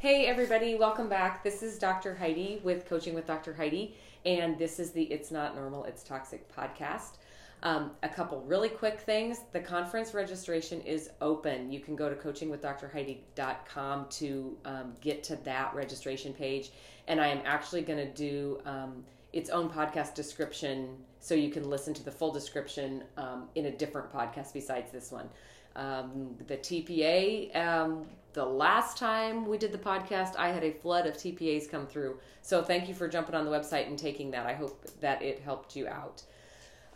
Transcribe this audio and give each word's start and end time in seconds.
Hey, 0.00 0.24
everybody, 0.24 0.76
welcome 0.76 1.10
back. 1.10 1.44
This 1.44 1.62
is 1.62 1.78
Dr. 1.78 2.14
Heidi 2.14 2.58
with 2.64 2.88
Coaching 2.88 3.12
with 3.12 3.26
Dr. 3.26 3.52
Heidi, 3.52 3.94
and 4.24 4.58
this 4.58 4.78
is 4.80 4.92
the 4.92 5.02
It's 5.02 5.30
Not 5.30 5.54
Normal, 5.54 5.84
It's 5.84 6.02
Toxic 6.02 6.50
podcast. 6.56 7.18
Um, 7.62 7.90
a 8.02 8.08
couple 8.08 8.40
really 8.46 8.70
quick 8.70 9.00
things. 9.00 9.40
The 9.52 9.60
conference 9.60 10.14
registration 10.14 10.80
is 10.80 11.10
open. 11.20 11.70
You 11.70 11.80
can 11.80 11.96
go 11.96 12.08
to 12.08 12.14
coachingwithdrheidi.com 12.14 14.06
to 14.08 14.56
um, 14.64 14.94
get 15.02 15.22
to 15.24 15.36
that 15.44 15.74
registration 15.74 16.32
page. 16.32 16.70
And 17.06 17.20
I 17.20 17.26
am 17.26 17.42
actually 17.44 17.82
going 17.82 17.98
to 17.98 18.10
do 18.10 18.58
um, 18.64 19.04
its 19.34 19.50
own 19.50 19.68
podcast 19.68 20.14
description 20.14 20.96
so 21.18 21.34
you 21.34 21.50
can 21.50 21.68
listen 21.68 21.92
to 21.92 22.02
the 22.02 22.10
full 22.10 22.32
description 22.32 23.04
um, 23.18 23.50
in 23.54 23.66
a 23.66 23.70
different 23.70 24.10
podcast 24.10 24.54
besides 24.54 24.90
this 24.92 25.12
one. 25.12 25.28
Um, 25.76 26.34
the 26.46 26.56
TPA, 26.56 27.54
um, 27.56 28.06
the 28.32 28.44
last 28.44 28.96
time 28.96 29.46
we 29.46 29.58
did 29.58 29.72
the 29.72 29.78
podcast, 29.78 30.36
I 30.36 30.50
had 30.50 30.62
a 30.62 30.72
flood 30.72 31.06
of 31.06 31.14
TPAs 31.14 31.68
come 31.68 31.86
through. 31.86 32.18
So 32.42 32.62
thank 32.62 32.88
you 32.88 32.94
for 32.94 33.08
jumping 33.08 33.34
on 33.34 33.44
the 33.44 33.50
website 33.50 33.86
and 33.86 33.98
taking 33.98 34.30
that. 34.32 34.46
I 34.46 34.54
hope 34.54 34.84
that 35.00 35.22
it 35.22 35.40
helped 35.40 35.74
you 35.74 35.88
out. 35.88 36.22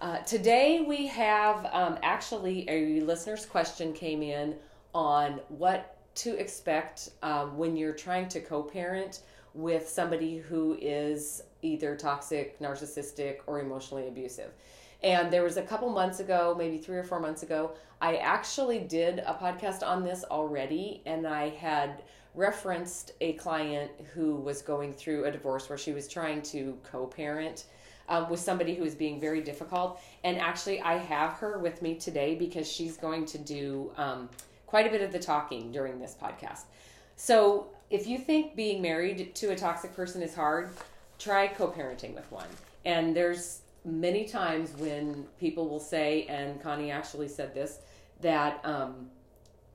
Uh, 0.01 0.19
today 0.19 0.85
we 0.87 1.07
have 1.07 1.67
um, 1.73 1.99
actually 2.03 2.69
a 2.69 3.01
listener's 3.01 3.47
question 3.47 3.93
came 3.93 4.23
in 4.23 4.55
on 4.95 5.41
what 5.49 5.97
to 6.17 6.37
expect 6.39 7.11
um, 7.23 7.57
when 7.57 7.77
you're 7.77 7.95
trying 7.95 8.29
to 8.29 8.41
co-parent 8.41 9.21
with 9.55 9.89
somebody 9.89 10.39
who 10.39 10.77
is 10.81 11.43
either 11.63 11.97
toxic, 11.97 12.59
narcissistic, 12.61 13.39
or 13.47 13.61
emotionally 13.61 14.09
abusive. 14.09 14.53
And 15.05 15.31
there 15.31 15.43
was 15.43 15.59
a 15.59 15.63
couple 15.63 15.91
months 15.91 16.19
ago, 16.21 16.55
maybe 16.57 16.79
three 16.79 16.97
or 16.97 17.05
four 17.05 17.21
months 17.21 17.43
ago, 17.43 17.73
I 18.01 18.17
actually 18.17 18.79
did 18.79 19.19
a 19.19 19.35
podcast 19.35 19.87
on 19.87 20.03
this 20.03 20.25
already, 20.25 21.03
and 21.05 21.27
I 21.27 21.51
had 21.51 22.03
referenced 22.35 23.13
a 23.21 23.35
client 23.35 23.91
who 24.15 24.37
was 24.37 24.63
going 24.63 24.95
through 24.95 25.27
a 25.27 25.31
divorce 25.31 25.69
where 25.69 25.77
she 25.77 25.93
was 25.93 26.09
trying 26.09 26.41
to 26.43 26.79
co 26.91 27.07
parent. 27.07 27.67
Um, 28.07 28.29
with 28.29 28.39
somebody 28.39 28.75
who 28.75 28.85
is 28.85 28.95
being 28.95 29.19
very 29.19 29.41
difficult. 29.41 29.99
And 30.25 30.39
actually, 30.39 30.79
I 30.83 30.99
have 30.99 31.33
her 31.39 31.57
with 31.59 31.81
me 31.81 31.95
today 31.95 32.35
because 32.35 32.71
she's 32.71 32.99
going 32.99 33.25
to 33.25 33.39
do 33.39 33.93
um, 33.97 34.29
quite 34.67 34.87
a 34.87 34.91
bit 34.91 35.01
of 35.01 35.11
the 35.11 35.19
talking 35.19 35.73
during 35.73 35.99
this 35.99 36.15
podcast. 36.23 36.65
So, 37.17 37.69
if 37.89 38.07
you 38.07 38.19
think 38.19 38.57
being 38.57 38.83
married 38.83 39.35
to 39.37 39.53
a 39.53 39.57
toxic 39.57 39.97
person 39.97 40.21
is 40.21 40.35
hard, 40.35 40.69
try 41.19 41.47
co 41.47 41.69
parenting 41.69 42.15
with 42.15 42.31
one. 42.31 42.49
And 42.85 43.17
there's 43.17 43.63
many 43.85 44.25
times 44.25 44.73
when 44.77 45.27
people 45.39 45.69
will 45.69 45.81
say, 45.81 46.25
and 46.29 46.61
Connie 46.63 46.91
actually 46.91 47.29
said 47.29 47.55
this, 47.55 47.79
that 48.21 48.61
um, 48.65 49.11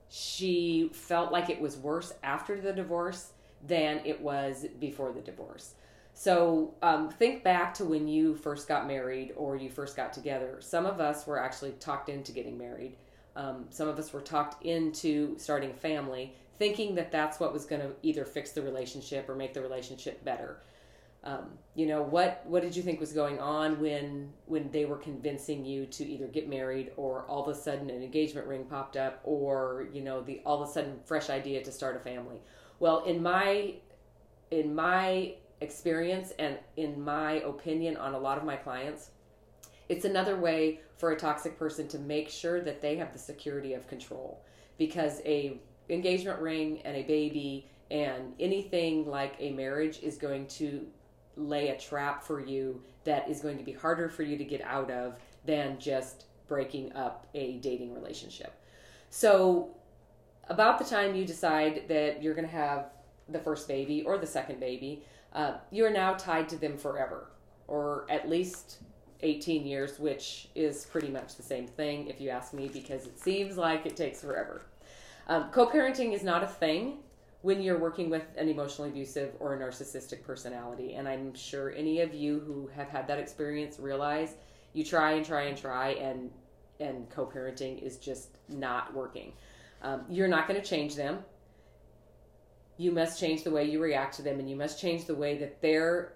she 0.08 0.90
felt 0.92 1.30
like 1.30 1.48
it 1.48 1.60
was 1.60 1.76
worse 1.76 2.12
after 2.22 2.60
the 2.60 2.72
divorce 2.72 3.32
than 3.66 4.00
it 4.04 4.20
was 4.20 4.66
before 4.80 5.12
the 5.12 5.20
divorce. 5.20 5.74
So 6.14 6.74
um, 6.82 7.08
think 7.08 7.44
back 7.44 7.72
to 7.74 7.84
when 7.84 8.08
you 8.08 8.34
first 8.34 8.66
got 8.66 8.86
married 8.86 9.32
or 9.36 9.56
you 9.56 9.70
first 9.70 9.96
got 9.96 10.12
together. 10.12 10.58
Some 10.60 10.84
of 10.84 11.00
us 11.00 11.26
were 11.26 11.38
actually 11.38 11.72
talked 11.72 12.08
into 12.08 12.32
getting 12.32 12.58
married. 12.58 12.96
Um, 13.36 13.66
some 13.70 13.88
of 13.88 13.98
us 13.98 14.12
were 14.12 14.20
talked 14.20 14.64
into 14.64 15.38
starting 15.38 15.70
a 15.70 15.74
family, 15.74 16.34
thinking 16.58 16.96
that 16.96 17.12
that's 17.12 17.38
what 17.38 17.52
was 17.52 17.64
going 17.64 17.80
to 17.80 17.92
either 18.02 18.24
fix 18.24 18.50
the 18.50 18.60
relationship 18.60 19.28
or 19.28 19.34
make 19.36 19.54
the 19.54 19.62
relationship 19.62 20.24
better 20.24 20.58
um, 21.22 21.50
you 21.74 21.86
know 21.86 22.02
what 22.02 22.42
what 22.46 22.62
did 22.62 22.74
you 22.74 22.82
think 22.82 22.98
was 22.98 23.12
going 23.12 23.38
on 23.38 23.78
when 23.80 24.32
when 24.46 24.70
they 24.70 24.86
were 24.86 24.96
convincing 24.96 25.64
you 25.64 25.86
to 25.86 26.04
either 26.04 26.26
get 26.26 26.48
married 26.48 26.92
or 26.96 27.24
all 27.26 27.42
of 27.42 27.54
a 27.54 27.58
sudden 27.58 27.90
an 27.90 28.02
engagement 28.02 28.46
ring 28.46 28.64
popped 28.64 28.96
up 28.96 29.20
or 29.24 29.88
you 29.92 30.02
know 30.02 30.22
the 30.22 30.40
all 30.46 30.62
of 30.62 30.68
a 30.68 30.72
sudden 30.72 30.98
fresh 31.04 31.28
idea 31.28 31.62
to 31.62 31.70
start 31.70 31.96
a 31.96 32.00
family? 32.00 32.40
Well 32.78 33.04
in 33.04 33.22
my 33.22 33.74
in 34.50 34.74
my 34.74 35.34
experience 35.60 36.32
and 36.38 36.56
in 36.76 37.02
my 37.02 37.32
opinion 37.32 37.98
on 37.98 38.14
a 38.14 38.18
lot 38.18 38.38
of 38.38 38.44
my 38.44 38.56
clients 38.56 39.10
it's 39.90 40.04
another 40.04 40.36
way 40.36 40.78
for 40.98 41.10
a 41.10 41.18
toxic 41.18 41.58
person 41.58 41.88
to 41.88 41.98
make 41.98 42.30
sure 42.30 42.60
that 42.60 42.80
they 42.80 42.96
have 42.96 43.12
the 43.12 43.18
security 43.18 43.74
of 43.74 43.88
control. 43.88 44.40
Because 44.78 45.20
a 45.24 45.58
engagement 45.88 46.38
ring 46.40 46.80
and 46.84 46.96
a 46.96 47.02
baby 47.02 47.68
and 47.90 48.32
anything 48.38 49.04
like 49.04 49.34
a 49.40 49.50
marriage 49.50 49.98
is 50.00 50.16
going 50.16 50.46
to 50.46 50.86
lay 51.40 51.68
a 51.68 51.78
trap 51.78 52.22
for 52.22 52.40
you 52.40 52.82
that 53.04 53.28
is 53.28 53.40
going 53.40 53.58
to 53.58 53.64
be 53.64 53.72
harder 53.72 54.08
for 54.08 54.22
you 54.22 54.36
to 54.36 54.44
get 54.44 54.60
out 54.62 54.90
of 54.90 55.16
than 55.44 55.78
just 55.78 56.24
breaking 56.46 56.92
up 56.94 57.26
a 57.34 57.58
dating 57.58 57.94
relationship. 57.94 58.54
So, 59.08 59.76
about 60.48 60.78
the 60.78 60.84
time 60.84 61.14
you 61.14 61.24
decide 61.24 61.84
that 61.88 62.22
you're 62.22 62.34
going 62.34 62.46
to 62.46 62.52
have 62.52 62.90
the 63.28 63.38
first 63.38 63.68
baby 63.68 64.02
or 64.02 64.18
the 64.18 64.26
second 64.26 64.58
baby, 64.58 65.04
uh, 65.32 65.54
you 65.70 65.84
are 65.84 65.90
now 65.90 66.14
tied 66.14 66.48
to 66.48 66.56
them 66.56 66.76
forever, 66.76 67.30
or 67.68 68.04
at 68.10 68.28
least 68.28 68.78
18 69.22 69.64
years, 69.64 69.98
which 69.98 70.48
is 70.54 70.84
pretty 70.86 71.08
much 71.08 71.36
the 71.36 71.42
same 71.42 71.66
thing 71.66 72.08
if 72.08 72.20
you 72.20 72.30
ask 72.30 72.52
me, 72.52 72.68
because 72.68 73.06
it 73.06 73.18
seems 73.18 73.56
like 73.56 73.86
it 73.86 73.96
takes 73.96 74.20
forever. 74.20 74.62
Um, 75.28 75.50
Co 75.52 75.66
parenting 75.66 76.12
is 76.12 76.24
not 76.24 76.42
a 76.42 76.48
thing 76.48 76.98
when 77.42 77.62
you're 77.62 77.78
working 77.78 78.10
with 78.10 78.24
an 78.36 78.48
emotionally 78.48 78.90
abusive 78.90 79.34
or 79.40 79.54
a 79.54 79.58
narcissistic 79.58 80.22
personality. 80.22 80.94
And 80.94 81.08
I'm 81.08 81.34
sure 81.34 81.72
any 81.72 82.00
of 82.00 82.12
you 82.14 82.40
who 82.40 82.68
have 82.74 82.88
had 82.88 83.06
that 83.08 83.18
experience 83.18 83.78
realize 83.78 84.34
you 84.72 84.84
try 84.84 85.12
and 85.12 85.24
try 85.24 85.42
and 85.44 85.56
try, 85.56 85.90
and 85.90 86.30
and 86.78 87.10
co-parenting 87.10 87.82
is 87.82 87.96
just 87.98 88.38
not 88.48 88.94
working. 88.94 89.32
Um, 89.82 90.04
you're 90.08 90.28
not 90.28 90.48
going 90.48 90.60
to 90.60 90.66
change 90.66 90.94
them. 90.94 91.18
You 92.78 92.90
must 92.92 93.20
change 93.20 93.42
the 93.42 93.50
way 93.50 93.64
you 93.64 93.82
react 93.82 94.14
to 94.16 94.22
them, 94.22 94.38
and 94.38 94.48
you 94.48 94.56
must 94.56 94.80
change 94.80 95.04
the 95.06 95.14
way 95.14 95.36
that 95.38 95.60
their 95.60 96.14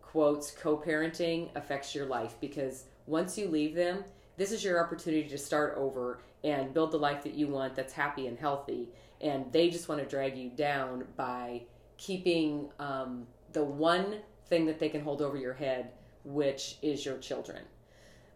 quotes 0.00 0.50
co-parenting 0.52 1.54
affects 1.54 1.94
your 1.94 2.06
life. 2.06 2.36
Because 2.40 2.84
once 3.06 3.36
you 3.36 3.48
leave 3.48 3.74
them, 3.74 4.04
this 4.36 4.52
is 4.52 4.64
your 4.64 4.82
opportunity 4.82 5.28
to 5.28 5.36
start 5.36 5.74
over 5.76 6.20
and 6.44 6.72
build 6.72 6.92
the 6.92 6.98
life 6.98 7.22
that 7.24 7.34
you 7.34 7.48
want 7.48 7.74
that's 7.74 7.92
happy 7.92 8.26
and 8.26 8.38
healthy 8.38 8.88
and 9.20 9.50
they 9.52 9.70
just 9.70 9.88
want 9.88 10.00
to 10.00 10.06
drag 10.06 10.36
you 10.36 10.50
down 10.50 11.04
by 11.16 11.62
keeping 11.96 12.70
um, 12.78 13.26
the 13.52 13.64
one 13.64 14.16
thing 14.46 14.66
that 14.66 14.78
they 14.78 14.88
can 14.88 15.02
hold 15.02 15.22
over 15.22 15.36
your 15.36 15.54
head, 15.54 15.92
which 16.24 16.78
is 16.82 17.04
your 17.04 17.18
children. 17.18 17.62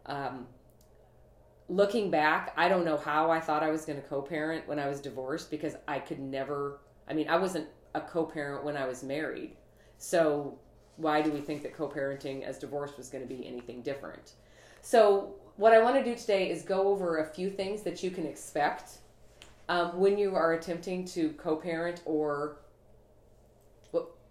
Um, 0.06 0.46
looking 1.68 2.10
back, 2.10 2.52
I 2.56 2.68
don't 2.68 2.84
know 2.84 2.96
how 2.96 3.30
I 3.30 3.40
thought 3.40 3.62
I 3.62 3.70
was 3.70 3.84
going 3.84 4.00
to 4.00 4.06
co 4.06 4.22
parent 4.22 4.68
when 4.68 4.78
I 4.78 4.88
was 4.88 5.00
divorced 5.00 5.50
because 5.50 5.76
I 5.88 5.98
could 5.98 6.20
never, 6.20 6.80
I 7.08 7.14
mean, 7.14 7.28
I 7.28 7.36
wasn't 7.36 7.68
a 7.94 8.00
co 8.00 8.24
parent 8.24 8.64
when 8.64 8.76
I 8.76 8.86
was 8.86 9.02
married. 9.02 9.56
So 9.98 10.58
why 10.96 11.22
do 11.22 11.30
we 11.30 11.40
think 11.40 11.62
that 11.62 11.74
co 11.74 11.88
parenting 11.88 12.42
as 12.42 12.58
divorced 12.58 12.96
was 12.96 13.08
going 13.08 13.26
to 13.26 13.34
be 13.34 13.46
anything 13.46 13.82
different? 13.82 14.32
So, 14.82 15.34
what 15.56 15.72
I 15.72 15.80
want 15.80 15.96
to 15.96 16.04
do 16.04 16.14
today 16.16 16.50
is 16.50 16.62
go 16.62 16.88
over 16.88 17.18
a 17.18 17.24
few 17.24 17.48
things 17.48 17.82
that 17.82 18.02
you 18.02 18.10
can 18.10 18.26
expect 18.26 18.98
um, 19.68 19.98
when 19.98 20.18
you 20.18 20.34
are 20.34 20.52
attempting 20.54 21.04
to 21.06 21.30
co-parent 21.30 22.02
or 22.04 22.58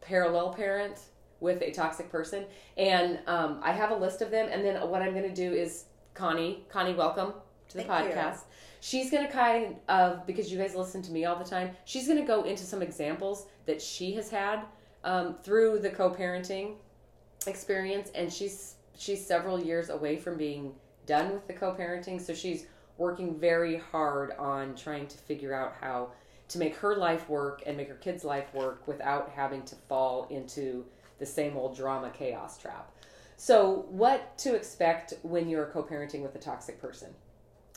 parallel 0.01 0.53
parent 0.53 0.99
with 1.39 1.61
a 1.61 1.71
toxic 1.71 2.09
person 2.11 2.45
and 2.77 3.19
um, 3.27 3.59
i 3.63 3.71
have 3.71 3.91
a 3.91 3.95
list 3.95 4.21
of 4.21 4.29
them 4.29 4.49
and 4.51 4.63
then 4.63 4.75
what 4.89 5.01
i'm 5.01 5.11
going 5.13 5.23
to 5.23 5.33
do 5.33 5.53
is 5.53 5.85
connie 6.13 6.63
connie 6.69 6.93
welcome 6.93 7.33
to 7.69 7.77
the 7.77 7.83
Thank 7.83 8.13
podcast 8.13 8.33
you. 8.33 8.41
she's 8.81 9.09
going 9.09 9.25
to 9.25 9.31
kind 9.31 9.77
of 9.87 10.25
because 10.27 10.51
you 10.51 10.57
guys 10.57 10.75
listen 10.75 11.01
to 11.03 11.11
me 11.11 11.25
all 11.25 11.37
the 11.37 11.49
time 11.49 11.71
she's 11.85 12.07
going 12.07 12.19
to 12.19 12.25
go 12.25 12.43
into 12.43 12.63
some 12.63 12.81
examples 12.81 13.47
that 13.65 13.81
she 13.81 14.13
has 14.13 14.29
had 14.29 14.63
um, 15.05 15.35
through 15.35 15.79
the 15.79 15.89
co-parenting 15.89 16.75
experience 17.47 18.11
and 18.15 18.31
she's 18.31 18.75
she's 18.97 19.25
several 19.25 19.59
years 19.59 19.89
away 19.89 20.17
from 20.17 20.37
being 20.37 20.73
done 21.05 21.31
with 21.31 21.47
the 21.47 21.53
co-parenting 21.53 22.21
so 22.21 22.33
she's 22.33 22.67
working 22.97 23.39
very 23.39 23.77
hard 23.77 24.31
on 24.37 24.75
trying 24.75 25.07
to 25.07 25.17
figure 25.17 25.53
out 25.53 25.75
how 25.79 26.09
to 26.49 26.59
make 26.59 26.75
her 26.75 26.95
life 26.95 27.27
work 27.29 27.63
and 27.65 27.75
make 27.75 27.89
her 27.89 27.95
kids' 27.95 28.23
life 28.23 28.53
work 28.53 28.87
without 28.87 29.29
having 29.29 29.63
to 29.63 29.75
fall 29.87 30.27
into 30.29 30.85
the 31.19 31.25
same 31.25 31.57
old 31.57 31.75
drama 31.75 32.11
chaos 32.11 32.57
trap. 32.57 32.91
So, 33.37 33.85
what 33.89 34.37
to 34.39 34.55
expect 34.55 35.15
when 35.23 35.49
you're 35.49 35.65
co 35.65 35.83
parenting 35.83 36.21
with 36.21 36.35
a 36.35 36.39
toxic 36.39 36.79
person? 36.79 37.13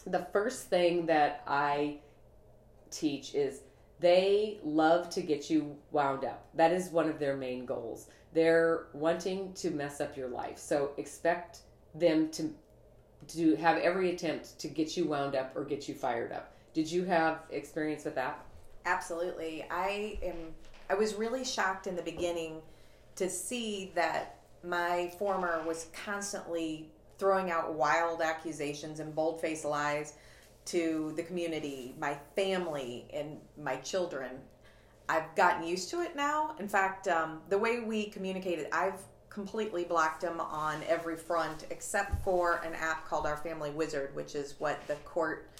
The 0.06 0.26
first 0.32 0.68
thing 0.68 1.06
that 1.06 1.42
I 1.46 1.98
teach 2.90 3.34
is 3.34 3.62
they 3.98 4.60
love 4.62 5.08
to 5.10 5.22
get 5.22 5.48
you 5.48 5.76
wound 5.90 6.24
up. 6.24 6.46
That 6.54 6.72
is 6.72 6.90
one 6.90 7.08
of 7.08 7.18
their 7.18 7.36
main 7.36 7.64
goals. 7.64 8.08
They're 8.34 8.88
wanting 8.92 9.54
to 9.54 9.70
mess 9.70 10.00
up 10.00 10.16
your 10.16 10.28
life. 10.28 10.58
So, 10.58 10.90
expect 10.98 11.60
them 11.94 12.30
to 12.32 12.50
to 13.28 13.56
have 13.56 13.78
every 13.78 14.12
attempt 14.14 14.58
to 14.60 14.68
get 14.68 14.96
you 14.96 15.06
wound 15.06 15.34
up 15.34 15.52
or 15.56 15.64
get 15.64 15.88
you 15.88 15.94
fired 15.94 16.32
up. 16.32 16.52
Did 16.74 16.90
you 16.90 17.04
have 17.04 17.40
experience 17.50 18.04
with 18.04 18.14
that? 18.16 18.44
Absolutely. 18.84 19.66
I 19.70 20.18
am 20.22 20.54
I 20.88 20.94
was 20.94 21.14
really 21.14 21.44
shocked 21.44 21.86
in 21.86 21.96
the 21.96 22.02
beginning 22.02 22.62
to 23.16 23.28
see 23.28 23.90
that 23.94 24.36
my 24.62 25.12
former 25.18 25.62
was 25.66 25.88
constantly 25.92 26.90
throwing 27.18 27.50
out 27.50 27.74
wild 27.74 28.20
accusations 28.20 29.00
and 29.00 29.14
bold-faced 29.14 29.64
lies 29.64 30.14
to 30.66 31.12
the 31.16 31.22
community, 31.22 31.94
my 31.98 32.16
family, 32.34 33.06
and 33.12 33.38
my 33.60 33.76
children. 33.76 34.32
I've 35.08 35.34
gotten 35.34 35.66
used 35.66 35.90
to 35.90 36.02
it 36.02 36.16
now. 36.16 36.56
In 36.58 36.68
fact, 36.68 37.08
um, 37.08 37.40
the 37.48 37.58
way 37.58 37.80
we 37.80 38.06
communicated, 38.06 38.66
I've 38.72 39.00
completely 39.36 39.84
blocked 39.84 40.24
him 40.24 40.40
on 40.40 40.82
every 40.88 41.14
front 41.14 41.66
except 41.68 42.24
for 42.24 42.62
an 42.64 42.72
app 42.72 43.06
called 43.06 43.26
Our 43.26 43.36
Family 43.36 43.68
Wizard, 43.68 44.14
which 44.14 44.34
is 44.34 44.54
what 44.58 44.80
the 44.88 44.94
court 45.04 45.50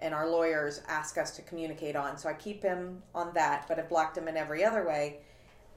and 0.00 0.14
our 0.14 0.26
lawyers 0.26 0.80
ask 0.88 1.18
us 1.18 1.36
to 1.36 1.42
communicate 1.42 1.96
on. 1.96 2.16
So 2.16 2.30
I 2.30 2.32
keep 2.32 2.62
him 2.62 3.02
on 3.14 3.34
that, 3.34 3.66
but 3.68 3.78
I've 3.78 3.90
blocked 3.90 4.16
him 4.16 4.26
in 4.26 4.38
every 4.38 4.64
other 4.64 4.88
way. 4.88 5.18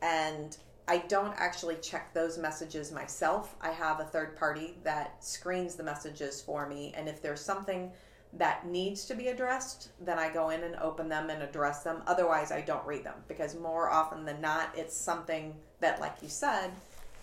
And 0.02 0.56
I 0.88 1.00
don't 1.00 1.34
actually 1.38 1.76
check 1.82 2.14
those 2.14 2.38
messages 2.38 2.94
myself. 2.94 3.58
I 3.60 3.72
have 3.72 4.00
a 4.00 4.06
third 4.06 4.38
party 4.38 4.78
that 4.86 5.22
screens 5.22 5.76
the 5.76 5.84
messages 5.84 6.42
for 6.42 6.66
me. 6.66 6.94
And 6.96 7.10
if 7.10 7.22
there's 7.22 7.42
something 7.42 7.92
that 8.38 8.66
needs 8.66 9.04
to 9.08 9.16
be 9.16 9.28
addressed, 9.28 9.90
then 10.00 10.18
I 10.18 10.32
go 10.32 10.52
in 10.52 10.64
and 10.64 10.78
open 10.78 11.10
them 11.10 11.30
and 11.30 11.44
address 11.44 11.84
them. 11.84 12.04
Otherwise, 12.08 12.54
I 12.54 12.62
don't 12.62 12.88
read 12.88 13.04
them 13.04 13.18
because 13.28 13.60
more 13.60 13.90
often 13.90 14.24
than 14.24 14.40
not, 14.40 14.70
it's 14.78 14.96
something 14.96 15.54
that, 15.82 16.00
like 16.00 16.16
you 16.22 16.30
said, 16.30 16.72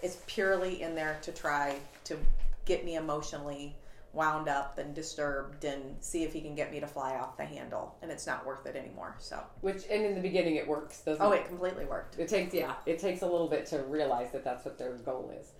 is 0.02 0.19
purely 0.26 0.82
in 0.82 0.94
there 0.94 1.19
to 1.23 1.32
try 1.32 1.76
to 2.05 2.17
get 2.64 2.85
me 2.85 2.97
emotionally 2.97 3.76
wound 4.12 4.49
up 4.49 4.79
and 4.79 4.94
disturbed 4.94 5.64
and 5.64 5.97
see 6.00 6.25
if 6.25 6.32
he 6.32 6.41
can 6.41 6.55
get 6.55 6.73
me 6.73 6.81
to 6.81 6.87
fly 6.87 7.17
off 7.17 7.37
the 7.37 7.44
handle. 7.44 7.94
And 8.02 8.11
it's 8.11 8.26
not 8.26 8.44
worth 8.44 8.67
it 8.67 8.75
anymore 8.76 9.14
so. 9.19 9.41
Which 9.61 9.85
and 9.91 10.05
in 10.05 10.14
the 10.14 10.20
beginning 10.20 10.56
it 10.56 10.67
works 10.67 11.00
doesn't 11.02 11.25
oh 11.25 11.32
it? 11.32 11.41
it 11.41 11.49
completely 11.49 11.85
worked. 11.85 12.19
It 12.19 12.29
takes 12.29 12.52
yeah 12.52 12.75
it 12.87 12.99
takes 12.99 13.23
a 13.23 13.26
little 13.26 13.49
bit 13.49 13.67
to 13.67 13.79
realize 13.85 14.32
that 14.32 14.44
that's 14.44 14.64
what 14.64 14.79
their 14.79 14.94
goal 14.94 15.32
is. 15.38 15.52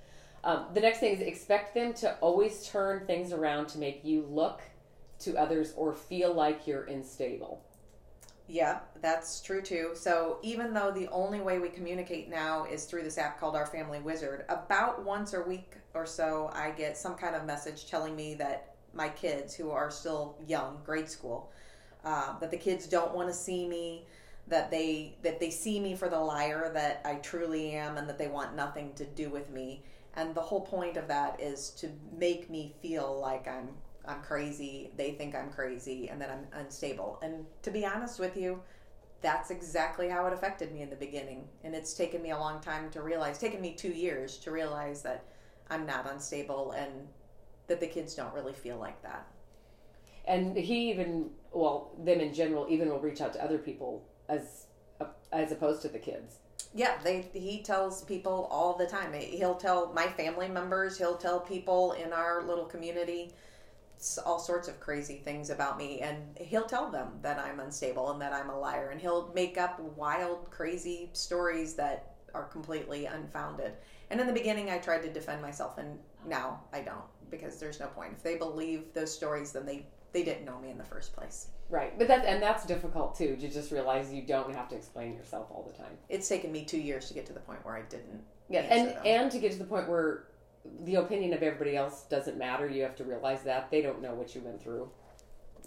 Um, 0.43 0.67
the 0.73 0.81
next 0.81 0.99
thing 0.99 1.15
is 1.15 1.21
expect 1.21 1.75
them 1.75 1.93
to 1.95 2.17
always 2.21 2.67
turn 2.67 3.07
things 3.07 3.33
around 3.33 3.69
to 3.69 3.79
make 3.79 4.05
you 4.05 4.27
look 4.29 4.63
to 5.21 5.37
others 5.37 5.75
or 5.77 5.93
feel 5.93 6.33
like 6.33 6.67
you're 6.67 6.85
unstable 6.85 7.63
yeah, 8.51 8.81
that's 9.01 9.41
true 9.41 9.63
too. 9.63 9.93
So 9.95 10.39
even 10.43 10.75
though 10.75 10.91
the 10.91 11.09
only 11.09 11.41
way 11.41 11.61
we 11.61 11.69
communicate 11.69 12.29
now 12.29 12.65
is 12.65 12.85
through 12.85 13.05
this 13.05 13.17
app 13.17 13.39
called 13.39 13.55
Our 13.55 13.67
Family 13.67 14.01
Wizard, 14.01 14.45
about 14.49 15.05
once 15.05 15.35
a 15.35 15.41
week 15.41 15.75
or 15.95 16.05
so 16.05 16.51
I 16.53 16.71
get 16.71 16.97
some 16.97 17.15
kind 17.15 17.37
of 17.37 17.45
message 17.45 17.87
telling 17.87 18.17
me 18.17 18.35
that 18.35 18.75
my 18.93 19.09
kids, 19.09 19.55
who 19.55 19.71
are 19.71 19.89
still 19.89 20.37
young, 20.49 20.81
grade 20.85 21.09
school, 21.09 21.53
uh, 22.05 22.37
that 22.41 22.51
the 22.51 22.57
kids 22.57 22.89
don't 22.89 23.15
want 23.15 23.29
to 23.29 23.35
see 23.35 23.69
me, 23.69 24.05
that 24.49 24.69
they 24.69 25.17
that 25.23 25.39
they 25.39 25.51
see 25.51 25.79
me 25.79 25.95
for 25.95 26.09
the 26.09 26.19
liar 26.19 26.73
that 26.75 27.03
I 27.05 27.15
truly 27.17 27.71
am, 27.71 27.99
and 27.99 28.09
that 28.09 28.19
they 28.19 28.27
want 28.27 28.57
nothing 28.57 28.93
to 28.95 29.05
do 29.05 29.31
with 29.31 29.49
me. 29.51 29.85
And 30.15 30.35
the 30.35 30.41
whole 30.41 30.63
point 30.63 30.97
of 30.97 31.07
that 31.07 31.41
is 31.41 31.71
to 31.79 31.89
make 32.19 32.51
me 32.51 32.75
feel 32.83 33.21
like 33.21 33.47
I'm 33.47 33.69
I'm 34.07 34.23
crazy, 34.23 34.91
they 34.97 35.13
think 35.13 35.35
I'm 35.35 35.51
crazy, 35.51 36.09
and 36.09 36.21
that 36.21 36.31
I'm 36.31 36.61
unstable. 36.61 37.19
And 37.23 37.45
to 37.63 37.71
be 37.71 37.85
honest 37.85 38.19
with 38.19 38.37
you, 38.37 38.61
that's 39.23 39.51
exactly 39.51 40.09
how 40.09 40.27
it 40.27 40.33
affected 40.33 40.73
me 40.73 40.83
in 40.83 40.91
the 40.91 40.97
beginning. 40.97 41.47
And 41.65 41.75
it's 41.75 41.93
taken 41.95 42.23
me 42.23 42.31
a 42.31 42.39
long 42.39 42.61
time 42.61 42.91
to 42.91 43.03
realize, 43.03 43.39
taken 43.39 43.61
me 43.61 43.75
two 43.75 43.93
years 43.93 44.39
to 44.39 44.51
realize 44.51 45.03
that 45.03 45.25
I'm 45.69 45.87
not 45.87 46.11
unstable 46.11 46.73
and 46.73 46.91
that 47.67 47.81
the 47.81 47.87
kids 47.87 48.15
don't 48.15 48.35
really 48.35 48.55
feel 48.55 48.79
like 48.79 49.03
that. 49.03 49.27
And 50.27 50.57
he 50.57 50.91
even, 50.91 51.31
well, 51.53 51.93
them 52.03 52.21
in 52.21 52.35
general, 52.35 52.67
even 52.69 52.89
will 52.89 53.01
reach 53.01 53.21
out 53.21 53.33
to 53.35 53.45
other 53.45 53.59
people 53.59 54.05
as 54.29 54.67
as 55.33 55.53
opposed 55.53 55.81
to 55.83 55.89
the 55.89 55.99
kids. 55.99 56.37
Yeah, 56.75 56.99
they 57.03 57.27
he 57.33 57.63
tells 57.63 58.05
people 58.05 58.49
all 58.51 58.77
the 58.77 58.87
time. 58.87 59.13
He'll 59.13 59.55
tell 59.55 59.93
my 59.93 60.07
family 60.07 60.49
members. 60.49 60.99
He'll 60.99 61.17
tell 61.17 61.41
people 61.41 61.93
in 61.93 62.13
our 62.13 62.43
little 62.43 62.67
community 62.67 63.33
all 64.25 64.39
sorts 64.39 64.69
of 64.69 64.81
crazy 64.81 65.17
things 65.17 65.51
about 65.51 65.77
me 65.77 66.01
and 66.01 66.17
he'll 66.39 66.65
tell 66.65 66.91
them 66.91 67.09
that 67.23 67.39
I'm 67.39 67.61
unstable 67.61 68.11
and 68.11 68.21
that 68.21 68.33
I'm 68.33 68.51
a 68.51 68.59
liar 68.59 68.91
and 68.91 69.01
he'll 69.01 69.31
make 69.35 69.59
up 69.59 69.79
wild 69.97 70.51
crazy 70.51 71.11
stories 71.13 71.75
that 71.75 72.15
are 72.33 72.45
completely 72.45 73.07
unfounded. 73.07 73.73
And 74.11 74.21
in 74.21 74.27
the 74.27 74.33
beginning 74.33 74.71
I 74.71 74.79
tried 74.79 75.03
to 75.03 75.13
defend 75.13 75.43
myself 75.43 75.79
and 75.79 75.99
now 76.27 76.61
I 76.73 76.81
don't 76.81 77.05
because 77.31 77.59
there's 77.59 77.79
no 77.79 77.89
point. 77.89 78.13
If 78.13 78.23
they 78.23 78.37
believe 78.37 78.93
those 78.95 79.15
stories 79.15 79.53
then 79.53 79.67
they 79.67 79.87
they 80.13 80.25
didn't 80.25 80.45
know 80.45 80.59
me 80.59 80.71
in 80.71 80.79
the 80.79 80.85
first 80.85 81.15
place. 81.15 81.49
Right. 81.69 81.97
But 81.99 82.09
that's 82.09 82.27
and 82.27 82.43
that's 82.43 82.65
difficult 82.65 83.17
too 83.17 83.37
to 83.37 83.49
just 83.49 83.71
realize 83.71 84.13
you 84.13 84.23
don't 84.23 84.55
have 84.55 84.69
to 84.71 84.77
explain 84.77 85.15
yourself 85.15 85.49
all 85.51 85.71
the 85.71 85.77
time. 85.77 85.93
It's 86.09 86.29
taken 86.29 86.51
me 86.51 86.65
2 86.65 86.79
years 86.79 87.07
to 87.09 87.15
get 87.15 87.27
to 87.27 87.33
the 87.33 87.41
point 87.41 87.65
where 87.65 87.77
I 87.77 87.83
didn't. 87.83 88.23
Yeah, 88.49 88.63
and 88.63 88.89
them. 88.89 89.03
and 89.05 89.31
to 89.31 89.39
get 89.39 89.53
to 89.53 89.59
the 89.59 89.65
point 89.65 89.89
where 89.89 90.25
the 90.85 90.97
opinion 90.97 91.33
of 91.33 91.43
everybody 91.43 91.77
else 91.77 92.03
doesn't 92.11 92.37
matter. 92.37 92.69
You 92.69 92.83
have 92.83 92.97
to 92.97 93.05
realize 93.05 93.43
that 93.45 93.71
they 93.71 93.83
don't 93.83 94.03
know 94.03 94.15
what 94.15 94.35
you 94.35 94.41
went 94.43 94.63
through. 94.63 94.91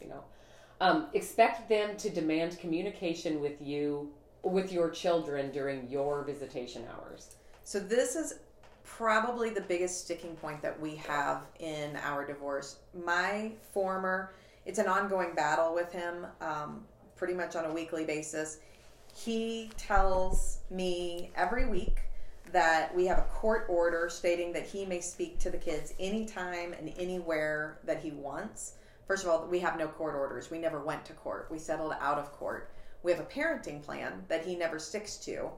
You 0.01 0.09
know, 0.09 0.23
um, 0.81 1.07
expect 1.13 1.69
them 1.69 1.95
to 1.97 2.09
demand 2.09 2.59
communication 2.59 3.39
with 3.39 3.61
you 3.61 4.11
with 4.43 4.71
your 4.71 4.89
children 4.89 5.51
during 5.51 5.89
your 5.89 6.23
visitation 6.23 6.83
hours. 6.93 7.35
So 7.63 7.79
this 7.79 8.15
is 8.15 8.35
probably 8.83 9.49
the 9.49 9.61
biggest 9.61 10.03
sticking 10.03 10.35
point 10.35 10.61
that 10.61 10.77
we 10.79 10.95
have 10.97 11.45
in 11.59 11.95
our 12.03 12.25
divorce. 12.25 12.77
My 13.05 13.51
former, 13.73 14.33
it's 14.65 14.79
an 14.79 14.87
ongoing 14.87 15.33
battle 15.33 15.73
with 15.73 15.91
him, 15.91 16.27
um, 16.41 16.83
pretty 17.15 17.33
much 17.33 17.55
on 17.55 17.65
a 17.65 17.73
weekly 17.73 18.03
basis. 18.03 18.59
He 19.15 19.71
tells 19.77 20.59
me 20.69 21.31
every 21.35 21.67
week 21.67 22.01
that 22.53 22.95
we 22.95 23.07
have 23.07 23.17
a 23.17 23.27
court 23.33 23.65
order 23.67 24.07
stating 24.09 24.53
that 24.53 24.65
he 24.65 24.85
may 24.85 25.01
speak 25.01 25.39
to 25.39 25.49
the 25.49 25.57
kids 25.57 25.93
anytime 25.99 26.73
and 26.73 26.93
anywhere 26.97 27.79
that 27.83 28.01
he 28.01 28.11
wants. 28.11 28.73
First 29.07 29.23
of 29.23 29.29
all, 29.29 29.47
we 29.47 29.59
have 29.59 29.77
no 29.77 29.87
court 29.87 30.15
orders. 30.15 30.49
We 30.49 30.59
never 30.59 30.79
went 30.79 31.03
to 31.05 31.13
court. 31.13 31.47
We 31.51 31.57
settled 31.57 31.93
out 31.99 32.19
of 32.19 32.31
court. 32.31 32.71
We 33.01 33.11
have 33.11 33.19
a 33.19 33.25
parenting 33.25 33.83
plan 33.83 34.23
that 34.29 34.45
he 34.45 34.55
never 34.55 34.79
sticks 34.79 35.17
to, 35.17 35.49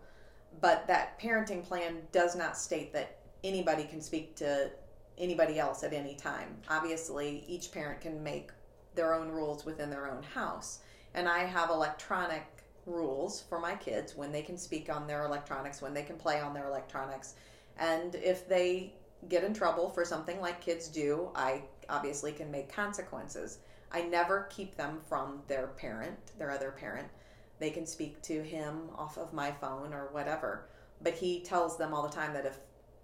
but 0.61 0.87
that 0.87 1.19
parenting 1.19 1.63
plan 1.63 1.97
does 2.11 2.35
not 2.35 2.57
state 2.57 2.93
that 2.93 3.17
anybody 3.43 3.83
can 3.83 4.01
speak 4.01 4.35
to 4.37 4.71
anybody 5.17 5.59
else 5.59 5.83
at 5.83 5.93
any 5.93 6.15
time. 6.15 6.55
Obviously, 6.69 7.43
each 7.47 7.71
parent 7.71 8.01
can 8.01 8.23
make 8.23 8.51
their 8.95 9.13
own 9.13 9.29
rules 9.29 9.65
within 9.65 9.89
their 9.89 10.09
own 10.09 10.23
house. 10.23 10.79
And 11.13 11.27
I 11.27 11.39
have 11.39 11.69
electronic 11.69 12.54
rules 12.85 13.41
for 13.41 13.59
my 13.59 13.75
kids 13.75 14.15
when 14.15 14.31
they 14.31 14.41
can 14.41 14.57
speak 14.57 14.89
on 14.89 15.07
their 15.07 15.25
electronics, 15.25 15.81
when 15.81 15.93
they 15.93 16.03
can 16.03 16.17
play 16.17 16.39
on 16.39 16.53
their 16.53 16.67
electronics. 16.67 17.35
And 17.77 18.15
if 18.15 18.47
they 18.47 18.93
get 19.29 19.43
in 19.43 19.53
trouble 19.53 19.89
for 19.89 20.05
something 20.05 20.39
like 20.39 20.61
kids 20.61 20.87
do, 20.87 21.29
I 21.35 21.63
obviously 21.89 22.31
can 22.31 22.51
make 22.51 22.71
consequences. 22.71 23.59
I 23.91 24.03
never 24.03 24.47
keep 24.49 24.75
them 24.75 24.99
from 25.07 25.41
their 25.47 25.67
parent, 25.67 26.37
their 26.37 26.51
other 26.51 26.71
parent. 26.71 27.07
They 27.59 27.69
can 27.69 27.85
speak 27.85 28.21
to 28.23 28.43
him 28.43 28.89
off 28.97 29.17
of 29.17 29.33
my 29.33 29.51
phone 29.51 29.93
or 29.93 30.09
whatever. 30.11 30.67
But 31.01 31.13
he 31.13 31.41
tells 31.41 31.77
them 31.77 31.93
all 31.93 32.03
the 32.03 32.15
time 32.15 32.33
that 32.33 32.45
if 32.45 32.57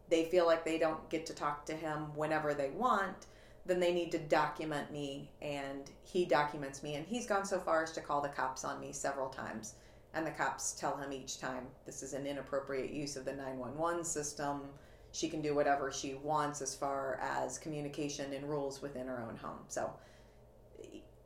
they 0.09 0.25
feel 0.25 0.45
like 0.45 0.65
they 0.65 0.77
don't 0.77 1.09
get 1.09 1.25
to 1.27 1.33
talk 1.33 1.65
to 1.65 1.73
him 1.73 2.15
whenever 2.15 2.53
they 2.53 2.69
want, 2.71 3.27
then 3.65 3.79
they 3.79 3.93
need 3.93 4.11
to 4.11 4.19
document 4.19 4.91
me 4.91 5.29
and 5.41 5.91
he 6.03 6.25
documents 6.25 6.81
me. 6.81 6.95
And 6.95 7.05
he's 7.05 7.27
gone 7.27 7.45
so 7.45 7.59
far 7.59 7.83
as 7.83 7.91
to 7.93 8.01
call 8.01 8.21
the 8.21 8.29
cops 8.29 8.63
on 8.63 8.79
me 8.79 8.91
several 8.91 9.29
times. 9.29 9.75
And 10.13 10.25
the 10.25 10.31
cops 10.31 10.73
tell 10.73 10.97
him 10.97 11.13
each 11.13 11.39
time 11.39 11.67
this 11.85 12.03
is 12.03 12.13
an 12.13 12.25
inappropriate 12.25 12.91
use 12.91 13.15
of 13.15 13.25
the 13.25 13.33
911 13.33 14.03
system. 14.03 14.61
She 15.13 15.29
can 15.29 15.41
do 15.41 15.53
whatever 15.55 15.91
she 15.91 16.15
wants 16.15 16.61
as 16.61 16.75
far 16.75 17.19
as 17.21 17.57
communication 17.57 18.33
and 18.33 18.49
rules 18.49 18.81
within 18.81 19.07
her 19.07 19.21
own 19.21 19.37
home. 19.37 19.59
So 19.67 19.91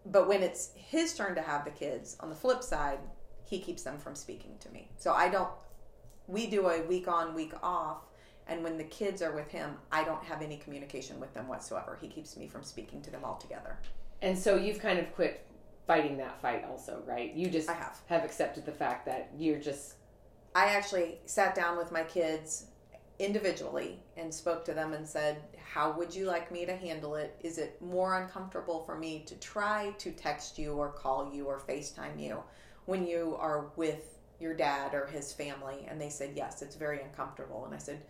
but 0.08 0.27
when 0.27 0.44
it's 0.44 0.70
his 0.75 1.15
turn 1.15 1.34
to 1.34 1.42
have 1.42 1.65
the 1.65 1.72
kids 1.72 2.15
on 2.20 2.30
the 2.30 2.36
flip 2.36 2.62
side 2.62 3.00
he 3.44 3.60
keeps 3.60 3.84
them 3.84 3.98
from 3.98 4.15
speaking 4.15 4.56
to 4.60 4.70
me. 4.70 4.89
So 4.98 5.13
i 5.13 5.30
don't 5.30 5.50
we 6.27 6.48
do 6.48 6.68
a 6.68 6.82
week 6.84 7.08
on 7.08 7.34
week 7.34 7.54
off 7.63 8.04
and 8.48 8.64
when 8.64 8.78
the 8.78 8.84
kids 8.84 9.22
are 9.22 9.34
with 9.34 9.50
him, 9.50 9.78
I 9.92 10.04
don't 10.04 10.24
have 10.24 10.42
any 10.42 10.58
communication 10.58 11.20
with 11.20 11.34
them 11.34 11.48
whatsoever. 11.48 11.98
He 12.00 12.08
keeps 12.08 12.38
me 12.38 12.48
from 12.48 12.64
speaking 12.64 13.02
to 13.04 13.12
them 13.12 13.24
altogether. 13.24 13.78
And 14.22 14.38
so 14.38 14.56
you've 14.56 14.80
kind 14.80 15.00
of 15.00 15.14
quit 15.16 15.46
fighting 15.88 16.18
that 16.18 16.42
fight 16.42 16.66
also, 16.70 17.02
right? 17.06 17.34
You 17.34 17.50
just 17.50 17.70
I 17.70 17.74
have. 17.74 18.00
have 18.08 18.24
accepted 18.24 18.66
the 18.66 18.72
fact 18.72 19.06
that 19.06 19.32
you're 19.38 19.60
just 19.60 19.96
I 20.56 20.68
actually 20.68 21.20
sat 21.25 21.54
down 21.54 21.78
with 21.78 21.92
my 21.92 22.04
kids 22.04 22.68
individually 23.20 24.00
and 24.16 24.34
spoke 24.34 24.64
to 24.66 24.74
them 24.74 24.94
and 24.94 25.08
said, 25.08 25.38
How 25.74 25.92
would 25.92 26.16
you 26.16 26.25
like 26.25 26.52
me 26.52 26.66
to 26.66 26.75
handle 26.75 27.16
it? 27.16 27.36
Is 27.42 27.58
it 27.58 27.82
more 27.82 28.22
uncomfortable 28.22 28.84
for 28.84 28.98
me 28.98 29.24
to 29.28 29.36
try 29.36 29.94
to 29.98 30.12
text 30.12 30.58
you 30.58 30.74
or 30.74 30.90
call 30.90 31.32
you 31.34 31.46
or 31.46 31.60
FaceTime 31.60 32.22
you 32.22 32.42
when 32.86 33.06
you 33.06 33.36
are 33.38 33.68
with 33.75 34.18
your 34.40 34.54
dad 34.54 34.94
or 34.94 35.08
his 35.08 35.34
family? 35.34 35.86
And 35.90 36.00
they 36.00 36.10
said, 36.10 36.32
Yes, 36.36 36.62
it's 36.62 36.75
very 36.75 37.02
uncomfortable. 37.02 37.66
And 37.66 37.74
I 37.75 37.78
said, 37.78 38.02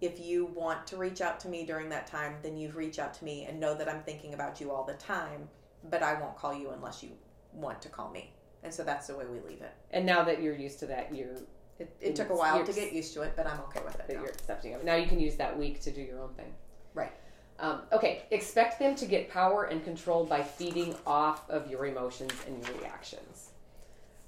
if 0.00 0.20
you 0.20 0.46
want 0.46 0.86
to 0.88 0.96
reach 0.96 1.20
out 1.20 1.40
to 1.40 1.48
me 1.48 1.64
during 1.64 1.88
that 1.90 2.06
time, 2.06 2.36
then 2.42 2.56
you've 2.56 2.76
reached 2.76 2.98
out 2.98 3.14
to 3.14 3.24
me 3.24 3.44
and 3.44 3.58
know 3.58 3.74
that 3.74 3.88
I'm 3.88 4.02
thinking 4.02 4.34
about 4.34 4.60
you 4.60 4.70
all 4.70 4.84
the 4.84 4.94
time, 4.94 5.48
but 5.90 6.02
I 6.02 6.20
won't 6.20 6.36
call 6.36 6.54
you 6.54 6.70
unless 6.70 7.02
you 7.02 7.10
want 7.52 7.80
to 7.82 7.88
call 7.88 8.10
me. 8.10 8.32
And 8.62 8.72
so 8.72 8.82
that's 8.82 9.06
the 9.06 9.16
way 9.16 9.24
we 9.26 9.40
leave 9.40 9.60
it. 9.62 9.72
And 9.90 10.04
now 10.06 10.24
that 10.24 10.42
you're 10.42 10.56
used 10.56 10.78
to 10.80 10.86
that, 10.86 11.14
you're. 11.14 11.36
It, 11.78 11.94
it 12.00 12.16
took 12.16 12.30
a 12.30 12.34
while 12.34 12.64
to 12.64 12.72
get 12.72 12.92
used 12.92 13.14
to 13.14 13.22
it, 13.22 13.32
but 13.36 13.46
I'm 13.46 13.58
okay 13.60 13.80
with 13.84 13.94
it. 13.96 14.06
That 14.06 14.14
now. 14.14 14.22
you're 14.22 14.30
accepting 14.30 14.74
of 14.74 14.80
it. 14.80 14.84
Now 14.84 14.94
you 14.94 15.06
can 15.06 15.18
use 15.18 15.36
that 15.36 15.58
week 15.58 15.80
to 15.82 15.90
do 15.90 16.00
your 16.00 16.20
own 16.20 16.32
thing. 16.34 16.52
Right. 16.94 17.12
Um, 17.58 17.82
okay, 17.92 18.22
expect 18.30 18.78
them 18.78 18.94
to 18.96 19.06
get 19.06 19.28
power 19.30 19.64
and 19.64 19.82
control 19.84 20.24
by 20.24 20.42
feeding 20.42 20.94
off 21.06 21.48
of 21.50 21.70
your 21.70 21.86
emotions 21.86 22.32
and 22.46 22.64
your 22.64 22.76
reactions. 22.78 23.50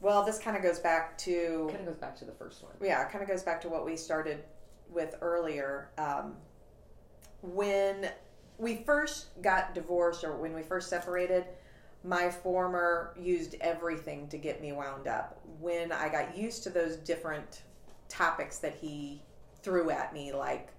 Well, 0.00 0.24
this 0.24 0.38
kind 0.38 0.56
of 0.56 0.62
goes 0.62 0.78
back 0.78 1.16
to 1.18 1.68
Kind 1.70 1.80
of 1.80 1.86
goes 1.86 1.96
back 1.96 2.16
to 2.18 2.24
the 2.24 2.32
first 2.32 2.62
one. 2.62 2.72
yeah, 2.82 3.04
it 3.04 3.10
kind 3.10 3.22
of 3.22 3.28
goes 3.28 3.42
back 3.42 3.60
to 3.62 3.68
what 3.68 3.84
we 3.84 3.96
started 3.96 4.44
with 4.90 5.14
earlier. 5.20 5.90
Um, 5.98 6.36
when 7.42 8.10
we 8.58 8.76
first 8.76 9.40
got 9.42 9.74
divorced 9.74 10.24
or 10.24 10.36
when 10.36 10.54
we 10.54 10.62
first 10.62 10.88
separated, 10.88 11.44
my 12.04 12.30
former 12.30 13.14
used 13.18 13.56
everything 13.60 14.28
to 14.28 14.38
get 14.38 14.60
me 14.60 14.72
wound 14.72 15.08
up. 15.08 15.40
When 15.60 15.92
I 15.92 16.08
got 16.08 16.36
used 16.36 16.62
to 16.64 16.70
those 16.70 16.96
different 16.96 17.62
topics 18.08 18.58
that 18.58 18.74
he 18.74 19.22
threw 19.62 19.90
at 19.90 20.14
me, 20.14 20.32
like 20.32 20.70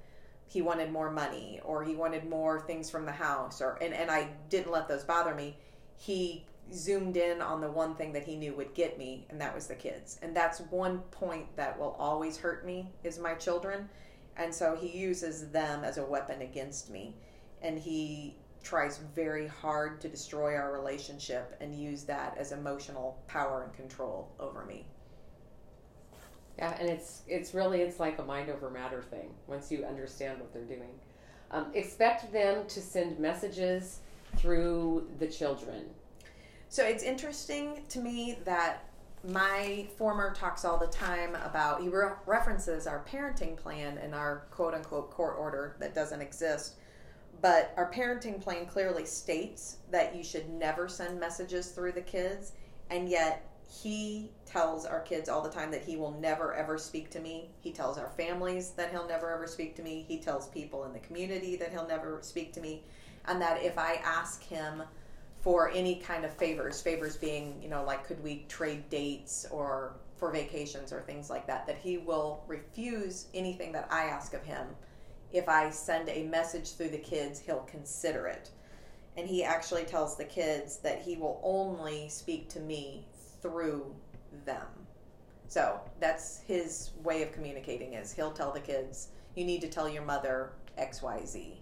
he 0.48 0.62
wanted 0.62 0.92
more 0.92 1.12
money 1.12 1.60
or 1.64 1.84
he 1.84 1.96
wanted 1.96 2.30
more 2.30 2.62
things 2.62 2.90
from 2.90 3.06
the 3.06 3.12
house, 3.12 3.62
or 3.62 3.78
and, 3.82 3.94
and 3.94 4.10
I 4.10 4.30
didn't 4.50 4.72
let 4.72 4.88
those 4.88 5.04
bother 5.04 5.36
me, 5.36 5.58
he 5.98 6.46
zoomed 6.74 7.18
in 7.18 7.42
on 7.42 7.62
the 7.62 7.70
one 7.72 7.96
thing 7.96 8.14
that 8.14 8.24
he 8.24 8.36
knew 8.36 8.54
would 8.56 8.74
get 8.74 8.98
me, 8.98 9.26
and 9.30 9.40
that 9.40 9.54
was 9.54 9.68
the 9.68 9.76
kids. 9.76 10.20
And 10.22 10.36
that's 10.36 10.60
one 10.60 11.00
point 11.12 11.56
that 11.56 11.78
will 11.80 11.96
always 12.00 12.38
hurt 12.38 12.66
me 12.66 12.92
is 13.04 13.20
my 13.20 13.34
children. 13.36 13.90
And 14.36 14.54
so 14.54 14.76
he 14.76 14.98
uses 14.98 15.50
them 15.50 15.84
as 15.84 15.98
a 15.98 16.06
weapon 16.06 16.42
against 16.42 16.90
me. 16.90 17.16
And 17.62 17.80
he 17.80 18.38
tries 18.64 19.00
very 19.16 19.48
hard 19.48 20.02
to 20.02 20.10
destroy 20.10 20.56
our 20.56 20.72
relationship 20.72 21.56
and 21.62 21.74
use 21.74 22.04
that 22.04 22.38
as 22.38 22.52
emotional 22.52 23.18
power 23.28 23.64
and 23.64 23.74
control 23.74 24.32
over 24.40 24.66
me. 24.66 24.86
Yeah, 26.58 26.76
and 26.80 26.90
it's 26.90 27.22
it's 27.28 27.54
really 27.54 27.82
it's 27.82 28.00
like 28.00 28.18
a 28.20 28.24
mind 28.24 28.50
over 28.50 28.70
matter 28.70 29.02
thing. 29.02 29.30
Once 29.46 29.72
you 29.72 29.86
understand 29.86 30.40
what 30.40 30.52
they're 30.54 30.64
doing, 30.64 31.00
um, 31.52 31.68
expect 31.74 32.32
them 32.34 32.68
to 32.68 32.82
send 32.82 33.20
messages 33.20 34.00
through 34.38 35.08
the 35.20 35.28
children. 35.28 35.86
So 36.70 36.84
it's 36.84 37.04
interesting 37.04 37.84
to 37.90 38.00
me 38.00 38.38
that 38.46 38.84
my 39.24 39.88
former 39.98 40.34
talks 40.34 40.64
all 40.64 40.78
the 40.78 40.88
time 40.88 41.36
about, 41.36 41.82
he 41.82 41.90
re- 41.90 42.12
references 42.26 42.88
our 42.88 43.04
parenting 43.10 43.58
plan 43.58 43.98
and 43.98 44.14
our 44.14 44.46
quote 44.52 44.74
unquote 44.74 45.12
court 45.12 45.36
order 45.40 45.76
that 45.80 45.96
doesn't 45.96 46.22
exist. 46.22 46.76
But 47.42 47.74
our 47.78 47.92
parenting 47.92 48.42
plan 48.42 48.66
clearly 48.66 49.06
states 49.06 49.78
that 49.92 50.16
you 50.16 50.24
should 50.24 50.50
never 50.50 50.88
send 50.88 51.20
messages 51.20 51.70
through 51.70 51.92
the 51.94 52.02
kids. 52.02 52.54
And 52.90 53.10
yet 53.10 53.48
he 53.70 54.32
tells 54.46 54.86
our 54.86 55.02
kids 55.02 55.30
all 55.30 55.42
the 55.42 55.50
time 55.50 55.72
that 55.72 55.84
he 55.84 55.98
will 55.98 56.18
never 56.20 56.54
ever 56.54 56.78
speak 56.78 57.10
to 57.12 57.20
me. 57.20 57.50
He 57.60 57.72
tells 57.72 57.98
our 57.98 58.10
families 58.10 58.72
that 58.72 58.92
he'll 58.92 59.08
never 59.08 59.32
ever 59.32 59.46
speak 59.46 59.76
to 59.76 59.84
me. 59.84 60.06
He 60.08 60.20
tells 60.20 60.48
people 60.48 60.86
in 60.86 60.94
the 60.94 61.00
community 61.00 61.56
that 61.58 61.72
he'll 61.72 61.88
never 61.88 62.20
speak 62.22 62.54
to 62.54 62.62
me. 62.62 62.84
And 63.26 63.42
that 63.42 63.62
if 63.62 63.78
I 63.78 63.96
ask 64.04 64.42
him, 64.44 64.84
for 65.48 65.70
any 65.70 65.96
kind 65.96 66.25
of 66.25 66.34
favors 66.34 66.82
favors 66.82 67.16
being 67.16 67.58
you 67.63 67.70
know 67.70 67.82
like 67.86 68.06
could 68.06 68.22
we 68.22 68.44
trade 68.50 68.89
dates 68.89 69.46
or 69.50 69.94
for 70.18 70.30
vacations 70.30 70.92
or 70.92 71.00
things 71.00 71.30
like 71.30 71.48
that 71.48 71.66
that 71.66 71.77
he 71.77 71.98
will 72.00 72.44
refuse 72.48 73.27
anything 73.34 73.72
that 73.72 73.88
i 73.89 74.04
ask 74.04 74.34
of 74.34 74.44
him. 74.44 74.68
If 75.32 75.48
i 75.48 75.70
send 75.70 76.10
a 76.10 76.24
message 76.24 76.74
through 76.74 76.89
the 76.89 76.98
kids 76.98 77.39
he'll 77.39 77.62
consider 77.62 78.27
it. 78.27 78.50
And 79.16 79.25
he 79.25 79.42
actually 79.42 79.86
tells 79.86 80.18
the 80.18 80.25
kids 80.25 80.80
that 80.80 81.01
he 81.01 81.16
will 81.16 81.39
only 81.42 82.10
speak 82.10 82.50
to 82.50 82.60
me 82.60 83.08
through 83.42 83.96
them. 84.44 84.68
So 85.48 85.80
that's 86.01 86.42
his 86.42 86.92
way 87.04 87.24
of 87.24 87.32
communicating 87.32 87.94
is 87.94 88.12
he'll 88.12 88.34
tell 88.34 88.51
the 88.51 88.60
kids 88.60 89.12
you 89.36 89.46
need 89.46 89.62
to 89.62 89.70
tell 89.70 89.88
your 89.88 90.04
mother 90.04 90.51
xyz 90.77 91.54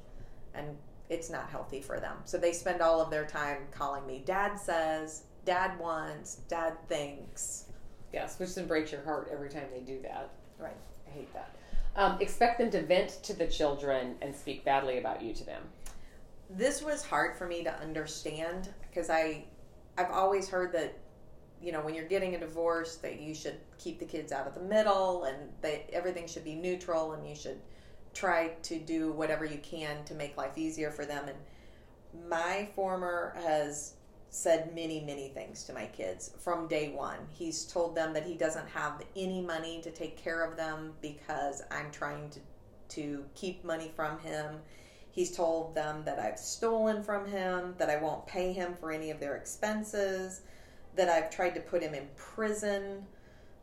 and 0.55 0.75
it's 1.09 1.29
not 1.29 1.49
healthy 1.49 1.81
for 1.81 1.99
them. 1.99 2.17
So 2.25 2.37
they 2.37 2.53
spend 2.53 2.81
all 2.81 3.01
of 3.01 3.09
their 3.09 3.25
time 3.25 3.63
calling 3.71 4.05
me 4.05 4.23
dad 4.25 4.59
says, 4.59 5.23
dad 5.45 5.77
wants, 5.79 6.37
dad 6.47 6.73
thinks. 6.87 7.65
Yes, 8.13 8.39
which 8.39 8.55
then 8.55 8.67
breaks 8.67 8.91
your 8.91 9.03
heart 9.03 9.29
every 9.31 9.49
time 9.49 9.67
they 9.73 9.81
do 9.81 10.01
that. 10.03 10.29
Right. 10.57 10.77
I 11.07 11.11
hate 11.11 11.33
that. 11.33 11.55
Um, 11.95 12.17
expect 12.19 12.59
them 12.59 12.71
to 12.71 12.81
vent 12.81 13.23
to 13.23 13.33
the 13.33 13.47
children 13.47 14.15
and 14.21 14.35
speak 14.35 14.65
badly 14.65 14.97
about 14.97 15.21
you 15.21 15.33
to 15.33 15.45
them. 15.45 15.63
This 16.49 16.81
was 16.81 17.03
hard 17.03 17.35
for 17.37 17.47
me 17.47 17.63
to 17.63 17.73
understand 17.79 18.69
because 18.81 19.09
I 19.09 19.45
I've 19.97 20.11
always 20.11 20.49
heard 20.49 20.73
that 20.73 20.97
you 21.61 21.71
know 21.71 21.81
when 21.81 21.95
you're 21.95 22.07
getting 22.07 22.35
a 22.35 22.39
divorce 22.39 22.97
that 22.97 23.19
you 23.19 23.33
should 23.33 23.57
keep 23.77 23.99
the 23.99 24.05
kids 24.05 24.31
out 24.31 24.45
of 24.45 24.53
the 24.53 24.61
middle 24.61 25.23
and 25.23 25.37
that 25.61 25.89
everything 25.91 26.27
should 26.27 26.43
be 26.43 26.53
neutral 26.53 27.13
and 27.13 27.27
you 27.27 27.35
should 27.35 27.59
try 28.15 28.53
to 28.63 28.79
do 28.79 29.11
whatever 29.11 29.45
you 29.45 29.59
can 29.59 30.03
to 30.05 30.15
make 30.15 30.37
life 30.37 30.57
easier 30.57 30.89
for 30.89 31.05
them. 31.05 31.25
And 31.27 32.29
my 32.29 32.69
former 32.73 33.35
has 33.43 33.93
said 34.29 34.73
many, 34.73 35.01
many 35.01 35.29
things 35.29 35.63
to 35.65 35.73
my 35.73 35.85
kids 35.85 36.31
from 36.39 36.67
day 36.67 36.91
one. 36.91 37.19
He's 37.31 37.65
told 37.65 37.95
them 37.95 38.13
that 38.13 38.25
he 38.25 38.33
doesn't 38.33 38.67
have 38.69 39.03
any 39.15 39.41
money 39.41 39.81
to 39.81 39.91
take 39.91 40.17
care 40.17 40.43
of 40.43 40.57
them 40.57 40.93
because 41.01 41.61
I'm 41.69 41.91
trying 41.91 42.29
to, 42.31 42.39
to 42.95 43.25
keep 43.35 43.63
money 43.63 43.91
from 43.95 44.17
him. 44.19 44.59
He's 45.11 45.35
told 45.35 45.75
them 45.75 46.03
that 46.05 46.19
I've 46.19 46.39
stolen 46.39 47.03
from 47.03 47.27
him, 47.27 47.75
that 47.77 47.89
I 47.89 47.97
won't 47.97 48.27
pay 48.27 48.51
him 48.51 48.75
for 48.75 48.91
any 48.91 49.11
of 49.11 49.19
their 49.19 49.35
expenses, 49.35 50.41
that 50.95 51.09
I've 51.09 51.29
tried 51.29 51.55
to 51.55 51.61
put 51.61 51.81
him 51.81 51.93
in 51.93 52.07
prison, 52.15 53.05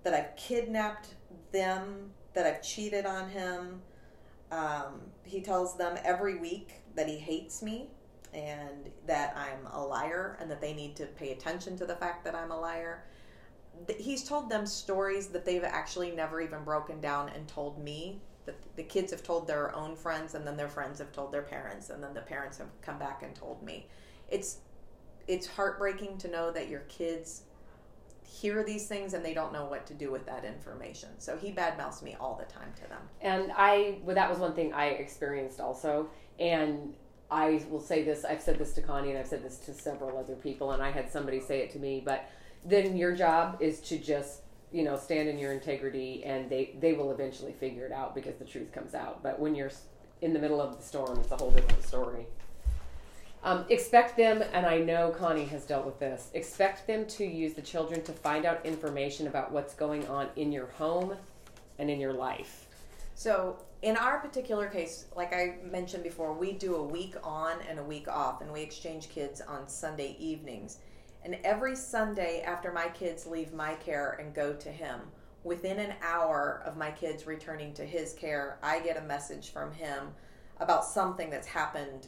that 0.02 0.14
I've 0.14 0.34
kidnapped 0.36 1.14
them, 1.52 2.10
that 2.32 2.46
I've 2.46 2.62
cheated 2.62 3.04
on 3.04 3.28
him 3.28 3.82
um, 4.52 5.00
he 5.24 5.40
tells 5.40 5.76
them 5.76 5.98
every 6.04 6.38
week 6.38 6.82
that 6.94 7.08
he 7.08 7.16
hates 7.16 7.62
me 7.62 7.88
and 8.34 8.90
that 9.06 9.36
I'm 9.36 9.66
a 9.72 9.84
liar 9.84 10.36
and 10.40 10.50
that 10.50 10.60
they 10.60 10.74
need 10.74 10.94
to 10.96 11.06
pay 11.06 11.32
attention 11.32 11.76
to 11.78 11.86
the 11.86 11.96
fact 11.96 12.24
that 12.24 12.34
I'm 12.34 12.50
a 12.50 12.60
liar. 12.60 13.04
He's 13.98 14.22
told 14.24 14.50
them 14.50 14.66
stories 14.66 15.28
that 15.28 15.44
they've 15.44 15.64
actually 15.64 16.10
never 16.10 16.40
even 16.40 16.62
broken 16.64 17.00
down 17.00 17.30
and 17.30 17.48
told 17.48 17.82
me. 17.82 18.20
That 18.44 18.56
the 18.76 18.82
kids 18.82 19.12
have 19.12 19.22
told 19.22 19.46
their 19.46 19.74
own 19.74 19.94
friends, 19.94 20.34
and 20.34 20.44
then 20.44 20.56
their 20.56 20.68
friends 20.68 20.98
have 20.98 21.12
told 21.12 21.30
their 21.30 21.42
parents, 21.42 21.90
and 21.90 22.02
then 22.02 22.12
the 22.12 22.22
parents 22.22 22.58
have 22.58 22.66
come 22.82 22.98
back 22.98 23.22
and 23.22 23.34
told 23.36 23.62
me. 23.62 23.86
It's 24.28 24.58
it's 25.28 25.46
heartbreaking 25.46 26.18
to 26.18 26.28
know 26.28 26.50
that 26.50 26.68
your 26.68 26.80
kids 26.80 27.42
hear 28.32 28.64
these 28.64 28.88
things 28.88 29.14
and 29.14 29.24
they 29.24 29.34
don't 29.34 29.52
know 29.52 29.66
what 29.66 29.86
to 29.86 29.94
do 29.94 30.10
with 30.10 30.24
that 30.26 30.44
information. 30.44 31.10
So 31.18 31.36
he 31.36 31.52
badmouths 31.52 32.02
me 32.02 32.16
all 32.18 32.34
the 32.36 32.50
time 32.52 32.72
to 32.76 32.88
them. 32.88 33.00
And 33.20 33.52
I, 33.56 33.98
well, 34.02 34.14
that 34.14 34.30
was 34.30 34.38
one 34.38 34.54
thing 34.54 34.72
I 34.72 34.86
experienced 34.86 35.60
also. 35.60 36.08
And 36.38 36.94
I 37.30 37.62
will 37.70 37.80
say 37.80 38.02
this 38.02 38.24
I've 38.24 38.40
said 38.40 38.58
this 38.58 38.72
to 38.74 38.82
Connie 38.82 39.10
and 39.10 39.18
I've 39.18 39.26
said 39.26 39.42
this 39.44 39.58
to 39.60 39.74
several 39.74 40.18
other 40.18 40.34
people, 40.34 40.72
and 40.72 40.82
I 40.82 40.90
had 40.90 41.10
somebody 41.10 41.40
say 41.40 41.60
it 41.60 41.70
to 41.72 41.78
me. 41.78 42.02
But 42.04 42.28
then 42.64 42.96
your 42.96 43.14
job 43.14 43.58
is 43.60 43.80
to 43.80 43.98
just, 43.98 44.42
you 44.72 44.82
know, 44.82 44.96
stand 44.96 45.28
in 45.28 45.38
your 45.38 45.52
integrity 45.52 46.24
and 46.24 46.48
they, 46.48 46.76
they 46.80 46.94
will 46.94 47.10
eventually 47.10 47.52
figure 47.52 47.84
it 47.84 47.92
out 47.92 48.14
because 48.14 48.36
the 48.36 48.44
truth 48.44 48.72
comes 48.72 48.94
out. 48.94 49.22
But 49.22 49.38
when 49.40 49.54
you're 49.54 49.72
in 50.22 50.32
the 50.32 50.38
middle 50.38 50.60
of 50.60 50.76
the 50.76 50.82
storm, 50.82 51.18
it's 51.20 51.32
a 51.32 51.36
whole 51.36 51.50
different 51.50 51.82
story. 51.84 52.26
Um, 53.44 53.64
expect 53.68 54.16
them, 54.16 54.42
and 54.52 54.64
I 54.64 54.78
know 54.78 55.10
Connie 55.10 55.46
has 55.46 55.64
dealt 55.64 55.84
with 55.84 55.98
this, 55.98 56.30
expect 56.32 56.86
them 56.86 57.06
to 57.06 57.24
use 57.24 57.54
the 57.54 57.62
children 57.62 58.00
to 58.04 58.12
find 58.12 58.44
out 58.44 58.64
information 58.64 59.26
about 59.26 59.50
what's 59.50 59.74
going 59.74 60.06
on 60.06 60.28
in 60.36 60.52
your 60.52 60.66
home 60.66 61.16
and 61.78 61.90
in 61.90 61.98
your 61.98 62.12
life. 62.12 62.68
So, 63.16 63.58
in 63.82 63.96
our 63.96 64.20
particular 64.20 64.68
case, 64.68 65.06
like 65.16 65.34
I 65.34 65.56
mentioned 65.68 66.04
before, 66.04 66.32
we 66.32 66.52
do 66.52 66.76
a 66.76 66.82
week 66.82 67.16
on 67.24 67.56
and 67.68 67.80
a 67.80 67.82
week 67.82 68.06
off, 68.06 68.42
and 68.42 68.52
we 68.52 68.60
exchange 68.60 69.08
kids 69.08 69.40
on 69.40 69.68
Sunday 69.68 70.16
evenings. 70.20 70.78
And 71.24 71.36
every 71.42 71.74
Sunday 71.74 72.42
after 72.42 72.70
my 72.70 72.88
kids 72.88 73.26
leave 73.26 73.52
my 73.52 73.74
care 73.74 74.18
and 74.20 74.32
go 74.32 74.52
to 74.52 74.68
him, 74.70 75.00
within 75.42 75.80
an 75.80 75.94
hour 76.00 76.62
of 76.64 76.76
my 76.76 76.92
kids 76.92 77.26
returning 77.26 77.74
to 77.74 77.84
his 77.84 78.12
care, 78.12 78.58
I 78.62 78.78
get 78.78 78.96
a 78.96 79.02
message 79.02 79.50
from 79.50 79.72
him 79.72 80.14
about 80.60 80.84
something 80.84 81.28
that's 81.28 81.48
happened 81.48 82.06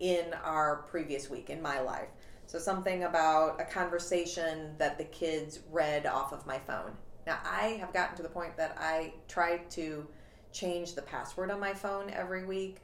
in 0.00 0.34
our 0.42 0.84
previous 0.90 1.30
week 1.30 1.50
in 1.50 1.62
my 1.62 1.80
life. 1.80 2.08
So, 2.46 2.58
something 2.58 3.04
about 3.04 3.60
a 3.60 3.64
conversation 3.64 4.74
that 4.78 4.98
the 4.98 5.04
kids 5.04 5.60
read 5.70 6.06
off 6.06 6.32
of 6.32 6.46
my 6.46 6.58
phone. 6.58 6.92
Now, 7.26 7.38
I 7.44 7.78
have 7.80 7.92
gotten 7.92 8.16
to 8.16 8.22
the 8.22 8.28
point 8.28 8.56
that 8.56 8.76
I 8.80 9.12
try 9.28 9.58
to 9.58 10.06
change 10.52 10.94
the 10.94 11.02
password 11.02 11.50
on 11.50 11.60
my 11.60 11.72
phone 11.72 12.10
every 12.10 12.44
week. 12.44 12.78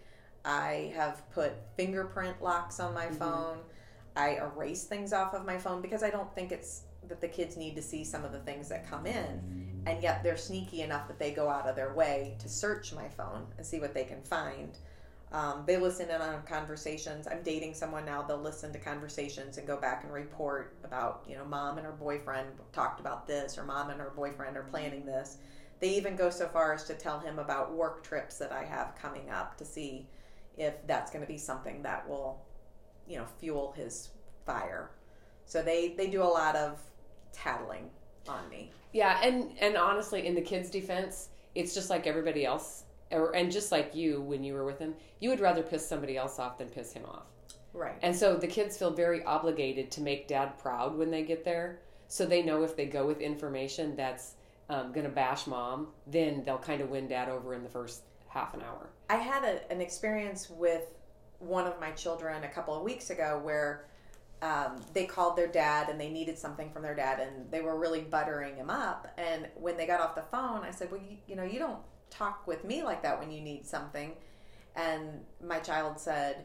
I 0.44 0.92
have 0.94 1.28
put 1.32 1.54
fingerprint 1.76 2.40
locks 2.40 2.78
on 2.78 2.94
my 2.94 3.06
mm-hmm. 3.06 3.16
phone. 3.16 3.58
I 4.14 4.36
erase 4.36 4.84
things 4.84 5.12
off 5.12 5.34
of 5.34 5.44
my 5.44 5.58
phone 5.58 5.82
because 5.82 6.02
I 6.02 6.10
don't 6.10 6.32
think 6.34 6.52
it's 6.52 6.82
that 7.08 7.20
the 7.20 7.28
kids 7.28 7.56
need 7.56 7.76
to 7.76 7.82
see 7.82 8.04
some 8.04 8.24
of 8.24 8.32
the 8.32 8.38
things 8.40 8.68
that 8.68 8.88
come 8.88 9.06
in. 9.06 9.82
And 9.86 10.02
yet 10.02 10.22
they're 10.22 10.36
sneaky 10.36 10.82
enough 10.82 11.06
that 11.08 11.18
they 11.18 11.30
go 11.32 11.48
out 11.48 11.68
of 11.68 11.76
their 11.76 11.94
way 11.94 12.36
to 12.40 12.48
search 12.48 12.92
my 12.92 13.08
phone 13.08 13.46
and 13.56 13.66
see 13.66 13.78
what 13.78 13.94
they 13.94 14.04
can 14.04 14.22
find. 14.22 14.76
Um, 15.36 15.64
they 15.66 15.76
listen 15.76 16.08
in 16.08 16.22
on 16.22 16.42
conversations. 16.44 17.28
I'm 17.30 17.42
dating 17.42 17.74
someone 17.74 18.06
now. 18.06 18.22
They'll 18.22 18.40
listen 18.40 18.72
to 18.72 18.78
conversations 18.78 19.58
and 19.58 19.66
go 19.66 19.76
back 19.76 20.02
and 20.02 20.10
report 20.10 20.78
about, 20.82 21.24
you 21.28 21.36
know, 21.36 21.44
mom 21.44 21.76
and 21.76 21.86
her 21.86 21.92
boyfriend 21.92 22.48
talked 22.72 23.00
about 23.00 23.26
this, 23.26 23.58
or 23.58 23.64
mom 23.64 23.90
and 23.90 24.00
her 24.00 24.12
boyfriend 24.16 24.56
are 24.56 24.62
planning 24.62 25.04
this. 25.04 25.36
They 25.78 25.90
even 25.90 26.16
go 26.16 26.30
so 26.30 26.48
far 26.48 26.72
as 26.72 26.84
to 26.84 26.94
tell 26.94 27.18
him 27.18 27.38
about 27.38 27.74
work 27.74 28.02
trips 28.02 28.38
that 28.38 28.50
I 28.50 28.64
have 28.64 28.94
coming 28.96 29.28
up 29.28 29.58
to 29.58 29.66
see 29.66 30.06
if 30.56 30.74
that's 30.86 31.10
going 31.10 31.20
to 31.20 31.30
be 31.30 31.36
something 31.36 31.82
that 31.82 32.08
will, 32.08 32.40
you 33.06 33.18
know, 33.18 33.26
fuel 33.38 33.74
his 33.76 34.08
fire. 34.46 34.90
So 35.44 35.62
they 35.62 35.94
they 35.98 36.06
do 36.08 36.22
a 36.22 36.24
lot 36.24 36.56
of 36.56 36.80
tattling. 37.32 37.90
on 38.26 38.48
me. 38.48 38.70
Yeah, 38.94 39.20
and 39.22 39.50
and 39.60 39.76
honestly, 39.76 40.26
in 40.26 40.34
the 40.34 40.40
kids' 40.40 40.70
defense, 40.70 41.28
it's 41.54 41.74
just 41.74 41.90
like 41.90 42.06
everybody 42.06 42.46
else, 42.46 42.84
or, 43.10 43.34
and 43.34 43.50
just 43.50 43.72
like 43.72 43.94
you 43.94 44.20
when 44.20 44.42
you 44.42 44.54
were 44.54 44.64
with 44.64 44.78
him, 44.78 44.94
you 45.20 45.30
would 45.30 45.40
rather 45.40 45.62
piss 45.62 45.86
somebody 45.86 46.16
else 46.16 46.38
off 46.38 46.58
than 46.58 46.68
piss 46.68 46.92
him 46.92 47.04
off. 47.06 47.24
Right. 47.72 47.98
And 48.02 48.16
so 48.16 48.36
the 48.36 48.46
kids 48.46 48.76
feel 48.76 48.90
very 48.90 49.22
obligated 49.24 49.90
to 49.92 50.00
make 50.00 50.28
dad 50.28 50.58
proud 50.58 50.96
when 50.96 51.10
they 51.10 51.22
get 51.22 51.44
there. 51.44 51.80
So 52.08 52.24
they 52.24 52.42
know 52.42 52.62
if 52.62 52.76
they 52.76 52.86
go 52.86 53.06
with 53.06 53.20
information 53.20 53.96
that's 53.96 54.34
um, 54.70 54.92
going 54.92 55.04
to 55.04 55.12
bash 55.12 55.46
mom, 55.46 55.88
then 56.06 56.42
they'll 56.44 56.58
kind 56.58 56.80
of 56.80 56.88
win 56.88 57.06
dad 57.06 57.28
over 57.28 57.54
in 57.54 57.62
the 57.62 57.68
first 57.68 58.02
half 58.28 58.54
an 58.54 58.62
hour. 58.62 58.88
I 59.10 59.16
had 59.16 59.44
a, 59.44 59.70
an 59.70 59.80
experience 59.80 60.48
with 60.50 60.94
one 61.38 61.66
of 61.66 61.78
my 61.78 61.90
children 61.90 62.44
a 62.44 62.48
couple 62.48 62.74
of 62.74 62.82
weeks 62.82 63.10
ago 63.10 63.40
where 63.42 63.86
um, 64.42 64.80
they 64.92 65.04
called 65.04 65.36
their 65.36 65.46
dad 65.46 65.88
and 65.88 66.00
they 66.00 66.10
needed 66.10 66.38
something 66.38 66.70
from 66.70 66.82
their 66.82 66.94
dad 66.94 67.20
and 67.20 67.50
they 67.50 67.60
were 67.60 67.78
really 67.78 68.00
buttering 68.00 68.56
him 68.56 68.70
up. 68.70 69.08
And 69.18 69.48
when 69.54 69.76
they 69.76 69.86
got 69.86 70.00
off 70.00 70.14
the 70.14 70.22
phone, 70.22 70.62
I 70.62 70.70
said, 70.70 70.90
Well, 70.90 71.00
you, 71.00 71.16
you 71.26 71.36
know, 71.36 71.44
you 71.44 71.58
don't 71.58 71.78
talk 72.10 72.46
with 72.46 72.64
me 72.64 72.82
like 72.82 73.02
that 73.02 73.18
when 73.18 73.30
you 73.30 73.40
need 73.40 73.66
something. 73.66 74.12
And 74.74 75.20
my 75.42 75.58
child 75.58 75.98
said, 75.98 76.44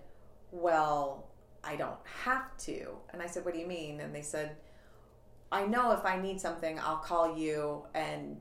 Well, 0.52 1.28
I 1.64 1.76
don't 1.76 2.00
have 2.24 2.58
to. 2.60 2.96
And 3.12 3.22
I 3.22 3.28
said, 3.28 3.46
What 3.46 3.54
do 3.54 3.60
you 3.60 3.68
mean? 3.68 4.00
And 4.00 4.14
they 4.14 4.22
said, 4.22 4.56
I 5.52 5.66
know 5.66 5.92
if 5.92 6.06
I 6.06 6.20
need 6.20 6.40
something, 6.40 6.80
I'll 6.80 6.98
call 6.98 7.38
you 7.38 7.84
and 7.94 8.38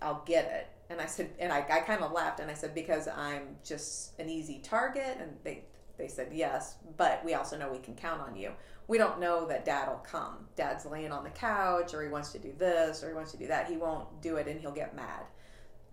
I'll 0.00 0.22
get 0.24 0.50
it. 0.50 0.68
And 0.90 1.00
I 1.00 1.06
said, 1.06 1.30
and 1.38 1.52
I, 1.52 1.58
I 1.58 1.80
kind 1.80 2.02
of 2.02 2.12
laughed 2.12 2.40
and 2.40 2.50
I 2.50 2.54
said, 2.54 2.74
because 2.74 3.08
I'm 3.08 3.56
just 3.64 4.18
an 4.18 4.28
easy 4.28 4.60
target. 4.62 5.18
And 5.20 5.36
they, 5.42 5.64
they 5.98 6.08
said, 6.08 6.28
yes, 6.32 6.76
but 6.96 7.24
we 7.24 7.34
also 7.34 7.58
know 7.58 7.70
we 7.70 7.78
can 7.78 7.94
count 7.94 8.20
on 8.20 8.36
you. 8.36 8.52
We 8.86 8.98
don't 8.98 9.18
know 9.18 9.46
that 9.46 9.64
dad 9.64 9.88
will 9.88 10.04
come. 10.08 10.46
Dad's 10.56 10.86
laying 10.86 11.12
on 11.12 11.24
the 11.24 11.30
couch 11.30 11.94
or 11.94 12.02
he 12.02 12.08
wants 12.08 12.32
to 12.32 12.38
do 12.38 12.52
this 12.58 13.02
or 13.02 13.08
he 13.08 13.14
wants 13.14 13.32
to 13.32 13.38
do 13.38 13.46
that. 13.46 13.68
He 13.68 13.76
won't 13.76 14.20
do 14.22 14.36
it 14.36 14.46
and 14.46 14.60
he'll 14.60 14.72
get 14.72 14.94
mad. 14.94 15.24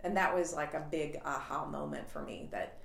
And 0.04 0.16
that 0.16 0.34
was 0.34 0.52
like 0.54 0.74
a 0.74 0.84
big 0.90 1.20
aha 1.24 1.66
moment 1.66 2.10
for 2.10 2.22
me 2.22 2.48
that 2.50 2.78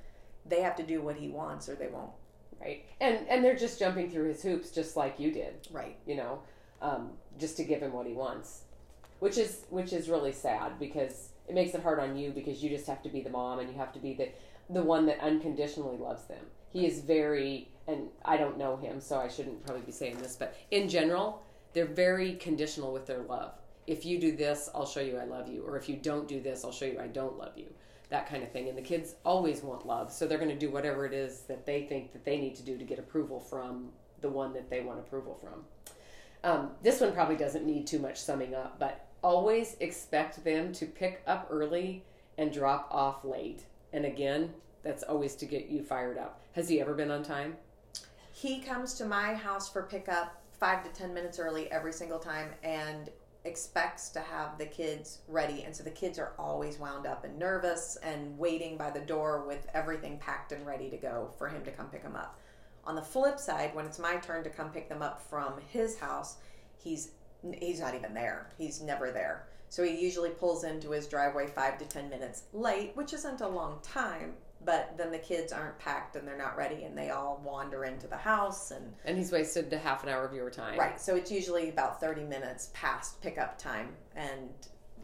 they 0.46 0.62
have 0.62 0.76
to 0.78 0.84
do 0.84 1.02
what 1.02 1.16
he 1.16 1.30
wants 1.30 1.68
or 1.68 1.76
they 1.76 1.88
won't. 1.88 2.12
Right. 2.60 2.86
And 3.00 3.28
and 3.28 3.44
they're 3.44 3.56
just 3.56 3.80
jumping 3.80 4.10
through 4.10 4.30
his 4.30 4.42
hoops 4.42 4.72
just 4.72 4.96
like 4.98 5.20
you 5.20 5.32
did. 5.32 5.68
Right. 5.72 5.98
You 6.06 6.16
know, 6.16 6.40
um, 6.82 7.12
just 7.40 7.58
to 7.58 7.64
give 7.64 7.82
him 7.82 7.94
what 7.94 8.08
he 8.08 8.14
wants. 8.14 8.64
Which 9.20 9.38
is 9.38 9.66
which 9.70 9.94
is 9.94 10.10
really 10.10 10.32
sad 10.32 10.80
because 10.80 11.30
it 11.48 11.56
makes 11.56 11.74
it 11.74 11.84
hard 11.84 12.00
on 12.00 12.18
you 12.18 12.32
because 12.32 12.64
you 12.64 12.70
just 12.70 12.88
have 12.88 13.02
to 13.04 13.10
be 13.10 13.22
the 13.22 13.30
mom 13.30 13.60
and 13.60 13.70
you 13.70 13.78
have 13.78 13.94
to 13.94 14.00
be 14.00 14.14
the 14.14 14.30
the 14.70 14.84
one 14.84 15.06
that 15.06 15.20
unconditionally 15.20 15.98
loves 15.98 16.26
them. 16.26 16.46
He 16.72 16.86
is 16.86 17.00
very 17.02 17.70
and 17.88 18.10
I 18.26 18.38
don't 18.38 18.58
know 18.58 18.76
him, 18.76 19.00
so 19.00 19.18
I 19.18 19.28
shouldn't 19.28 19.66
probably 19.66 19.84
be 19.84 19.92
saying 19.92 20.18
this, 20.18 20.36
but 20.36 20.56
in 20.72 20.90
general, 20.90 21.44
they're 21.74 21.86
very 21.86 22.34
conditional 22.36 22.92
with 22.92 23.06
their 23.06 23.22
love. 23.22 23.54
If 23.88 24.06
you 24.06 24.20
do 24.20 24.36
this, 24.36 24.70
I'll 24.76 24.86
show 24.86 25.00
you 25.00 25.18
I 25.18 25.24
love 25.24 25.48
you, 25.48 25.64
or 25.64 25.78
if 25.78 25.88
you 25.90 25.96
don't 25.96 26.28
do 26.28 26.42
this, 26.42 26.64
I'll 26.64 26.72
show 26.72 26.86
you 26.86 27.00
I 27.00 27.08
don't 27.08 27.38
love 27.38 27.58
you. 27.58 27.74
That 28.10 28.30
kind 28.30 28.44
of 28.44 28.52
thing. 28.52 28.70
And 28.70 28.78
the 28.78 28.82
kids 28.82 29.16
always 29.26 29.64
want 29.64 29.88
love, 29.88 30.12
so 30.12 30.28
they're 30.28 30.38
going 30.38 30.50
to 30.50 30.58
do 30.58 30.70
whatever 30.70 31.06
it 31.06 31.14
is 31.14 31.42
that 31.42 31.66
they 31.66 31.84
think 31.84 32.14
that 32.14 32.24
they 32.24 32.38
need 32.38 32.56
to 32.56 32.64
do 32.64 32.78
to 32.78 32.84
get 32.84 33.00
approval 33.00 33.40
from 33.40 33.90
the 34.22 34.30
one 34.30 34.54
that 34.54 34.70
they 34.70 34.82
want 34.82 35.00
approval 35.00 35.40
from. 35.42 35.64
Um, 36.44 36.72
this 36.84 37.02
one 37.02 37.14
probably 37.14 37.36
doesn't 37.36 37.66
need 37.66 37.88
too 37.88 38.00
much 38.00 38.20
summing 38.20 38.54
up, 38.54 38.80
but 38.80 39.08
always 39.24 39.76
expect 39.80 40.44
them 40.44 40.72
to 40.74 40.86
pick 40.86 41.22
up 41.26 41.48
early 41.50 42.04
and 42.38 42.52
drop 42.52 42.88
off 42.92 43.26
late. 43.26 43.66
And 43.94 44.06
again, 44.06 44.54
that's 44.84 45.04
always 45.04 45.36
to 45.36 45.46
get 45.46 45.68
you 45.68 45.82
fired 45.84 46.18
up. 46.18 46.42
Has 46.54 46.70
he 46.70 46.80
ever 46.80 46.94
been 46.94 47.12
on 47.12 47.24
time? 47.24 47.58
He 48.34 48.60
comes 48.60 48.94
to 48.96 49.06
my 49.06 49.34
house 49.34 49.70
for 49.70 49.84
pickup 49.84 50.42
five 50.60 50.84
to 50.84 50.90
ten 50.98 51.14
minutes 51.14 51.40
early 51.40 51.72
every 51.72 51.94
single 51.94 52.20
time 52.20 52.50
and 52.64 53.10
expects 53.48 54.10
to 54.10 54.20
have 54.20 54.58
the 54.58 54.66
kids 54.66 55.20
ready. 55.28 55.64
And 55.64 55.76
so 55.76 55.84
the 55.84 55.90
kids 55.90 56.20
are 56.20 56.34
always 56.38 56.78
wound 56.78 57.08
up 57.08 57.24
and 57.24 57.40
nervous 57.40 57.98
and 58.04 58.38
waiting 58.38 58.78
by 58.78 58.92
the 58.92 59.00
door 59.00 59.46
with 59.48 59.68
everything 59.74 60.20
packed 60.20 60.52
and 60.52 60.66
ready 60.66 60.90
to 60.90 60.98
go 60.98 61.30
for 61.38 61.48
him 61.48 61.64
to 61.64 61.72
come 61.72 61.88
pick 61.88 62.04
them 62.04 62.16
up. 62.16 62.40
On 62.86 62.96
the 62.96 63.02
flip 63.02 63.40
side, 63.40 63.74
when 63.74 63.86
it's 63.86 64.00
my 64.00 64.18
turn 64.18 64.44
to 64.44 64.50
come 64.50 64.72
pick 64.72 64.88
them 64.88 65.02
up 65.02 65.22
from 65.22 65.54
his 65.70 65.98
house, 65.98 66.38
he's 66.78 67.12
he's 67.60 67.80
not 67.80 67.96
even 67.96 68.14
there. 68.14 68.50
He's 68.58 68.82
never 68.82 69.12
there. 69.12 69.48
So 69.70 69.84
he 69.84 70.00
usually 70.00 70.30
pulls 70.30 70.64
into 70.64 70.92
his 70.92 71.08
driveway 71.08 71.48
five 71.48 71.78
to 71.80 71.86
ten 71.86 72.10
minutes 72.10 72.44
late, 72.54 72.92
which 72.96 73.14
isn't 73.14 73.42
a 73.42 73.48
long 73.48 73.80
time. 73.84 74.36
But 74.66 74.98
then 74.98 75.12
the 75.12 75.20
kids 75.20 75.54
aren't 75.54 75.78
packed 75.80 76.16
and 76.16 76.28
they're 76.28 76.38
not 76.38 76.58
ready, 76.58 76.84
and 76.84 76.98
they 76.98 77.10
all 77.10 77.42
wander 77.44 77.86
into 77.86 78.08
the 78.08 78.18
house 78.18 78.72
and 78.72 78.94
And 79.06 79.18
he's 79.18 79.32
wasted 79.32 79.72
a 79.72 79.78
half 79.78 80.04
an 80.04 80.10
hour 80.10 80.26
of 80.26 80.34
your 80.34 80.50
time. 80.50 80.78
right. 80.78 81.00
So 81.00 81.16
it's 81.16 81.32
usually 81.32 81.70
about 81.70 82.00
thirty 82.02 82.24
minutes 82.24 82.70
past 82.74 83.22
pickup 83.22 83.58
time, 83.58 83.90
and 84.16 84.50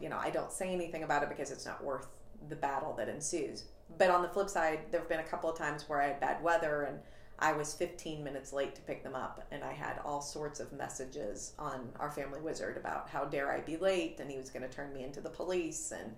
you 0.00 0.08
know 0.08 0.18
I 0.18 0.30
don't 0.30 0.52
say 0.52 0.72
anything 0.72 1.02
about 1.04 1.22
it 1.22 1.28
because 1.28 1.50
it's 1.50 1.66
not 1.66 1.82
worth 1.82 2.08
the 2.48 2.56
battle 2.56 2.94
that 2.94 3.08
ensues. 3.08 3.64
But 3.96 4.10
on 4.10 4.22
the 4.22 4.28
flip 4.28 4.48
side, 4.50 4.80
there 4.90 5.00
have 5.00 5.08
been 5.08 5.20
a 5.20 5.24
couple 5.24 5.50
of 5.50 5.56
times 5.56 5.88
where 5.88 6.00
I 6.00 6.08
had 6.08 6.20
bad 6.20 6.42
weather 6.42 6.82
and 6.82 6.98
I 7.38 7.52
was 7.52 7.74
15 7.74 8.22
minutes 8.22 8.52
late 8.52 8.74
to 8.76 8.80
pick 8.82 9.02
them 9.02 9.14
up, 9.14 9.44
and 9.50 9.64
I 9.64 9.72
had 9.72 9.98
all 10.04 10.20
sorts 10.20 10.60
of 10.60 10.72
messages 10.72 11.52
on 11.58 11.88
our 11.98 12.10
family 12.10 12.40
wizard 12.40 12.76
about 12.76 13.08
how 13.08 13.24
dare 13.24 13.50
I 13.50 13.60
be 13.60 13.76
late, 13.76 14.20
and 14.20 14.30
he 14.30 14.36
was 14.36 14.50
going 14.50 14.62
to 14.62 14.68
turn 14.68 14.92
me 14.94 15.02
into 15.02 15.20
the 15.20 15.30
police, 15.30 15.92
and 15.92 16.14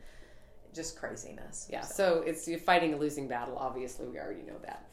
just 0.76 0.98
craziness. 0.98 1.68
Yeah, 1.70 1.80
so 1.80 2.22
it's 2.26 2.46
you're 2.46 2.58
fighting 2.58 2.94
a 2.94 2.96
losing 2.96 3.26
battle. 3.26 3.56
Obviously, 3.58 4.06
we 4.06 4.18
already 4.18 4.42
know 4.42 4.58
that. 4.62 4.86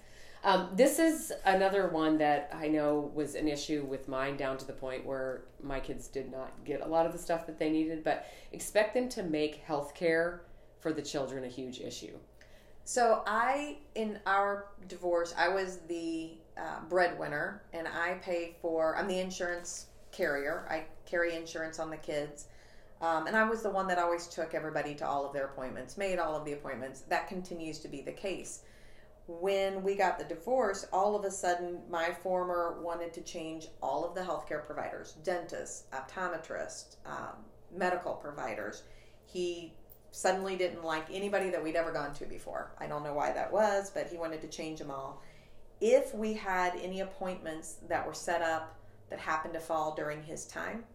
Um, 0.45 0.69
this 0.73 0.99
is 0.99 1.31
another 1.45 1.87
one 1.87 2.17
that 2.17 2.51
I 2.53 2.67
know 2.67 3.11
was 3.13 3.35
an 3.35 3.47
issue 3.47 3.85
with 3.87 4.09
mine 4.09 4.35
down 4.35 4.57
to 4.57 4.67
the 4.67 4.73
point 4.73 5.05
where 5.05 5.45
my 5.61 5.79
kids 5.79 6.07
did 6.07 6.29
not 6.29 6.51
get 6.65 6.81
a 6.81 6.85
lot 6.85 7.05
of 7.05 7.13
the 7.13 7.17
stuff 7.17 7.45
that 7.47 7.57
they 7.57 7.69
needed, 7.69 8.03
but 8.03 8.27
expect 8.51 8.93
them 8.93 9.07
to 9.09 9.23
make 9.23 9.57
health 9.57 9.95
care 9.95 10.41
for 10.81 10.91
the 10.91 11.01
children 11.01 11.45
a 11.45 11.47
huge 11.47 11.79
issue. 11.79 12.17
So 12.83 13.23
I, 13.25 13.77
in 13.95 14.19
our 14.25 14.67
divorce, 14.89 15.33
I 15.37 15.47
was 15.47 15.77
the 15.87 16.31
uh, 16.57 16.81
breadwinner, 16.89 17.63
and 17.71 17.87
I 17.87 18.15
pay 18.15 18.57
for. 18.61 18.97
I'm 18.97 19.07
the 19.07 19.19
insurance 19.19 19.87
carrier. 20.11 20.67
I 20.69 20.83
carry 21.05 21.35
insurance 21.35 21.79
on 21.79 21.89
the 21.89 21.97
kids, 21.97 22.47
um, 23.03 23.27
and 23.27 23.35
I 23.35 23.43
was 23.43 23.61
the 23.61 23.69
one 23.69 23.85
that 23.87 23.99
always 23.99 24.27
took 24.27 24.53
everybody 24.53 24.95
to 24.95 25.05
all 25.05 25.25
of 25.25 25.33
their 25.33 25.47
appointments, 25.47 25.97
made 25.97 26.19
all 26.19 26.37
of 26.37 26.45
the 26.45 26.53
appointments. 26.53 27.01
That 27.01 27.27
continues 27.27 27.79
to 27.79 27.89
be 27.89 28.01
the 28.01 28.13
case. 28.13 28.61
When 29.27 29.83
we 29.83 29.95
got 29.95 30.17
the 30.17 30.23
divorce, 30.23 30.87
all 30.93 31.13
of 31.13 31.25
a 31.25 31.31
sudden, 31.31 31.81
my 31.89 32.13
former 32.23 32.81
wanted 32.81 33.13
to 33.15 33.21
change 33.21 33.67
all 33.81 34.05
of 34.05 34.15
the 34.15 34.21
healthcare 34.21 34.65
providers, 34.65 35.17
dentists, 35.21 35.83
optometrists, 35.91 36.95
um, 37.05 37.43
medical 37.75 38.13
providers. 38.13 38.83
He 39.25 39.73
suddenly 40.11 40.55
didn't 40.55 40.85
like 40.85 41.05
anybody 41.11 41.49
that 41.49 41.61
we'd 41.61 41.75
ever 41.75 41.91
gone 41.91 42.13
to 42.13 42.25
before. 42.25 42.71
I 42.79 42.87
don't 42.87 43.03
know 43.03 43.13
why 43.13 43.33
that 43.33 43.51
was, 43.51 43.89
but 43.89 44.07
he 44.07 44.17
wanted 44.17 44.39
to 44.43 44.47
change 44.47 44.79
them 44.79 44.91
all. 44.91 45.21
If 45.81 46.15
we 46.15 46.35
had 46.35 46.77
any 46.81 47.01
appointments 47.01 47.79
that 47.89 48.07
were 48.07 48.13
set 48.13 48.41
up 48.41 48.79
that 49.09 49.19
happened 49.19 49.55
to 49.55 49.59
fall 49.59 49.93
during 49.93 50.23
his 50.23 50.45
time, 50.45 50.85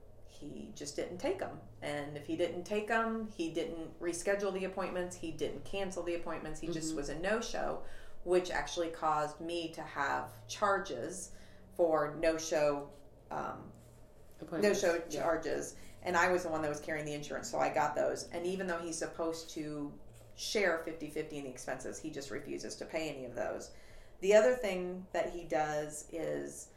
he 0.40 0.70
just 0.74 0.96
didn't 0.96 1.18
take 1.18 1.38
them. 1.38 1.58
And 1.82 2.16
if 2.16 2.26
he 2.26 2.36
didn't 2.36 2.64
take 2.64 2.88
them, 2.88 3.28
he 3.36 3.50
didn't 3.50 3.98
reschedule 4.00 4.52
the 4.52 4.64
appointments, 4.64 5.16
he 5.16 5.30
didn't 5.30 5.64
cancel 5.64 6.02
the 6.02 6.14
appointments, 6.14 6.60
he 6.60 6.68
just 6.68 6.94
was 6.94 7.08
a 7.08 7.18
no 7.18 7.40
show, 7.40 7.80
which 8.24 8.50
actually 8.50 8.88
caused 8.88 9.40
me 9.40 9.68
to 9.74 9.82
have 9.82 10.30
charges 10.48 11.30
for 11.76 12.16
no 12.20 12.36
show. 12.38 12.88
Um, 13.30 13.58
no 14.60 14.72
show 14.72 15.00
Yeah. 15.10 15.22
charges 15.22 15.74
and 16.04 16.16
i 16.16 16.30
was 16.30 16.44
the 16.44 16.48
one 16.48 16.62
that 16.62 16.68
was 16.68 16.78
carrying 16.80 17.04
the 17.04 17.12
insurance 17.12 17.50
so 17.50 17.58
i 17.58 17.68
got 17.68 17.96
those 17.96 18.28
and 18.32 18.46
even 18.46 18.68
though 18.68 18.78
he's 18.78 18.96
supposed 18.96 19.50
to 19.50 19.92
share 20.36 20.82
50-50 20.86 21.32
in 21.32 21.44
the 21.44 21.50
expenses 21.50 21.98
he 21.98 22.08
just 22.08 22.30
refuses 22.30 22.76
to 22.76 22.84
pay 22.84 23.08
any 23.10 23.24
of 23.24 23.34
those 23.34 23.72
the 24.20 24.32
other 24.34 24.54
thing 24.54 25.04
that 25.12 25.30
he 25.30 25.42
does 25.44 26.06
is 26.12 26.68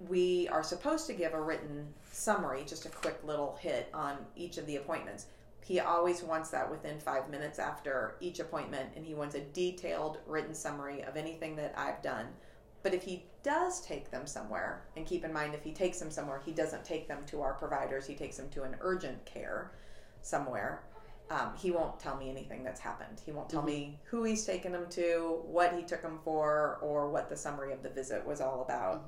we 0.00 0.48
are 0.48 0.62
supposed 0.62 1.06
to 1.06 1.12
give 1.12 1.34
a 1.34 1.40
written 1.40 1.86
summary 2.12 2.62
just 2.66 2.86
a 2.86 2.90
quick 2.90 3.18
little 3.24 3.58
hit 3.60 3.88
on 3.92 4.16
each 4.36 4.58
of 4.58 4.66
the 4.66 4.76
appointments 4.76 5.26
he 5.64 5.80
always 5.80 6.22
wants 6.22 6.50
that 6.50 6.70
within 6.70 6.98
five 6.98 7.28
minutes 7.28 7.58
after 7.58 8.14
each 8.20 8.38
appointment 8.38 8.88
and 8.96 9.04
he 9.04 9.14
wants 9.14 9.34
a 9.34 9.40
detailed 9.40 10.18
written 10.26 10.54
summary 10.54 11.02
of 11.02 11.16
anything 11.16 11.56
that 11.56 11.74
i've 11.76 12.02
done 12.02 12.26
but 12.82 12.94
if 12.94 13.02
he 13.02 13.24
does 13.42 13.80
take 13.80 14.10
them 14.10 14.26
somewhere, 14.26 14.84
and 14.96 15.06
keep 15.06 15.24
in 15.24 15.32
mind 15.32 15.54
if 15.54 15.64
he 15.64 15.72
takes 15.72 15.98
them 15.98 16.10
somewhere, 16.10 16.40
he 16.44 16.52
doesn't 16.52 16.84
take 16.84 17.08
them 17.08 17.24
to 17.26 17.42
our 17.42 17.54
providers, 17.54 18.06
he 18.06 18.14
takes 18.14 18.36
them 18.36 18.48
to 18.50 18.62
an 18.62 18.76
urgent 18.80 19.24
care 19.24 19.72
somewhere. 20.22 20.84
Um, 21.30 21.52
he 21.58 21.70
won't 21.70 22.00
tell 22.00 22.16
me 22.16 22.30
anything 22.30 22.64
that's 22.64 22.80
happened. 22.80 23.20
He 23.24 23.32
won't 23.32 23.50
tell 23.50 23.62
me 23.62 23.98
who 24.04 24.24
he's 24.24 24.46
taken 24.46 24.72
them 24.72 24.86
to, 24.90 25.40
what 25.44 25.74
he 25.74 25.82
took 25.82 26.00
them 26.00 26.18
for, 26.24 26.78
or 26.80 27.10
what 27.10 27.28
the 27.28 27.36
summary 27.36 27.72
of 27.72 27.82
the 27.82 27.90
visit 27.90 28.26
was 28.26 28.40
all 28.40 28.62
about. 28.62 29.06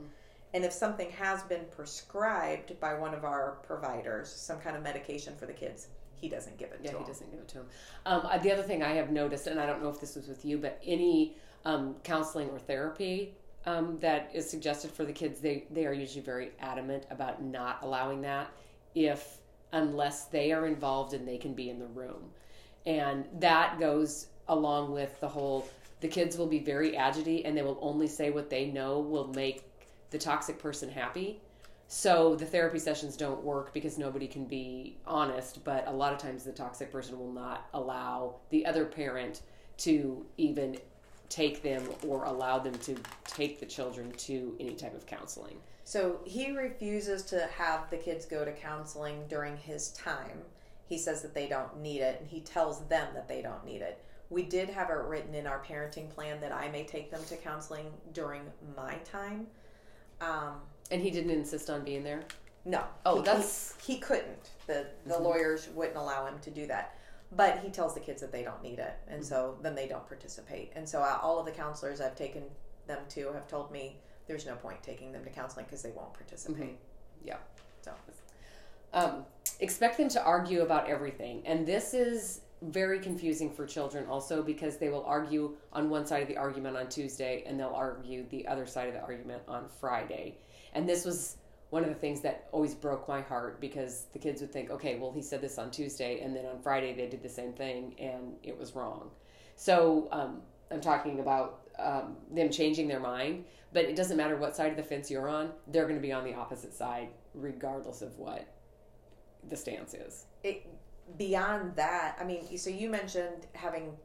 And 0.53 0.65
if 0.65 0.73
something 0.73 1.11
has 1.11 1.43
been 1.45 1.65
prescribed 1.71 2.79
by 2.81 2.95
one 2.95 3.15
of 3.15 3.25
our 3.25 3.59
providers, 3.63 4.29
some 4.33 4.59
kind 4.61 4.77
of 4.77 4.83
medication 4.83 5.35
for 5.37 5.47
the 5.47 5.53
kids, 5.53 5.89
he 6.15 6.29
doesn't 6.29 6.59
give 6.59 6.71
it 6.73 6.81
Yeah, 6.83 6.91
to 6.91 6.99
he 6.99 7.05
them. 7.05 7.13
doesn't 7.13 7.31
give 7.31 7.41
it 7.41 7.49
to 7.49 7.59
him. 7.59 7.67
Um, 8.07 8.23
uh, 8.25 8.39
the 8.39 8.53
other 8.53 8.63
thing 8.63 8.83
I 8.83 8.95
have 8.95 9.11
noticed, 9.11 9.47
and 9.47 9.61
I 9.61 9.67
don't 9.67 9.83
know 9.83 9.89
if 9.89 10.01
this 10.01 10.17
was 10.17 10.29
with 10.29 10.45
you, 10.45 10.59
but 10.59 10.81
any 10.85 11.37
um, 11.65 11.95
counseling 12.03 12.51
or 12.51 12.59
therapy 12.59 13.35
um, 13.67 13.99
that 14.01 14.31
is 14.35 14.49
suggested 14.49 14.91
for 14.91 15.05
the 15.05 15.13
kids, 15.13 15.41
they 15.41 15.67
they 15.71 15.87
are 15.87 15.93
usually 15.93 16.23
very 16.25 16.53
adamant 16.61 17.05
about 17.11 17.43
not 17.43 17.79
allowing 17.83 18.23
that 18.23 18.51
if 18.95 19.39
unless 19.73 20.25
they 20.25 20.51
are 20.53 20.67
involved 20.67 21.15
and 21.15 21.29
they 21.29 21.39
can 21.39 21.55
be 21.55 21.71
in 21.71 21.79
the 21.79 21.87
room. 21.87 22.31
And 22.87 23.27
that 23.39 23.79
goes 23.79 24.27
along 24.49 24.93
with 24.93 25.19
the 25.21 25.29
whole 25.29 25.69
the 26.01 26.09
kids 26.09 26.37
will 26.39 26.47
be 26.47 26.59
very 26.59 26.97
agitated 26.97 27.47
and 27.47 27.57
they 27.57 27.63
will 27.63 27.79
only 27.83 28.07
say 28.07 28.31
what 28.31 28.49
they 28.51 28.67
know 28.67 28.99
will 29.01 29.29
make 29.29 29.70
the 30.11 30.19
toxic 30.19 30.59
person 30.59 30.91
happy. 30.91 31.41
So 31.89 32.37
the 32.37 32.47
therapy 32.47 32.79
sessions 32.79 33.17
don't 33.17 33.43
work 33.43 33.73
because 33.73 33.99
nobody 33.99 34.29
can 34.29 34.45
be 34.45 34.97
honest, 35.07 35.65
but 35.65 35.89
a 35.89 35.93
lot 35.93 36.13
of 36.13 36.19
times 36.19 36.45
the 36.45 36.53
toxic 36.53 36.93
person 36.93 37.19
will 37.19 37.33
not 37.33 37.69
allow 37.75 38.37
the 38.51 38.65
other 38.65 38.85
parent 38.85 39.43
to 39.79 40.25
even 40.37 40.79
take 41.29 41.63
them 41.63 41.83
or 42.07 42.25
allow 42.25 42.59
them 42.59 42.75
to 42.75 42.97
take 43.25 43.59
the 43.61 43.67
children 43.67 44.13
to 44.13 44.55
any 44.61 44.75
type 44.75 44.95
of 44.95 45.07
counseling. 45.07 45.57
So 45.85 46.21
he 46.25 46.53
refuses 46.53 47.23
to 47.25 47.49
have 47.57 47.91
the 47.91 47.97
kids 47.97 48.25
go 48.27 48.45
to 48.45 48.53
counseling 48.53 49.25
during 49.29 49.57
his 49.57 49.91
time. 49.91 50.43
He 50.87 50.99
says 50.99 51.23
that 51.23 51.35
they 51.35 51.49
don't 51.49 51.81
need 51.81 52.01
it, 52.01 52.21
and 52.21 52.29
he 52.29 52.41
tells 52.41 52.87
them 52.87 53.09
that 53.15 53.27
they 53.27 53.43
don't 53.43 53.65
need 53.65 53.81
it. 53.81 54.05
We 54.29 54.45
did 54.45 54.69
have 54.69 54.91
it 54.91 54.95
written 54.95 55.35
in 55.35 55.49
our 55.49 55.65
parenting 55.65 56.09
plan 56.11 56.41
that 56.41 56.53
I 56.53 56.69
may 56.69 56.85
take 56.85 57.11
them 57.11 57.25
to 57.29 57.37
counseling 57.37 57.87
during 58.13 58.43
my 58.77 58.95
time. 59.05 59.49
Um, 60.21 60.55
and 60.91 61.01
he 61.01 61.11
didn't 61.11 61.31
insist 61.31 61.71
on 61.71 61.85
being 61.85 62.03
there. 62.05 62.23
No. 62.65 62.85
Oh, 63.07 63.17
he, 63.19 63.23
that's 63.23 63.75
he, 63.85 63.95
he 63.95 64.01
couldn't. 64.01 64.51
The 64.67 64.87
the 65.07 65.15
Mhm. 65.15 65.23
lawyers 65.23 65.69
wouldn't 65.75 65.97
allow 65.97 66.27
him 66.27 66.39
to 66.41 66.51
do 66.51 66.67
that. 66.67 66.97
But 67.33 67.59
he 67.61 67.71
tells 67.71 67.95
the 67.95 68.01
kids 68.01 68.21
that 68.23 68.33
they 68.33 68.43
don't 68.43 68.61
need 68.63 68.81
it, 68.81 68.95
and 69.07 69.21
Mm-hmm. 69.23 69.29
so 69.29 69.57
then 69.63 69.75
they 69.75 69.87
don't 69.87 70.07
participate. 70.07 70.73
And 70.75 70.89
so 70.89 71.01
uh, 71.01 71.19
all 71.23 71.39
of 71.39 71.47
the 71.47 71.53
counselors 71.53 72.01
I've 72.01 72.17
taken 72.17 72.43
them 72.87 72.99
to 73.11 73.33
have 73.33 73.47
told 73.49 73.71
me 73.71 73.97
there's 74.27 74.47
no 74.47 74.57
point 74.57 74.83
taking 74.83 75.13
them 75.13 75.25
to 75.25 75.31
counseling 75.31 75.65
because 75.67 75.83
they 75.83 75.93
won't 75.93 76.13
participate. 76.13 76.77
Yeah. 77.25 77.37
So 77.83 77.93
um, 78.93 79.25
expect 79.61 79.97
them 79.99 80.09
to 80.11 80.23
argue 80.23 80.63
about 80.63 80.89
everything. 80.89 81.43
And 81.47 81.67
this 81.67 81.95
is 81.95 82.41
very 82.63 82.99
confusing 82.99 83.51
for 83.51 83.67
children 83.67 84.07
also 84.07 84.43
because 84.43 84.77
they 84.77 84.91
will 84.91 85.05
argue 85.05 85.57
on 85.73 85.89
one 85.89 86.05
side 86.05 86.23
of 86.23 86.29
the 86.29 86.37
argument 86.37 86.77
on 86.77 86.89
Tuesday 86.89 87.43
and 87.47 87.59
they'll 87.59 87.69
argue 87.69 88.27
the 88.29 88.47
other 88.47 88.67
side 88.67 88.89
of 88.89 88.95
the 88.95 89.01
argument 89.01 89.43
on 89.49 89.67
Friday. 89.81 90.37
And 90.75 90.89
this 90.89 91.05
was 91.05 91.37
one 91.71 91.83
of 91.83 91.89
the 91.89 91.95
things 91.95 92.21
that 92.21 92.49
always 92.53 92.75
broke 92.75 93.09
my 93.09 93.23
heart 93.23 93.61
because 93.61 94.07
the 94.13 94.19
kids 94.19 94.41
would 94.41 94.53
think, 94.53 94.71
okay, 94.71 94.99
well, 94.99 95.13
he 95.13 95.23
said 95.23 95.41
this 95.41 95.57
on 95.57 95.71
Tuesday, 95.71 96.21
and 96.21 96.35
then 96.35 96.45
on 96.45 96.61
Friday 96.61 96.93
they 96.93 97.07
did 97.07 97.23
the 97.23 97.29
same 97.29 97.53
thing 97.53 97.95
and 97.99 98.35
it 98.43 98.59
was 98.59 98.75
wrong. 98.75 99.11
So 99.57 100.09
um, 100.11 100.43
I'm 100.71 100.81
talking 100.81 101.21
about 101.21 101.61
um, 101.79 102.17
them 102.31 102.51
changing 102.51 102.89
their 102.89 103.01
mind, 103.01 103.45
but 103.73 103.85
it 103.85 103.97
doesn't 103.97 104.17
matter 104.17 104.37
what 104.37 104.55
side 104.55 104.71
of 104.71 104.77
the 104.77 104.83
fence 104.83 105.11
you're 105.11 105.29
on, 105.29 105.53
they're 105.69 105.85
going 105.85 105.97
to 105.97 106.03
be 106.03 106.13
on 106.13 106.25
the 106.25 106.35
opposite 106.35 106.75
side 106.75 107.09
regardless 107.35 108.03
of 108.03 108.19
what 108.19 108.47
the 109.49 109.57
stance 109.57 109.95
is. 109.95 110.27
it, 110.43 110.67
beyond 111.17 111.77
that, 111.77 112.17
I 112.21 112.25
mean, 112.25 112.57
so 112.59 112.71
you 112.71 112.89
mentioned 112.91 113.47
having 113.55 113.97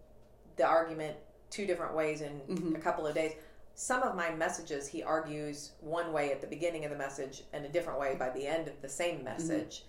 the 0.56 0.66
argument 0.66 1.18
two 1.50 1.66
different 1.66 1.94
ways 1.94 2.22
in 2.22 2.42
Mhm. 2.42 2.76
a 2.76 2.80
couple 2.80 3.06
of 3.06 3.16
days. 3.16 3.34
Some 3.76 4.04
of 4.04 4.16
my 4.16 4.32
messages, 4.32 4.88
he 4.88 5.04
argues 5.04 5.72
one 5.82 6.14
way 6.14 6.32
at 6.32 6.42
the 6.42 6.48
beginning 6.48 6.86
of 6.86 6.92
the 6.92 6.98
message 6.98 7.44
and 7.54 7.66
a 7.66 7.70
different 7.70 8.00
way 8.00 8.16
by 8.16 8.30
the 8.30 8.48
end 8.48 8.68
of 8.68 8.82
the 8.82 8.90
same 8.90 9.24
message. 9.24 9.86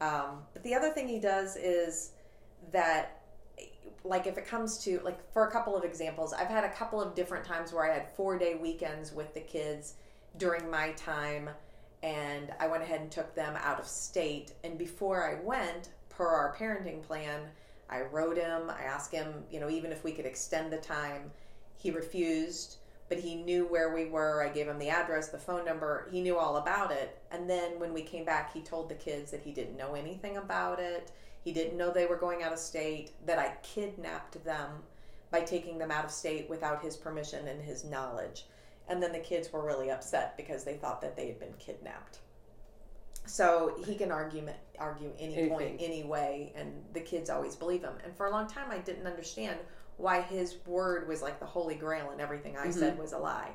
Um, 0.00 0.46
but 0.52 0.62
the 0.62 0.74
other 0.74 0.90
thing 0.90 1.08
he 1.08 1.18
does 1.18 1.56
is 1.56 2.12
that, 2.70 3.22
like, 4.04 4.26
if 4.26 4.38
it 4.38 4.46
comes 4.46 4.78
to, 4.84 5.00
like, 5.00 5.18
for 5.32 5.46
a 5.46 5.50
couple 5.50 5.76
of 5.76 5.84
examples, 5.84 6.32
I've 6.32 6.48
had 6.48 6.64
a 6.64 6.70
couple 6.70 7.00
of 7.00 7.14
different 7.14 7.44
times 7.44 7.72
where 7.72 7.90
I 7.90 7.94
had 7.94 8.08
four 8.10 8.38
day 8.38 8.54
weekends 8.54 9.12
with 9.12 9.34
the 9.34 9.40
kids 9.40 9.94
during 10.36 10.70
my 10.70 10.92
time 10.92 11.50
and 12.02 12.52
I 12.60 12.66
went 12.66 12.82
ahead 12.82 13.00
and 13.00 13.10
took 13.10 13.34
them 13.34 13.56
out 13.56 13.80
of 13.80 13.86
state. 13.86 14.52
And 14.62 14.76
before 14.76 15.26
I 15.26 15.40
went, 15.42 15.88
per 16.16 16.26
our 16.26 16.54
parenting 16.58 17.02
plan, 17.02 17.40
I 17.90 18.02
wrote 18.02 18.36
him. 18.36 18.70
I 18.70 18.82
asked 18.82 19.12
him, 19.12 19.44
you 19.50 19.60
know, 19.60 19.70
even 19.70 19.92
if 19.92 20.04
we 20.04 20.12
could 20.12 20.26
extend 20.26 20.72
the 20.72 20.78
time. 20.78 21.30
He 21.76 21.90
refused, 21.90 22.76
but 23.08 23.18
he 23.18 23.34
knew 23.34 23.66
where 23.66 23.94
we 23.94 24.06
were. 24.06 24.42
I 24.42 24.48
gave 24.48 24.68
him 24.68 24.78
the 24.78 24.88
address, 24.88 25.28
the 25.28 25.38
phone 25.38 25.64
number. 25.64 26.08
He 26.10 26.22
knew 26.22 26.38
all 26.38 26.56
about 26.56 26.92
it. 26.92 27.18
And 27.30 27.48
then 27.48 27.78
when 27.78 27.92
we 27.92 28.02
came 28.02 28.24
back, 28.24 28.52
he 28.52 28.62
told 28.62 28.88
the 28.88 28.94
kids 28.94 29.30
that 29.30 29.42
he 29.42 29.52
didn't 29.52 29.76
know 29.76 29.94
anything 29.94 30.36
about 30.36 30.80
it. 30.80 31.10
He 31.42 31.52
didn't 31.52 31.76
know 31.76 31.90
they 31.90 32.06
were 32.06 32.16
going 32.16 32.42
out 32.42 32.54
of 32.54 32.58
state, 32.58 33.10
that 33.26 33.38
I 33.38 33.56
kidnapped 33.62 34.42
them 34.44 34.70
by 35.30 35.42
taking 35.42 35.78
them 35.78 35.90
out 35.90 36.04
of 36.04 36.10
state 36.10 36.48
without 36.48 36.82
his 36.82 36.96
permission 36.96 37.48
and 37.48 37.60
his 37.60 37.84
knowledge. 37.84 38.46
And 38.88 39.02
then 39.02 39.12
the 39.12 39.18
kids 39.18 39.52
were 39.52 39.64
really 39.64 39.90
upset 39.90 40.36
because 40.36 40.64
they 40.64 40.76
thought 40.76 41.02
that 41.02 41.16
they 41.16 41.26
had 41.26 41.38
been 41.38 41.54
kidnapped. 41.58 42.20
So 43.26 43.74
he 43.86 43.94
can 43.94 44.12
argue 44.12 44.46
argue 44.78 45.10
any 45.18 45.48
point, 45.48 45.76
any 45.78 46.04
way, 46.04 46.52
and 46.54 46.72
the 46.92 47.00
kids 47.00 47.30
always 47.30 47.56
believe 47.56 47.82
him. 47.82 47.94
And 48.04 48.14
for 48.16 48.26
a 48.26 48.30
long 48.30 48.46
time, 48.46 48.70
I 48.70 48.78
didn't 48.78 49.06
understand 49.06 49.58
why 49.96 50.20
his 50.20 50.56
word 50.66 51.08
was 51.08 51.22
like 51.22 51.40
the 51.40 51.46
holy 51.46 51.74
grail, 51.74 52.10
and 52.10 52.20
everything 52.20 52.56
I 52.56 52.66
mm-hmm. 52.66 52.78
said 52.78 52.98
was 52.98 53.12
a 53.12 53.18
lie. 53.18 53.50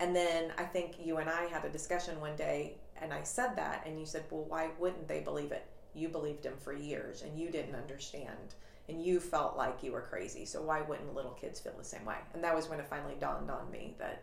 And 0.00 0.14
then 0.14 0.52
I 0.58 0.64
think 0.64 0.96
you 1.02 1.18
and 1.18 1.30
I 1.30 1.44
had 1.44 1.64
a 1.64 1.70
discussion 1.70 2.20
one 2.20 2.36
day, 2.36 2.76
and 3.00 3.12
I 3.12 3.22
said 3.22 3.56
that, 3.56 3.84
and 3.86 3.98
you 3.98 4.06
said, 4.06 4.24
"Well, 4.30 4.44
why 4.44 4.70
wouldn't 4.78 5.08
they 5.08 5.20
believe 5.20 5.52
it? 5.52 5.66
You 5.94 6.08
believed 6.08 6.44
him 6.44 6.54
for 6.58 6.72
years, 6.72 7.22
and 7.22 7.38
you 7.38 7.50
didn't 7.50 7.74
understand, 7.74 8.54
and 8.88 9.02
you 9.02 9.18
felt 9.18 9.56
like 9.56 9.82
you 9.82 9.92
were 9.92 10.02
crazy. 10.02 10.44
So 10.44 10.62
why 10.62 10.82
wouldn't 10.82 11.14
little 11.14 11.32
kids 11.32 11.58
feel 11.58 11.74
the 11.76 11.84
same 11.84 12.04
way?" 12.04 12.18
And 12.32 12.44
that 12.44 12.54
was 12.54 12.68
when 12.68 12.80
it 12.80 12.86
finally 12.86 13.16
dawned 13.18 13.50
on 13.50 13.70
me 13.70 13.96
that 13.98 14.22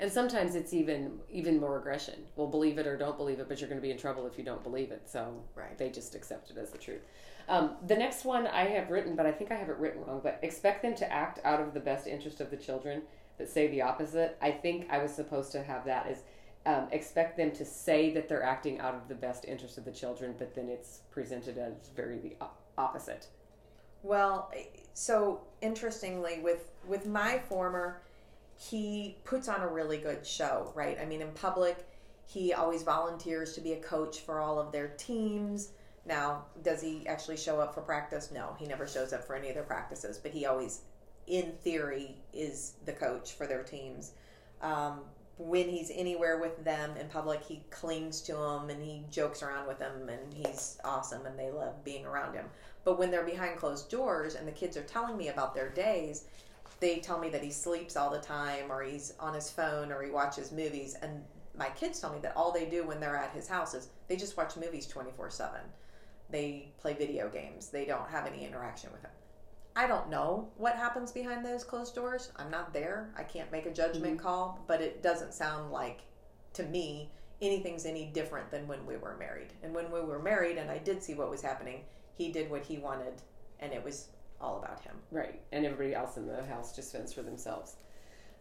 And 0.00 0.10
sometimes 0.10 0.54
it's 0.54 0.72
even 0.72 1.20
even 1.30 1.60
more 1.60 1.78
aggression. 1.78 2.24
Well, 2.34 2.46
believe 2.46 2.78
it 2.78 2.86
or 2.86 2.96
don't 2.96 3.16
believe 3.18 3.38
it, 3.38 3.48
but 3.48 3.60
you're 3.60 3.68
going 3.68 3.80
to 3.80 3.86
be 3.86 3.90
in 3.90 3.98
trouble 3.98 4.26
if 4.26 4.38
you 4.38 4.44
don't 4.44 4.62
believe 4.62 4.90
it. 4.90 5.02
So 5.08 5.42
Right. 5.54 5.76
they 5.76 5.90
just 5.90 6.14
accept 6.14 6.50
it 6.50 6.56
as 6.56 6.70
the 6.70 6.78
truth. 6.78 7.02
Um, 7.48 7.76
the 7.86 7.96
next 7.96 8.24
one 8.24 8.46
I 8.46 8.64
have 8.64 8.90
written, 8.90 9.14
but 9.14 9.26
I 9.26 9.32
think 9.32 9.52
I 9.52 9.56
have 9.56 9.68
it 9.68 9.76
written 9.76 10.02
wrong. 10.04 10.20
But 10.22 10.38
expect 10.42 10.82
them 10.82 10.94
to 10.96 11.12
act 11.12 11.38
out 11.44 11.60
of 11.60 11.74
the 11.74 11.80
best 11.80 12.06
interest 12.06 12.40
of 12.40 12.50
the 12.50 12.56
children, 12.56 13.02
but 13.36 13.48
say 13.48 13.66
the 13.66 13.82
opposite. 13.82 14.38
I 14.40 14.52
think 14.52 14.88
I 14.90 14.98
was 14.98 15.12
supposed 15.12 15.52
to 15.52 15.62
have 15.62 15.84
that 15.84 16.06
as 16.06 16.22
um, 16.66 16.88
expect 16.92 17.36
them 17.36 17.50
to 17.52 17.64
say 17.64 18.12
that 18.14 18.28
they're 18.28 18.42
acting 18.42 18.80
out 18.80 18.94
of 18.94 19.08
the 19.08 19.14
best 19.14 19.44
interest 19.46 19.78
of 19.78 19.84
the 19.84 19.92
children, 19.92 20.34
but 20.38 20.54
then 20.54 20.68
it's 20.68 21.00
presented 21.10 21.56
as 21.58 21.72
very 21.94 22.18
the 22.18 22.36
opposite. 22.76 23.26
Well, 24.02 24.52
so 24.94 25.40
interestingly, 25.60 26.40
with 26.40 26.70
with 26.86 27.06
my 27.06 27.38
former, 27.38 28.00
he 28.60 29.16
puts 29.24 29.48
on 29.48 29.62
a 29.62 29.66
really 29.66 29.96
good 29.96 30.26
show, 30.26 30.70
right? 30.74 30.98
I 31.00 31.06
mean, 31.06 31.22
in 31.22 31.30
public, 31.32 31.88
he 32.26 32.52
always 32.52 32.82
volunteers 32.82 33.54
to 33.54 33.60
be 33.62 33.72
a 33.72 33.80
coach 33.80 34.20
for 34.20 34.38
all 34.38 34.58
of 34.58 34.70
their 34.70 34.88
teams. 34.88 35.70
Now, 36.04 36.44
does 36.62 36.82
he 36.82 37.06
actually 37.06 37.38
show 37.38 37.58
up 37.58 37.74
for 37.74 37.80
practice? 37.80 38.30
No, 38.30 38.54
he 38.58 38.66
never 38.66 38.86
shows 38.86 39.14
up 39.14 39.24
for 39.24 39.34
any 39.34 39.48
of 39.48 39.54
their 39.54 39.64
practices, 39.64 40.18
but 40.18 40.32
he 40.32 40.44
always, 40.44 40.80
in 41.26 41.52
theory, 41.62 42.16
is 42.34 42.74
the 42.84 42.92
coach 42.92 43.32
for 43.32 43.46
their 43.46 43.62
teams. 43.62 44.12
Um, 44.60 45.00
when 45.38 45.70
he's 45.70 45.90
anywhere 45.94 46.38
with 46.38 46.62
them 46.62 46.98
in 46.98 47.08
public, 47.08 47.42
he 47.42 47.62
clings 47.70 48.20
to 48.22 48.34
them 48.34 48.68
and 48.68 48.82
he 48.82 49.04
jokes 49.10 49.42
around 49.42 49.66
with 49.66 49.78
them, 49.78 50.10
and 50.10 50.34
he's 50.34 50.76
awesome, 50.84 51.24
and 51.24 51.38
they 51.38 51.50
love 51.50 51.82
being 51.82 52.04
around 52.04 52.34
him. 52.34 52.44
But 52.84 52.98
when 52.98 53.10
they're 53.10 53.24
behind 53.24 53.56
closed 53.56 53.90
doors 53.90 54.34
and 54.34 54.46
the 54.46 54.52
kids 54.52 54.76
are 54.76 54.82
telling 54.82 55.16
me 55.16 55.28
about 55.28 55.54
their 55.54 55.70
days, 55.70 56.24
they 56.80 56.98
tell 56.98 57.18
me 57.18 57.28
that 57.28 57.44
he 57.44 57.50
sleeps 57.50 57.96
all 57.96 58.10
the 58.10 58.18
time 58.18 58.72
or 58.72 58.82
he's 58.82 59.12
on 59.20 59.34
his 59.34 59.50
phone 59.50 59.92
or 59.92 60.02
he 60.02 60.10
watches 60.10 60.50
movies. 60.50 60.96
And 61.00 61.22
my 61.56 61.68
kids 61.68 62.00
tell 62.00 62.12
me 62.12 62.18
that 62.20 62.36
all 62.36 62.52
they 62.52 62.64
do 62.64 62.86
when 62.86 63.00
they're 63.00 63.16
at 63.16 63.32
his 63.32 63.48
house 63.48 63.74
is 63.74 63.88
they 64.08 64.16
just 64.16 64.36
watch 64.36 64.56
movies 64.56 64.86
24 64.86 65.30
7. 65.30 65.60
They 66.30 66.72
play 66.80 66.94
video 66.94 67.28
games, 67.28 67.68
they 67.68 67.84
don't 67.84 68.08
have 68.08 68.26
any 68.26 68.44
interaction 68.44 68.90
with 68.92 69.02
him. 69.02 69.10
I 69.76 69.86
don't 69.86 70.10
know 70.10 70.48
what 70.56 70.74
happens 70.74 71.12
behind 71.12 71.44
those 71.44 71.64
closed 71.64 71.94
doors. 71.94 72.32
I'm 72.36 72.50
not 72.50 72.72
there. 72.72 73.10
I 73.16 73.22
can't 73.22 73.52
make 73.52 73.66
a 73.66 73.72
judgment 73.72 74.16
mm-hmm. 74.16 74.26
call, 74.26 74.64
but 74.66 74.80
it 74.80 75.02
doesn't 75.02 75.34
sound 75.34 75.70
like 75.70 76.00
to 76.54 76.64
me 76.64 77.10
anything's 77.40 77.86
any 77.86 78.06
different 78.06 78.50
than 78.50 78.66
when 78.66 78.84
we 78.84 78.96
were 78.96 79.16
married. 79.16 79.52
And 79.62 79.74
when 79.74 79.90
we 79.90 80.00
were 80.00 80.18
married 80.18 80.58
and 80.58 80.70
I 80.70 80.78
did 80.78 81.02
see 81.02 81.14
what 81.14 81.30
was 81.30 81.42
happening, 81.42 81.82
he 82.14 82.32
did 82.32 82.50
what 82.50 82.64
he 82.64 82.78
wanted 82.78 83.22
and 83.60 83.72
it 83.72 83.84
was 83.84 84.08
all 84.40 84.58
about 84.58 84.80
him. 84.80 84.96
Right, 85.10 85.40
and 85.52 85.64
everybody 85.64 85.94
else 85.94 86.16
in 86.16 86.26
the 86.26 86.44
house 86.44 86.74
just 86.74 86.92
fends 86.92 87.12
for 87.12 87.22
themselves. 87.22 87.76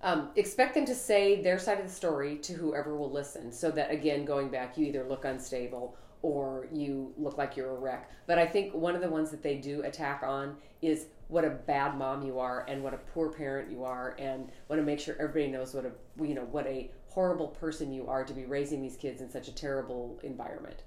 Um, 0.02 0.30
expect 0.36 0.76
them 0.76 0.86
to 0.86 0.96
say 0.96 1.42
their 1.42 1.60
side 1.60 1.80
of 1.80 1.86
the 1.86 1.92
story 1.92 2.38
to 2.38 2.54
whoever 2.54 2.96
will 2.96 3.12
listen, 3.12 3.52
so 3.52 3.70
that 3.72 3.92
again, 3.92 4.24
going 4.26 4.50
back, 4.50 4.78
you 4.78 4.86
either 4.86 5.04
look 5.04 5.26
unstable 5.26 5.98
or 6.22 6.68
you 6.72 7.14
look 7.18 7.38
like 7.38 7.56
you're 7.56 7.72
a 7.72 7.80
wreck. 7.80 8.10
But 8.28 8.38
I 8.38 8.46
think 8.46 8.74
one 8.74 8.96
of 8.96 9.02
the 9.02 9.10
ones 9.10 9.32
that 9.32 9.42
they 9.42 9.56
do 9.56 9.84
attack 9.84 10.22
on 10.24 10.58
is 10.82 11.08
what 11.28 11.46
a 11.46 11.50
bad 11.50 11.98
mom 11.98 12.24
you 12.24 12.40
are 12.40 12.66
and 12.68 12.84
what 12.84 12.94
a 12.94 12.98
poor 12.98 13.30
parent 13.30 13.72
you 13.72 13.84
are, 13.84 14.16
and 14.20 14.50
want 14.68 14.82
to 14.82 14.86
make 14.86 15.00
sure 15.00 15.16
everybody 15.20 15.48
knows 15.52 15.74
what 15.74 15.86
a 15.86 15.92
you 16.24 16.34
know 16.34 16.46
what 16.46 16.66
a 16.68 16.92
horrible 17.08 17.48
person 17.48 17.92
you 17.92 18.08
are 18.08 18.24
to 18.24 18.34
be 18.34 18.46
raising 18.46 18.82
these 18.82 18.96
kids 18.96 19.22
in 19.22 19.30
such 19.30 19.48
a 19.48 19.54
terrible 19.54 20.20
environment. 20.24 20.84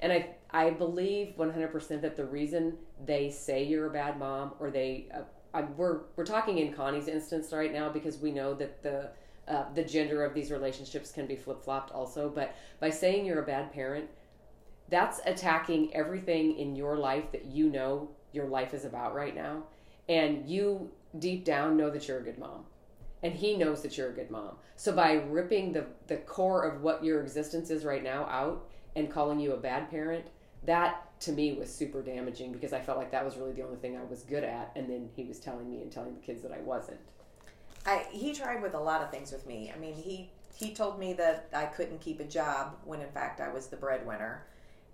And 0.00 0.12
I, 0.12 0.36
I 0.50 0.70
believe 0.70 1.34
100% 1.38 2.00
that 2.02 2.16
the 2.16 2.24
reason 2.24 2.76
they 3.04 3.30
say 3.30 3.64
you're 3.64 3.86
a 3.86 3.92
bad 3.92 4.18
mom 4.18 4.52
or 4.58 4.70
they, 4.70 5.06
uh, 5.14 5.20
I, 5.54 5.62
we're, 5.62 6.00
we're 6.16 6.26
talking 6.26 6.58
in 6.58 6.72
Connie's 6.72 7.08
instance 7.08 7.52
right 7.52 7.72
now 7.72 7.88
because 7.88 8.18
we 8.18 8.30
know 8.30 8.54
that 8.54 8.82
the, 8.82 9.10
uh, 9.48 9.64
the 9.74 9.84
gender 9.84 10.24
of 10.24 10.34
these 10.34 10.50
relationships 10.50 11.12
can 11.12 11.26
be 11.26 11.36
flip 11.36 11.62
flopped 11.62 11.92
also. 11.92 12.28
But 12.28 12.54
by 12.80 12.90
saying 12.90 13.24
you're 13.24 13.42
a 13.42 13.46
bad 13.46 13.72
parent, 13.72 14.08
that's 14.88 15.20
attacking 15.24 15.94
everything 15.94 16.58
in 16.58 16.76
your 16.76 16.96
life 16.96 17.32
that 17.32 17.46
you 17.46 17.68
know 17.68 18.10
your 18.32 18.46
life 18.46 18.74
is 18.74 18.84
about 18.84 19.14
right 19.14 19.34
now. 19.34 19.64
And 20.08 20.48
you 20.48 20.90
deep 21.18 21.44
down 21.44 21.76
know 21.76 21.90
that 21.90 22.06
you're 22.06 22.18
a 22.18 22.22
good 22.22 22.38
mom. 22.38 22.64
And 23.22 23.32
he 23.32 23.56
knows 23.56 23.82
that 23.82 23.96
you're 23.96 24.10
a 24.10 24.12
good 24.12 24.30
mom. 24.30 24.56
So 24.76 24.92
by 24.92 25.14
ripping 25.14 25.72
the, 25.72 25.86
the 26.06 26.18
core 26.18 26.64
of 26.64 26.82
what 26.82 27.02
your 27.02 27.22
existence 27.22 27.70
is 27.70 27.84
right 27.84 28.04
now 28.04 28.24
out 28.26 28.65
and 28.96 29.10
calling 29.10 29.38
you 29.38 29.52
a 29.52 29.56
bad 29.56 29.88
parent, 29.90 30.26
that 30.64 31.04
to 31.20 31.32
me 31.32 31.52
was 31.52 31.72
super 31.72 32.02
damaging 32.02 32.52
because 32.52 32.72
I 32.72 32.80
felt 32.80 32.98
like 32.98 33.12
that 33.12 33.24
was 33.24 33.36
really 33.36 33.52
the 33.52 33.62
only 33.62 33.76
thing 33.76 33.96
I 33.96 34.02
was 34.02 34.22
good 34.22 34.42
at. 34.42 34.72
And 34.74 34.90
then 34.90 35.08
he 35.14 35.24
was 35.24 35.38
telling 35.38 35.70
me 35.70 35.82
and 35.82 35.92
telling 35.92 36.14
the 36.14 36.20
kids 36.20 36.42
that 36.42 36.50
I 36.50 36.58
wasn't. 36.58 36.98
I, 37.84 38.04
he 38.10 38.32
tried 38.32 38.62
with 38.62 38.74
a 38.74 38.80
lot 38.80 39.02
of 39.02 39.10
things 39.12 39.30
with 39.30 39.46
me. 39.46 39.72
I 39.74 39.78
mean, 39.78 39.94
he 39.94 40.30
he 40.56 40.74
told 40.74 40.98
me 40.98 41.12
that 41.12 41.48
I 41.52 41.66
couldn't 41.66 42.00
keep 42.00 42.18
a 42.18 42.24
job 42.24 42.76
when 42.84 43.00
in 43.00 43.10
fact 43.10 43.40
I 43.40 43.52
was 43.52 43.66
the 43.66 43.76
breadwinner. 43.76 44.46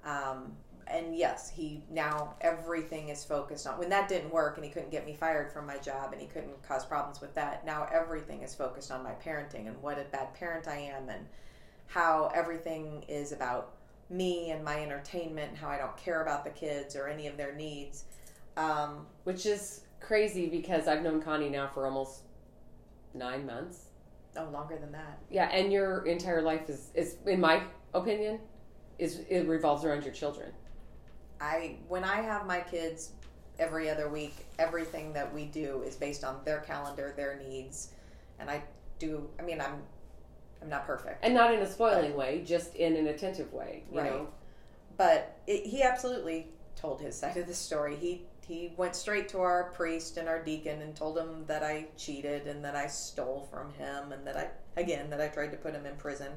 Um, 0.04 0.52
and 0.88 1.16
yes, 1.16 1.48
he 1.48 1.84
now 1.90 2.34
everything 2.40 3.08
is 3.08 3.24
focused 3.24 3.66
on 3.66 3.78
when 3.78 3.88
that 3.90 4.08
didn't 4.08 4.32
work 4.32 4.56
and 4.56 4.64
he 4.64 4.70
couldn't 4.70 4.90
get 4.90 5.06
me 5.06 5.14
fired 5.14 5.52
from 5.52 5.66
my 5.66 5.78
job 5.78 6.12
and 6.12 6.20
he 6.20 6.26
couldn't 6.26 6.60
cause 6.66 6.84
problems 6.84 7.20
with 7.20 7.32
that. 7.34 7.64
Now 7.64 7.86
everything 7.92 8.42
is 8.42 8.54
focused 8.54 8.90
on 8.90 9.02
my 9.02 9.12
parenting 9.12 9.68
and 9.68 9.80
what 9.80 9.98
a 9.98 10.04
bad 10.10 10.34
parent 10.34 10.66
I 10.66 10.76
am 10.76 11.08
and 11.08 11.24
how 11.86 12.30
everything 12.34 13.04
is 13.08 13.32
about 13.32 13.74
me 14.12 14.50
and 14.50 14.62
my 14.64 14.82
entertainment 14.82 15.50
and 15.50 15.58
how 15.58 15.68
I 15.68 15.78
don't 15.78 15.96
care 15.96 16.22
about 16.22 16.44
the 16.44 16.50
kids 16.50 16.94
or 16.94 17.08
any 17.08 17.26
of 17.26 17.36
their 17.36 17.54
needs. 17.54 18.04
Um, 18.56 19.06
Which 19.24 19.46
is 19.46 19.82
crazy 20.00 20.46
because 20.48 20.86
I've 20.86 21.02
known 21.02 21.22
Connie 21.22 21.48
now 21.48 21.68
for 21.72 21.86
almost 21.86 22.22
nine 23.14 23.46
months. 23.46 23.86
oh, 24.36 24.44
longer 24.52 24.76
than 24.78 24.92
that. 24.92 25.18
Yeah, 25.30 25.48
and 25.48 25.72
your 25.72 26.06
entire 26.06 26.42
life 26.42 26.68
is, 26.68 26.90
is 26.94 27.16
in 27.26 27.40
my 27.40 27.62
opinion, 27.94 28.38
is 28.98 29.20
it 29.28 29.46
revolves 29.48 29.84
around 29.84 30.04
your 30.04 30.12
children. 30.12 30.50
I 31.40 31.76
when 31.88 32.04
I 32.04 32.20
have 32.20 32.46
my 32.46 32.60
kids 32.60 33.12
every 33.58 33.90
other 33.90 34.08
week, 34.08 34.46
everything 34.58 35.12
that 35.14 35.32
we 35.32 35.46
do 35.46 35.82
is 35.82 35.96
based 35.96 36.24
on 36.24 36.40
their 36.44 36.60
calendar, 36.60 37.12
their 37.16 37.40
needs, 37.48 37.92
and 38.38 38.50
I 38.50 38.62
do. 38.98 39.28
I 39.38 39.42
mean, 39.42 39.60
I'm 39.60 39.82
I'm 40.62 40.68
not 40.68 40.86
perfect, 40.86 41.24
And 41.24 41.34
not 41.34 41.52
in 41.52 41.60
a 41.60 41.66
spoiling 41.70 42.14
way, 42.14 42.42
just 42.46 42.74
in 42.76 42.94
an 42.96 43.08
attentive 43.08 43.52
way, 43.52 43.82
you 43.90 43.98
Right. 43.98 44.10
know. 44.10 44.28
but 44.96 45.36
it, 45.46 45.66
he 45.66 45.82
absolutely 45.82 46.46
told 46.76 47.00
his 47.00 47.16
side 47.16 47.36
of 47.36 47.46
the 47.46 47.54
story. 47.54 47.96
He 47.96 48.26
he 48.46 48.72
went 48.76 48.94
straight 48.96 49.28
to 49.30 49.40
our 49.40 49.70
priest 49.70 50.16
and 50.16 50.28
our 50.28 50.42
deacon 50.42 50.82
and 50.82 50.94
told 50.96 51.16
him 51.16 51.44
that 51.46 51.62
I 51.62 51.86
cheated 51.96 52.46
and 52.48 52.64
that 52.64 52.74
I 52.74 52.86
stole 52.88 53.46
from 53.50 53.72
him 53.74 54.12
and 54.12 54.26
that 54.26 54.36
I 54.36 54.48
again 54.80 55.10
that 55.10 55.20
I 55.20 55.28
tried 55.28 55.50
to 55.52 55.56
put 55.56 55.74
him 55.74 55.86
in 55.86 55.96
prison. 55.96 56.32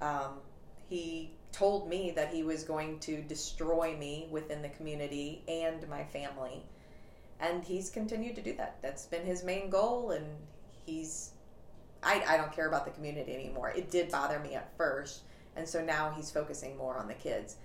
Um, 0.00 0.40
he 0.88 1.32
told 1.52 1.88
me 1.88 2.10
that 2.12 2.32
he 2.32 2.42
was 2.42 2.64
going 2.64 2.98
to 3.00 3.22
destroy 3.22 3.96
me 3.96 4.28
within 4.30 4.62
the 4.62 4.68
community 4.70 5.42
and 5.48 5.86
my 5.88 6.04
family, 6.04 6.64
and 7.40 7.64
he's 7.64 7.88
continued 7.90 8.36
to 8.36 8.42
do 8.42 8.54
that. 8.56 8.76
That's 8.82 9.06
been 9.06 9.24
his 9.26 9.42
main 9.44 9.68
goal, 9.70 10.10
and 10.12 10.26
he's. 10.86 11.30
I, 12.02 12.22
I 12.26 12.36
don't 12.36 12.52
care 12.52 12.68
about 12.68 12.84
the 12.84 12.90
community 12.90 13.34
anymore. 13.34 13.70
It 13.70 13.90
did 13.90 14.10
bother 14.10 14.38
me 14.40 14.54
at 14.54 14.76
first, 14.76 15.22
and 15.56 15.68
so 15.68 15.84
now 15.84 16.12
he's 16.16 16.30
focusing 16.30 16.76
more 16.76 16.98
on 16.98 17.08
the 17.08 17.14
kids. 17.14 17.56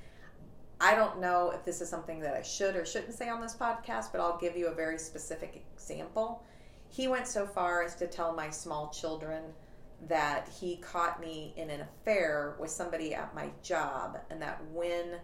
I 0.80 0.93
don't 0.93 1.19
know 1.19 1.52
if 1.52 1.65
this 1.65 1.82
is 1.82 1.89
something 1.89 2.19
that 2.19 2.36
I 2.36 2.43
should 2.43 2.76
or 2.76 2.86
shouldn't 2.86 3.15
say 3.15 3.30
on 3.30 3.41
this 3.41 3.56
podcast, 3.56 4.12
but 4.12 4.21
I'll 4.21 4.38
give 4.38 4.56
you 4.56 4.67
a 4.67 4.73
very 4.73 5.00
specific 5.00 5.63
example. 5.73 6.43
He 6.89 7.08
went 7.08 7.28
so 7.28 7.47
far 7.47 7.84
as 7.84 7.95
to 7.95 8.08
tell 8.08 8.34
my 8.34 8.52
small 8.52 8.89
children 8.89 9.43
that 10.08 10.47
he 10.60 10.78
caught 10.78 11.19
me 11.19 11.54
in 11.58 11.71
an 11.71 11.82
affair 11.82 12.56
with 12.60 12.69
somebody 12.69 13.15
at 13.15 13.34
my 13.34 13.50
job, 13.63 14.19
and 14.30 14.39
that 14.41 14.62
when 14.71 15.15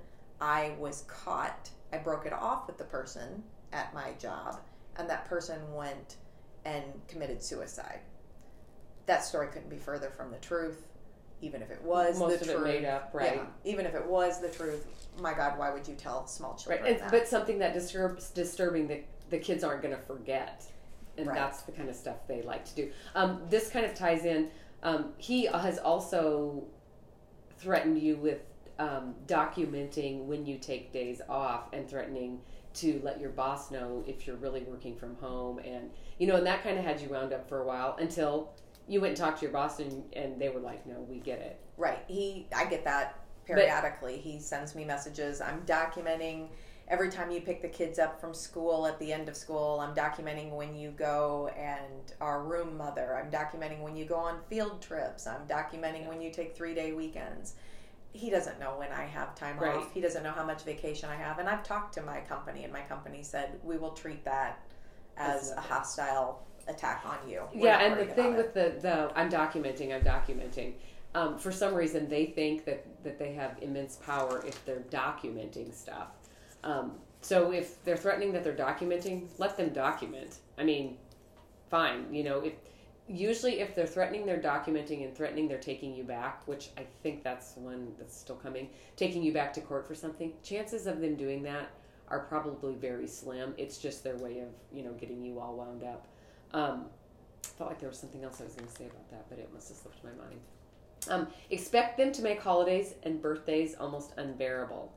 I 0.42 0.74
was 0.80 1.04
caught, 1.08 1.70
I 1.92 2.00
broke 2.00 2.26
it 2.26 2.34
off 2.34 2.66
with 2.66 2.80
the 2.80 2.84
person 2.86 3.44
at 3.72 3.94
my 3.94 4.14
job, 4.14 4.60
and 4.98 5.08
that 5.08 5.26
person 5.26 5.60
went 5.74 6.18
and 6.66 6.84
committed 7.08 7.44
suicide. 7.44 8.00
That 9.06 9.24
story 9.24 9.48
couldn't 9.48 9.70
be 9.70 9.78
further 9.78 10.10
from 10.10 10.32
the 10.32 10.38
truth, 10.38 10.88
even 11.42 11.62
if 11.62 11.70
it 11.72 11.82
was 11.84 12.20
Most 12.20 12.40
the 12.40 12.52
of 12.54 12.56
truth. 12.58 12.68
it 12.68 12.82
made 12.82 12.86
up, 12.86 13.10
right? 13.14 13.36
Yeah, 13.36 13.46
even 13.72 13.86
if 13.86 13.96
it 13.96 14.06
was 14.06 14.40
the 14.40 14.50
truth, 14.50 14.86
my 15.20 15.34
God, 15.34 15.58
why 15.60 15.72
would 15.72 15.88
you 15.88 15.96
tell 15.96 16.26
small 16.28 16.56
children 16.56 16.84
Right. 16.84 17.00
That? 17.00 17.12
but 17.12 17.28
something 17.28 17.60
that 17.60 17.74
disturbs 17.74 18.30
disturbing 18.30 18.88
that 18.88 19.04
the 19.30 19.38
kids 19.40 19.64
aren't 19.64 19.82
going 19.82 19.96
to 19.96 20.02
forget. 20.02 20.64
And 21.18 21.28
Right. 21.28 21.36
that's 21.36 21.62
the 21.64 21.72
kind 21.72 21.90
of 21.90 21.96
stuff 21.96 22.16
they 22.28 22.42
like 22.42 22.66
to 22.66 22.76
do. 22.76 22.92
Um, 23.14 23.42
this 23.50 23.70
kind 23.70 23.86
of 23.86 23.94
ties 23.94 24.26
in. 24.26 24.50
Um, 24.82 25.14
he 25.18 25.46
has 25.46 25.78
also 25.80 26.64
threatened 27.58 28.02
you 28.02 28.16
with 28.18 28.40
um, 28.80 29.14
documenting 29.28 30.26
when 30.26 30.46
you 30.46 30.58
take 30.58 30.92
days 30.92 31.22
off 31.30 31.72
and 31.74 31.88
threatening 31.88 32.42
to 32.76 33.00
let 33.04 33.20
your 33.22 33.30
boss 33.30 33.70
know 33.70 34.04
if 34.08 34.26
you're 34.26 34.36
really 34.38 34.62
working 34.64 34.96
from 34.96 35.16
home. 35.18 35.60
And, 35.60 35.92
you 36.18 36.26
know, 36.26 36.36
and 36.38 36.48
that 36.48 36.64
kind 36.64 36.78
of 36.80 36.84
had 36.84 37.00
you 37.00 37.10
wound 37.10 37.32
up 37.32 37.48
for 37.48 37.62
a 37.62 37.66
while 37.66 37.96
until 38.00 38.50
you 38.88 39.02
went 39.02 39.12
and 39.12 39.18
talked 39.18 39.40
to 39.40 39.46
your 39.46 39.52
boss 39.54 39.80
and, 39.80 40.04
and 40.14 40.40
they 40.40 40.50
were 40.50 40.60
like, 40.60 40.86
no, 40.86 41.00
we 41.10 41.18
get 41.20 41.40
it. 41.40 41.60
Right. 41.78 42.04
He 42.08 42.48
I 42.56 42.66
get 42.66 42.84
that 42.86 43.20
periodically. 43.46 44.18
he 44.18 44.40
sends 44.40 44.74
me 44.76 44.86
messages. 44.86 45.42
I'm 45.42 45.62
documenting 45.62 46.50
every 46.88 47.10
time 47.10 47.32
you 47.32 47.42
pick 47.42 47.62
the 47.62 47.68
kids 47.68 47.98
up 48.00 48.20
from 48.20 48.34
school 48.34 48.86
at 48.86 49.00
the 49.00 49.12
end 49.12 49.28
of 49.30 49.36
school. 49.36 49.80
I'm 49.80 49.96
documenting 49.96 50.52
when 50.52 50.76
you 50.76 50.92
go 50.92 51.50
and 51.58 52.14
are 52.22 52.44
room 52.44 52.78
mother. 52.78 53.16
I'm 53.18 53.32
documenting 53.32 53.82
when 53.82 53.96
you 53.96 54.06
go 54.06 54.16
on 54.16 54.40
field 54.50 54.82
trips. 54.82 55.28
I'm 55.28 55.48
documenting 55.48 56.08
when 56.08 56.22
you 56.22 56.32
take 56.32 56.58
3-day 56.58 56.92
weekends. 56.94 57.56
He 58.12 58.30
doesn't 58.30 58.60
know 58.60 58.76
when 58.78 58.92
I 58.92 59.06
have 59.06 59.34
time 59.34 59.58
Right. 59.58 59.76
off. 59.76 59.94
He 59.94 60.00
doesn't 60.02 60.24
know 60.24 60.32
how 60.32 60.46
much 60.46 60.64
vacation 60.64 61.10
I 61.10 61.16
have. 61.16 61.40
And 61.40 61.50
I've 61.50 61.64
talked 61.64 61.94
to 61.96 62.02
my 62.04 62.20
company 62.22 62.64
and 62.64 62.72
my 62.72 62.82
company 62.82 63.24
said, 63.24 63.60
"We 63.64 63.78
will 63.78 63.94
treat 63.94 64.24
that 64.26 64.60
As 65.18 65.52
a 65.52 65.62
hostile 65.62 66.46
attack 66.68 67.04
on 67.06 67.30
you." 67.30 67.44
We're 67.54 67.66
yeah, 67.66 67.80
and 67.80 68.00
the 68.00 68.14
thing 68.14 68.36
with 68.36 68.54
the, 68.54 68.74
the 68.82 69.12
I'm 69.16 69.30
documenting, 69.30 69.94
I'm 69.94 70.04
documenting. 70.04 70.74
Um, 71.16 71.38
for 71.38 71.52
some 71.52 71.76
reason, 71.76 72.10
they 72.10 72.26
think 72.26 72.66
that, 72.66 73.04
that 73.04 73.20
they 73.20 73.34
have 73.34 73.58
immense 73.62 73.98
power 73.98 74.44
if 74.48 74.66
they're 74.66 74.84
documenting 74.90 75.74
stuff. 75.74 76.08
Um, 76.64 76.94
so 77.22 77.52
if 77.52 77.84
they're 77.84 77.98
threatening 77.98 78.34
that 78.34 78.44
they're 78.44 78.56
documenting, 78.56 79.28
let 79.38 79.56
them 79.56 79.70
document. 79.70 80.38
I 80.58 80.64
mean, 80.64 80.98
fine. 81.70 82.12
You 82.14 82.24
know, 82.24 82.40
if 82.40 82.54
usually 83.08 83.60
if 83.60 83.76
they're 83.76 83.86
threatening 83.86 84.26
they're 84.26 84.42
documenting 84.42 85.04
and 85.04 85.16
threatening 85.16 85.48
they're 85.48 85.58
taking 85.58 85.94
you 85.94 86.04
back, 86.04 86.48
which 86.48 86.70
I 86.78 86.86
think 87.02 87.24
that's 87.24 87.56
one 87.58 87.94
that's 87.98 88.18
still 88.18 88.36
coming, 88.36 88.70
taking 88.96 89.24
you 89.24 89.34
back 89.34 89.54
to 89.54 89.62
court 89.62 89.88
for 89.88 89.96
something. 89.96 90.34
Chances 90.44 90.88
of 90.88 91.00
them 91.00 91.16
doing 91.16 91.44
that 91.44 91.70
are 92.08 92.22
probably 92.22 92.76
very 92.76 93.08
slim. 93.08 93.54
It's 93.58 93.78
just 93.78 94.04
their 94.04 94.18
way 94.18 94.40
of 94.40 94.50
you 94.72 94.84
know 94.84 94.94
getting 94.94 95.24
you 95.24 95.40
all 95.40 95.56
wound 95.56 95.84
up. 95.84 96.08
Um, 96.54 96.86
I 97.44 97.48
felt 97.58 97.70
like 97.70 97.80
there 97.80 97.90
was 97.90 98.00
something 98.00 98.24
else 98.24 98.40
I 98.42 98.46
was 98.46 98.54
going 98.54 98.68
to 98.68 98.76
say 98.76 98.86
about 98.86 99.10
that, 99.12 99.30
but 99.30 99.40
it 99.40 99.50
must 99.54 99.70
have 99.70 99.78
slipped 99.78 100.04
my 100.04 100.12
mind. 100.12 100.40
Um, 101.10 101.28
expect 101.50 101.98
them 101.98 102.12
to 102.14 102.22
make 102.22 102.42
holidays 102.42 102.94
and 103.04 103.22
birthdays 103.22 103.76
almost 103.80 104.12
unbearable. 104.18 104.94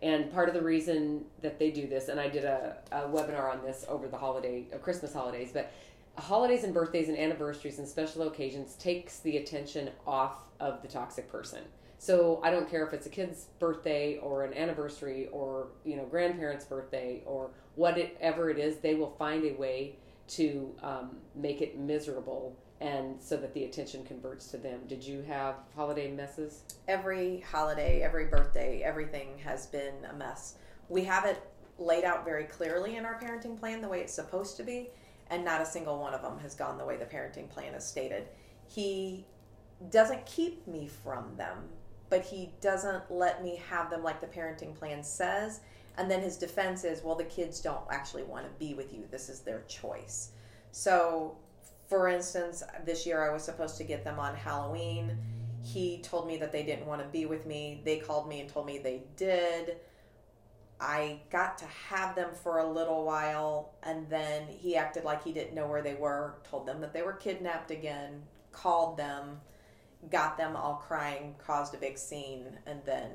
And 0.00 0.32
part 0.32 0.48
of 0.48 0.54
the 0.54 0.62
reason 0.62 1.24
that 1.42 1.58
they 1.58 1.70
do 1.70 1.88
this, 1.88 2.08
and 2.08 2.20
I 2.20 2.28
did 2.28 2.44
a, 2.44 2.76
a 2.92 3.00
webinar 3.00 3.52
on 3.52 3.62
this 3.62 3.84
over 3.88 4.06
the 4.06 4.16
holiday, 4.16 4.66
uh, 4.72 4.78
Christmas 4.78 5.12
holidays, 5.12 5.50
but 5.52 5.72
holidays 6.16 6.62
and 6.64 6.72
birthdays 6.72 7.08
and 7.08 7.18
anniversaries 7.18 7.78
and 7.78 7.88
special 7.88 8.22
occasions 8.28 8.74
takes 8.74 9.18
the 9.20 9.38
attention 9.38 9.90
off 10.06 10.38
of 10.60 10.82
the 10.82 10.88
toxic 10.88 11.30
person. 11.30 11.62
So 11.98 12.40
I 12.44 12.50
don't 12.52 12.70
care 12.70 12.86
if 12.86 12.92
it's 12.92 13.06
a 13.06 13.10
kid's 13.10 13.46
birthday 13.58 14.18
or 14.18 14.44
an 14.44 14.54
anniversary 14.54 15.28
or 15.32 15.68
you 15.84 15.96
know 15.96 16.04
grandparents' 16.04 16.64
birthday 16.64 17.22
or 17.26 17.50
whatever 17.74 18.50
it 18.50 18.58
is, 18.58 18.76
they 18.78 18.94
will 18.94 19.10
find 19.18 19.44
a 19.44 19.52
way 19.54 19.96
to 20.28 20.74
um, 20.82 21.16
make 21.34 21.60
it 21.60 21.78
miserable 21.78 22.56
and 22.80 23.20
so 23.20 23.36
that 23.36 23.52
the 23.54 23.64
attention 23.64 24.04
converts 24.04 24.48
to 24.48 24.56
them. 24.56 24.80
Did 24.86 25.02
you 25.02 25.22
have 25.22 25.56
holiday 25.74 26.10
messes? 26.12 26.62
every 26.88 27.40
holiday, 27.40 28.02
every 28.02 28.26
birthday, 28.26 28.82
everything 28.82 29.38
has 29.44 29.66
been 29.66 29.94
a 30.10 30.14
mess. 30.14 30.54
We 30.88 31.04
have 31.04 31.26
it 31.26 31.40
laid 31.78 32.02
out 32.02 32.24
very 32.24 32.44
clearly 32.44 32.96
in 32.96 33.04
our 33.04 33.20
parenting 33.20 33.58
plan 33.58 33.82
the 33.82 33.88
way 33.88 34.00
it's 34.00 34.12
supposed 34.12 34.56
to 34.56 34.64
be, 34.64 34.88
and 35.30 35.44
not 35.44 35.60
a 35.60 35.66
single 35.66 36.00
one 36.00 36.14
of 36.14 36.22
them 36.22 36.38
has 36.40 36.54
gone 36.54 36.78
the 36.78 36.84
way 36.84 36.96
the 36.96 37.04
parenting 37.04 37.48
plan 37.48 37.74
is 37.74 37.84
stated. 37.84 38.26
He 38.66 39.26
doesn't 39.90 40.24
keep 40.26 40.66
me 40.66 40.88
from 40.88 41.36
them, 41.36 41.68
but 42.08 42.24
he 42.24 42.52
doesn't 42.60 43.10
let 43.10 43.44
me 43.44 43.60
have 43.68 43.90
them 43.90 44.02
like 44.02 44.20
the 44.20 44.26
parenting 44.26 44.74
plan 44.74 45.04
says. 45.04 45.60
And 45.98 46.10
then 46.10 46.22
his 46.22 46.36
defense 46.36 46.84
is, 46.84 47.02
well, 47.02 47.16
the 47.16 47.24
kids 47.24 47.60
don't 47.60 47.82
actually 47.90 48.22
want 48.22 48.44
to 48.44 48.50
be 48.58 48.74
with 48.74 48.94
you. 48.94 49.04
This 49.10 49.28
is 49.28 49.40
their 49.40 49.62
choice. 49.68 50.30
So, 50.70 51.36
for 51.88 52.08
instance, 52.08 52.62
this 52.84 53.04
year 53.04 53.28
I 53.28 53.32
was 53.32 53.42
supposed 53.42 53.76
to 53.78 53.84
get 53.84 54.04
them 54.04 54.18
on 54.18 54.34
Halloween 54.34 55.18
he 55.62 55.98
told 55.98 56.26
me 56.26 56.36
that 56.38 56.52
they 56.52 56.62
didn't 56.62 56.86
want 56.86 57.02
to 57.02 57.08
be 57.08 57.26
with 57.26 57.46
me. 57.46 57.82
They 57.84 57.98
called 57.98 58.28
me 58.28 58.40
and 58.40 58.48
told 58.48 58.66
me 58.66 58.78
they 58.78 59.02
did. 59.16 59.76
I 60.80 61.20
got 61.30 61.58
to 61.58 61.64
have 61.66 62.14
them 62.14 62.30
for 62.32 62.58
a 62.58 62.70
little 62.70 63.04
while, 63.04 63.74
and 63.82 64.08
then 64.08 64.46
he 64.46 64.76
acted 64.76 65.04
like 65.04 65.24
he 65.24 65.32
didn't 65.32 65.54
know 65.54 65.66
where 65.66 65.82
they 65.82 65.94
were, 65.94 66.36
told 66.48 66.66
them 66.66 66.80
that 66.80 66.92
they 66.92 67.02
were 67.02 67.14
kidnapped 67.14 67.72
again, 67.72 68.22
called 68.52 68.96
them, 68.96 69.40
got 70.10 70.38
them 70.38 70.54
all 70.54 70.76
crying, 70.76 71.34
caused 71.44 71.74
a 71.74 71.78
big 71.78 71.98
scene, 71.98 72.46
and 72.66 72.80
then 72.84 73.10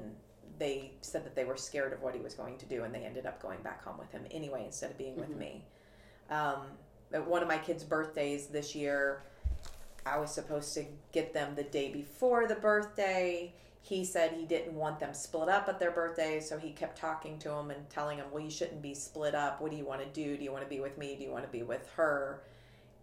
they 0.64 0.92
said 1.02 1.26
that 1.26 1.36
they 1.36 1.44
were 1.44 1.58
scared 1.58 1.92
of 1.92 2.02
what 2.02 2.16
he 2.16 2.22
was 2.22 2.34
going 2.34 2.58
to 2.58 2.66
do, 2.66 2.84
and 2.86 2.96
they 2.96 3.04
ended 3.04 3.26
up 3.26 3.42
going 3.42 3.62
back 3.62 3.84
home 3.84 3.98
with 3.98 4.10
him 4.12 4.26
anyway 4.32 4.64
instead 4.66 4.90
of 4.90 4.98
being 4.98 5.18
with 5.18 5.30
Mhm. 5.30 5.38
me. 5.38 5.66
Um, 6.30 6.78
at 7.12 7.28
one 7.28 7.42
of 7.42 7.50
my 7.50 7.58
kids' 7.58 7.84
birthdays 7.84 8.48
this 8.48 8.74
year, 8.74 9.24
I 10.06 10.18
was 10.20 10.32
supposed 10.34 10.74
to 10.76 10.86
get 11.12 11.34
them 11.34 11.56
the 11.56 11.64
day 11.64 11.92
before 11.92 12.48
the 12.48 12.56
birthday. 12.56 13.54
He 13.82 14.06
said 14.06 14.32
he 14.32 14.46
didn't 14.46 14.76
want 14.76 15.00
them 15.02 15.14
split 15.14 15.50
up 15.50 15.68
at 15.68 15.80
their 15.80 15.92
birthday, 15.92 16.40
so 16.40 16.58
he 16.58 16.72
kept 16.72 16.98
talking 16.98 17.38
to 17.40 17.50
them 17.50 17.70
and 17.70 17.90
telling 17.90 18.20
them, 18.20 18.32
"Well, 18.32 18.42
you 18.42 18.50
shouldn't 18.50 18.82
be 18.82 18.94
split 18.94 19.36
up. 19.36 19.60
What 19.60 19.70
do 19.72 19.78
you 19.78 19.86
want 19.86 20.02
to 20.02 20.08
do? 20.08 20.38
Do 20.38 20.44
you 20.46 20.52
want 20.54 20.64
to 20.64 20.70
be 20.70 20.80
with 20.80 20.98
me? 20.98 21.18
Do 21.18 21.24
you 21.24 21.32
want 21.32 21.44
to 21.44 21.52
be 21.52 21.64
with 21.64 21.90
her?" 21.98 22.42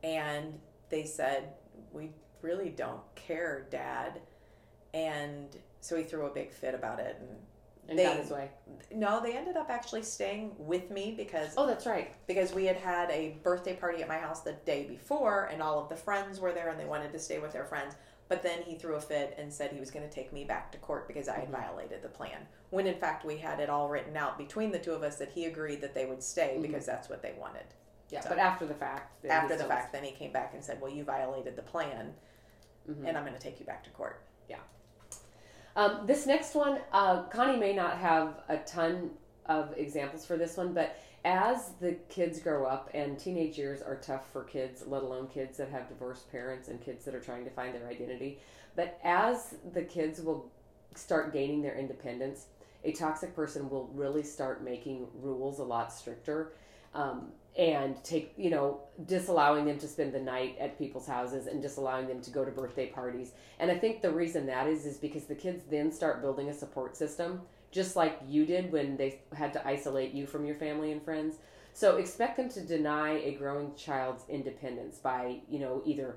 And 0.03 0.61
they 0.88 1.05
said, 1.05 1.55
"We 1.92 2.14
really 2.40 2.70
don't 2.70 3.03
care, 3.14 3.66
Dad." 3.68 4.23
And 4.94 5.55
so 5.83 5.96
he 5.96 6.05
threw 6.05 6.27
a 6.27 6.31
big 6.31 6.53
fit 6.53 6.75
about 6.75 7.01
it, 7.01 7.16
and 7.20 7.46
And 7.90 7.98
They- 7.98 8.05
got 8.05 8.16
his 8.18 8.31
way. 8.31 8.50
no, 8.92 9.20
they 9.20 9.37
ended 9.37 9.57
up 9.57 9.68
actually 9.68 10.03
staying 10.05 10.55
with 10.59 10.90
me 10.90 11.12
because 11.16 11.55
Oh, 11.59 11.66
that's 11.66 11.87
right. 11.87 12.14
because 12.26 12.55
we 12.55 12.64
had 12.64 12.76
had 12.76 13.11
a 13.11 13.31
birthday 13.42 13.74
party 13.74 14.00
at 14.00 14.09
my 14.09 14.16
house 14.18 14.40
the 14.42 14.53
day 14.53 14.85
before 14.85 15.46
and 15.46 15.61
all 15.61 15.79
of 15.81 15.88
the 15.88 15.96
friends 15.96 16.38
were 16.40 16.53
there 16.53 16.68
and 16.68 16.79
they 16.79 16.85
wanted 16.87 17.11
to 17.12 17.18
stay 17.18 17.38
with 17.40 17.53
their 17.53 17.64
friends 17.64 17.96
but 18.29 18.44
then 18.44 18.62
he 18.62 18.76
threw 18.76 18.94
a 18.94 19.00
fit 19.00 19.35
and 19.38 19.53
said 19.53 19.72
he 19.72 19.81
was 19.81 19.90
going 19.90 20.09
to 20.09 20.14
take 20.14 20.33
me 20.33 20.44
back 20.44 20.70
to 20.70 20.79
court 20.79 21.09
because 21.09 21.29
i 21.29 21.37
had 21.37 21.48
Mhm. 21.48 21.61
violated 21.62 22.00
the 22.00 22.09
plan 22.09 22.46
when 22.70 22.87
in 22.87 22.94
fact 22.96 23.24
we 23.24 23.37
had 23.38 23.59
it 23.59 23.68
all 23.68 23.88
written 23.88 24.16
out 24.16 24.38
between 24.38 24.70
the 24.70 24.79
two 24.79 24.92
of 24.92 25.03
us 25.03 25.16
that 25.18 25.31
he 25.31 25.46
agreed 25.46 25.81
that 25.81 25.94
they 25.94 26.07
would 26.07 26.22
stay 26.22 26.55
Mhm. 26.57 26.62
because 26.62 26.87
that's 26.87 27.09
what 27.09 27.22
they 27.22 27.33
wanted 27.33 27.66
Yeah, 28.09 28.20
So- 28.20 28.29
but 28.31 28.38
after 28.38 28.66
the 28.66 28.74
fact. 28.74 29.24
after 29.26 29.57
the 29.57 29.64
fact 29.64 29.92
then 29.92 30.05
he 30.05 30.12
came 30.12 30.31
back 30.33 30.55
and 30.55 30.64
said 30.64 30.81
well 30.81 30.90
you 30.92 31.03
violated 31.03 31.57
the 31.57 31.62
plan 31.62 32.14
Mhm. 32.88 33.05
and 33.09 33.18
i'm 33.18 33.24
going 33.24 33.37
to 33.37 33.42
take 33.42 33.59
you 33.59 33.66
back 33.66 33.83
to 33.85 33.90
court 33.90 34.22
Um, 35.76 36.00
this 36.06 36.26
next 36.26 36.54
one, 36.54 36.80
uh, 36.92 37.22
Connie 37.24 37.59
may 37.59 37.72
not 37.72 37.98
have 37.98 38.42
a 38.48 38.59
ton 38.59 39.11
of 39.46 39.72
examples 39.76 40.26
for 40.26 40.37
this 40.37 40.56
one, 40.56 40.72
but 40.72 40.96
as 41.24 41.72
the 41.80 41.92
kids 42.09 42.40
grow 42.40 42.64
up, 42.64 42.90
and 42.94 43.18
teenage 43.18 43.59
years 43.59 43.83
are 43.83 43.96
tough 43.96 44.30
for 44.33 44.44
kids, 44.44 44.85
let 44.87 45.02
alone 45.02 45.28
kids 45.28 45.59
that 45.59 45.68
have 45.68 45.88
divorced 45.88 46.30
parents 46.30 46.68
and 46.68 46.80
kids 46.80 47.04
that 47.04 47.14
are 47.14 47.20
trying 47.20 47.44
to 47.44 47.50
find 47.50 47.74
their 47.74 47.88
identity. 47.88 48.38
But 48.74 48.98
as 49.04 49.56
the 49.72 49.83
kids 49.83 50.20
will 50.20 50.50
start 50.94 51.33
gaining 51.33 51.62
their 51.62 51.76
independence, 51.76 52.46
a 52.85 52.92
toxic 52.92 53.37
person 53.37 53.68
will 53.68 53.90
really 53.92 54.22
start 54.22 54.64
making 54.64 55.06
rules 55.14 55.59
a 55.59 55.64
lot 55.64 55.92
stricter. 55.92 56.52
Um, 56.94 57.33
and 57.59 58.03
take 58.05 58.33
you 58.37 58.48
know 58.48 58.81
disallowing 59.07 59.64
them 59.64 59.76
to 59.76 59.88
spend 59.88 60.12
the 60.14 60.20
night 60.20 60.57
at 60.61 60.79
people's 60.79 61.07
houses 61.07 61.48
and 61.48 61.61
disallowing 61.61 62.07
them 62.07 62.20
to 62.20 62.31
go 62.31 62.44
to 62.44 62.50
birthday 62.53 62.87
parties 62.87 63.33
and 63.61 63.70
I 63.70 63.76
think 63.76 64.00
the 64.00 64.11
reason 64.11 64.46
that 64.46 64.66
is 64.66 64.87
is 64.87 64.96
because 64.96 65.24
the 65.24 65.35
kids 65.35 65.62
then 65.70 65.92
start 65.92 66.22
building 66.22 66.48
a 66.48 66.55
support 66.55 66.96
system, 66.96 67.42
just 67.70 67.94
like 67.94 68.18
you 68.26 68.46
did 68.46 68.72
when 68.72 68.96
they 68.96 69.20
had 69.35 69.53
to 69.53 69.68
isolate 69.68 70.14
you 70.14 70.26
from 70.26 70.46
your 70.46 70.57
family 70.57 70.92
and 70.92 71.03
friends. 71.03 71.37
So 71.74 71.98
expect 71.98 72.38
them 72.38 72.48
to 72.48 72.62
deny 72.62 73.18
a 73.18 73.35
growing 73.35 73.74
child's 73.74 74.24
independence 74.31 74.98
by, 74.98 75.40
you 75.48 75.59
know, 75.59 75.83
either 75.85 76.16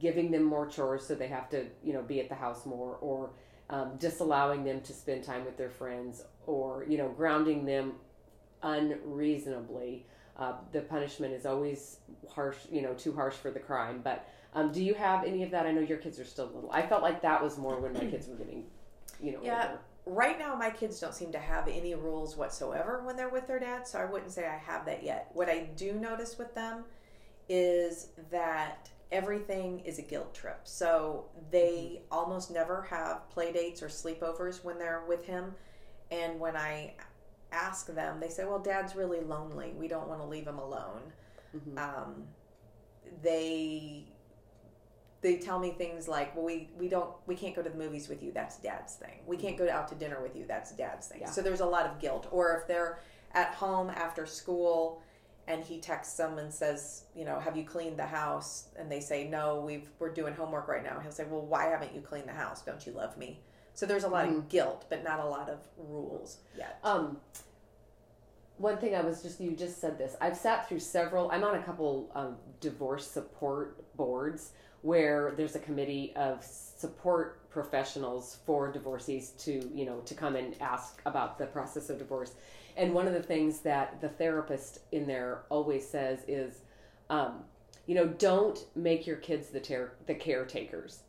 giving 0.00 0.30
them 0.30 0.44
more 0.44 0.68
chores 0.68 1.04
so 1.04 1.16
they 1.16 1.26
have 1.26 1.50
to, 1.50 1.66
you 1.82 1.92
know, 1.92 2.02
be 2.02 2.20
at 2.20 2.28
the 2.28 2.34
house 2.36 2.64
more, 2.64 2.96
or 3.00 3.30
um, 3.70 3.96
disallowing 3.98 4.62
them 4.62 4.80
to 4.82 4.92
spend 4.92 5.24
time 5.24 5.44
with 5.44 5.56
their 5.56 5.70
friends, 5.70 6.22
or 6.46 6.86
you 6.88 6.96
know, 6.96 7.08
grounding 7.08 7.64
them 7.66 7.94
unreasonably. 8.64 10.06
Uh, 10.36 10.54
the 10.72 10.80
punishment 10.80 11.32
is 11.32 11.46
always 11.46 11.98
harsh, 12.28 12.56
you 12.70 12.82
know, 12.82 12.92
too 12.94 13.12
harsh 13.12 13.34
for 13.36 13.50
the 13.52 13.60
crime, 13.60 14.00
but 14.02 14.28
um, 14.54 14.72
do 14.72 14.82
you 14.82 14.94
have 14.94 15.24
any 15.24 15.42
of 15.44 15.50
that? 15.52 15.64
I 15.66 15.70
know 15.72 15.80
your 15.80 15.98
kids 15.98 16.18
are 16.18 16.24
still 16.24 16.46
little. 16.52 16.70
I 16.72 16.82
felt 16.82 17.02
like 17.02 17.22
that 17.22 17.40
was 17.42 17.56
more 17.56 17.78
when 17.78 17.92
my 17.92 18.00
kids 18.04 18.26
were 18.26 18.34
getting, 18.34 18.64
you 19.20 19.32
know, 19.32 19.38
Yeah. 19.42 19.66
older. 19.68 19.78
right 20.06 20.38
now 20.38 20.54
my 20.56 20.70
kids 20.70 20.98
don't 21.00 21.14
seem 21.14 21.30
to 21.32 21.38
have 21.38 21.68
any 21.68 21.94
rules 21.94 22.36
whatsoever 22.36 23.02
when 23.04 23.16
they're 23.16 23.28
with 23.30 23.46
their 23.46 23.58
dad 23.58 23.86
so 23.88 23.98
i 23.98 24.04
wouldn't 24.04 24.30
say 24.30 24.44
i 24.46 24.54
have 24.58 24.84
that 24.84 25.02
yet 25.02 25.30
what 25.32 25.48
i 25.48 25.60
do 25.76 25.94
notice 25.94 26.36
with 26.36 26.54
them 26.54 26.84
is 27.48 28.08
that 28.30 28.90
everything 29.12 29.80
is 29.80 29.98
a 29.98 30.02
guilt 30.02 30.34
trip 30.34 30.60
so 30.64 31.24
they 31.50 32.02
almost 32.12 32.50
never 32.50 32.82
have 32.82 33.26
play 33.30 33.50
dates 33.50 33.82
or 33.82 33.88
sleepovers 33.88 34.62
when 34.62 34.78
they're 34.78 35.04
with 35.08 35.24
him 35.24 35.54
and 36.10 36.38
when 36.38 36.54
i 36.54 36.92
ask 37.54 37.86
them 37.86 38.18
they 38.20 38.28
say 38.28 38.44
well 38.44 38.58
dad's 38.58 38.94
really 38.96 39.20
lonely 39.20 39.72
we 39.78 39.86
don't 39.88 40.08
want 40.08 40.20
to 40.20 40.26
leave 40.26 40.46
him 40.46 40.58
alone 40.58 41.00
Mhm. 41.56 41.78
um, 41.78 42.26
they 43.22 44.06
they 45.20 45.38
tell 45.38 45.58
me 45.58 45.70
things 45.70 46.06
like, 46.06 46.34
"Well, 46.36 46.44
we 46.44 46.68
we 46.78 46.88
don't 46.88 47.10
we 47.26 47.34
can't 47.34 47.54
go 47.56 47.62
to 47.62 47.70
the 47.70 47.76
movies 47.76 48.08
with 48.08 48.22
you. 48.22 48.30
That's 48.32 48.58
Dad's 48.58 48.94
thing. 48.96 49.20
We 49.26 49.36
can't 49.38 49.56
go 49.56 49.66
out 49.70 49.88
to 49.88 49.94
dinner 49.94 50.20
with 50.20 50.36
you. 50.36 50.44
That's 50.46 50.72
Dad's 50.72 51.06
thing." 51.06 51.20
Yeah. 51.22 51.30
So 51.30 51.40
there's 51.40 51.60
a 51.60 51.66
lot 51.66 51.86
of 51.86 51.98
guilt. 51.98 52.26
Or 52.30 52.58
if 52.58 52.66
they're 52.66 52.98
at 53.32 53.54
home 53.54 53.88
after 53.88 54.26
school 54.26 55.00
and 55.46 55.62
he 55.64 55.78
texts 55.80 56.16
them 56.16 56.38
and 56.38 56.52
says, 56.52 57.04
"You 57.14 57.24
know, 57.24 57.38
have 57.40 57.56
you 57.56 57.64
cleaned 57.64 57.98
the 57.98 58.06
house?" 58.06 58.68
and 58.76 58.90
they 58.92 59.00
say, 59.00 59.26
"No, 59.28 59.60
we've 59.60 59.88
we're 59.98 60.12
doing 60.12 60.34
homework 60.34 60.68
right 60.68 60.82
now." 60.82 60.98
He'll 61.00 61.12
say, 61.12 61.24
"Well, 61.24 61.46
why 61.46 61.66
haven't 61.66 61.94
you 61.94 62.02
cleaned 62.02 62.28
the 62.28 62.32
house? 62.32 62.60
Don't 62.62 62.84
you 62.86 62.92
love 62.92 63.16
me?" 63.16 63.42
So 63.74 63.86
there's 63.86 64.04
a 64.04 64.08
lot 64.08 64.28
of 64.28 64.48
guilt, 64.48 64.86
but 64.88 65.02
not 65.02 65.18
a 65.18 65.24
lot 65.24 65.48
of 65.50 65.58
rules 65.76 66.38
yet. 66.56 66.78
Um, 66.84 67.18
one 68.56 68.78
thing 68.78 68.94
I 68.94 69.00
was 69.00 69.20
just 69.22 69.40
you 69.40 69.50
just 69.52 69.80
said 69.80 69.98
this. 69.98 70.16
I've 70.20 70.36
sat 70.36 70.68
through 70.68 70.78
several. 70.78 71.30
I'm 71.30 71.42
on 71.42 71.56
a 71.56 71.62
couple 71.62 72.10
um, 72.14 72.36
divorce 72.60 73.06
support 73.06 73.84
boards 73.96 74.52
where 74.82 75.32
there's 75.36 75.56
a 75.56 75.58
committee 75.58 76.12
of 76.14 76.44
support 76.44 77.50
professionals 77.50 78.38
for 78.44 78.70
divorcees 78.70 79.30
to 79.38 79.70
you 79.74 79.86
know 79.86 80.00
to 80.00 80.14
come 80.14 80.36
and 80.36 80.54
ask 80.60 81.00
about 81.04 81.38
the 81.38 81.46
process 81.46 81.90
of 81.90 81.98
divorce. 81.98 82.34
And 82.76 82.94
one 82.94 83.08
of 83.08 83.14
the 83.14 83.22
things 83.22 83.60
that 83.60 84.00
the 84.00 84.08
therapist 84.08 84.80
in 84.92 85.06
there 85.06 85.42
always 85.48 85.88
says 85.88 86.20
is, 86.26 86.60
um, 87.08 87.44
you 87.86 87.94
know, 87.94 88.06
don't 88.06 88.64
make 88.76 89.06
your 89.06 89.16
kids 89.16 89.48
the 89.48 89.60
ter- 89.60 89.92
the 90.06 90.14
caretakers 90.14 91.00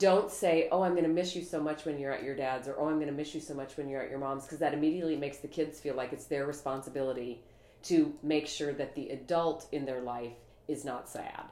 don't 0.00 0.30
say, 0.30 0.68
"Oh, 0.72 0.82
I'm 0.82 0.92
going 0.92 1.04
to 1.04 1.10
miss 1.10 1.36
you 1.36 1.44
so 1.44 1.62
much 1.62 1.84
when 1.84 1.98
you're 1.98 2.10
at 2.10 2.24
your 2.24 2.34
dad's," 2.34 2.66
or 2.66 2.74
"Oh, 2.76 2.88
I'm 2.88 2.96
going 2.96 3.06
to 3.06 3.12
miss 3.12 3.34
you 3.34 3.40
so 3.40 3.54
much 3.54 3.76
when 3.76 3.88
you're 3.88 4.02
at 4.02 4.10
your 4.10 4.18
mom's," 4.18 4.44
because 4.44 4.58
that 4.58 4.74
immediately 4.74 5.14
makes 5.14 5.38
the 5.38 5.48
kids 5.48 5.78
feel 5.78 5.94
like 5.94 6.12
it's 6.12 6.24
their 6.24 6.46
responsibility 6.46 7.42
to 7.84 8.14
make 8.22 8.46
sure 8.48 8.72
that 8.72 8.94
the 8.94 9.10
adult 9.10 9.66
in 9.70 9.84
their 9.84 10.00
life 10.00 10.32
is 10.66 10.84
not 10.84 11.08
sad. 11.08 11.44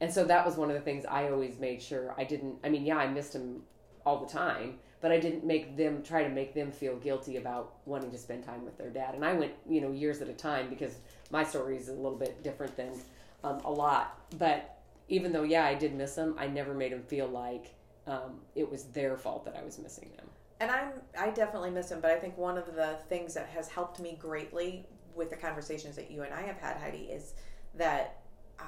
And 0.00 0.12
so 0.12 0.24
that 0.24 0.44
was 0.44 0.56
one 0.56 0.68
of 0.68 0.74
the 0.74 0.82
things 0.82 1.06
I 1.06 1.30
always 1.30 1.58
made 1.58 1.80
sure 1.80 2.14
I 2.18 2.24
didn't. 2.24 2.56
I 2.64 2.68
mean, 2.68 2.84
yeah, 2.84 2.98
I 2.98 3.06
missed 3.06 3.34
him 3.34 3.62
all 4.04 4.18
the 4.18 4.30
time, 4.30 4.78
but 5.00 5.12
I 5.12 5.18
didn't 5.18 5.44
make 5.44 5.76
them 5.76 6.02
try 6.02 6.24
to 6.24 6.28
make 6.28 6.52
them 6.52 6.72
feel 6.72 6.96
guilty 6.96 7.36
about 7.36 7.76
wanting 7.86 8.10
to 8.10 8.18
spend 8.18 8.44
time 8.44 8.64
with 8.64 8.76
their 8.76 8.90
dad. 8.90 9.14
And 9.14 9.24
I 9.24 9.32
went, 9.34 9.52
you 9.68 9.80
know, 9.80 9.92
years 9.92 10.20
at 10.20 10.28
a 10.28 10.34
time 10.34 10.68
because 10.68 10.96
my 11.30 11.44
story 11.44 11.76
is 11.76 11.88
a 11.88 11.92
little 11.92 12.18
bit 12.18 12.42
different 12.42 12.76
than 12.76 12.92
um, 13.44 13.60
a 13.64 13.70
lot. 13.70 14.20
But 14.38 14.78
even 15.08 15.32
though, 15.32 15.44
yeah, 15.44 15.64
I 15.64 15.74
did 15.74 15.94
miss 15.94 16.16
him, 16.16 16.34
I 16.38 16.48
never 16.48 16.74
made 16.74 16.92
him 16.92 17.02
feel 17.02 17.28
like 17.28 17.74
um, 18.06 18.40
it 18.54 18.70
was 18.70 18.84
their 18.86 19.16
fault 19.16 19.44
that 19.46 19.56
I 19.56 19.64
was 19.64 19.78
missing 19.78 20.10
them. 20.16 20.28
and 20.60 20.70
I'm 20.70 20.92
I 21.18 21.30
definitely 21.30 21.70
miss 21.70 21.88
them, 21.88 22.00
but 22.00 22.10
I 22.10 22.18
think 22.18 22.36
one 22.38 22.56
of 22.58 22.66
the 22.74 22.98
things 23.08 23.34
that 23.34 23.46
has 23.48 23.68
helped 23.68 23.98
me 24.00 24.16
greatly 24.20 24.86
with 25.14 25.30
the 25.30 25.36
conversations 25.36 25.96
that 25.96 26.10
you 26.10 26.22
and 26.22 26.32
I 26.34 26.42
have 26.42 26.58
had, 26.58 26.76
Heidi, 26.76 27.04
is 27.10 27.34
that 27.74 28.18
um, 28.60 28.66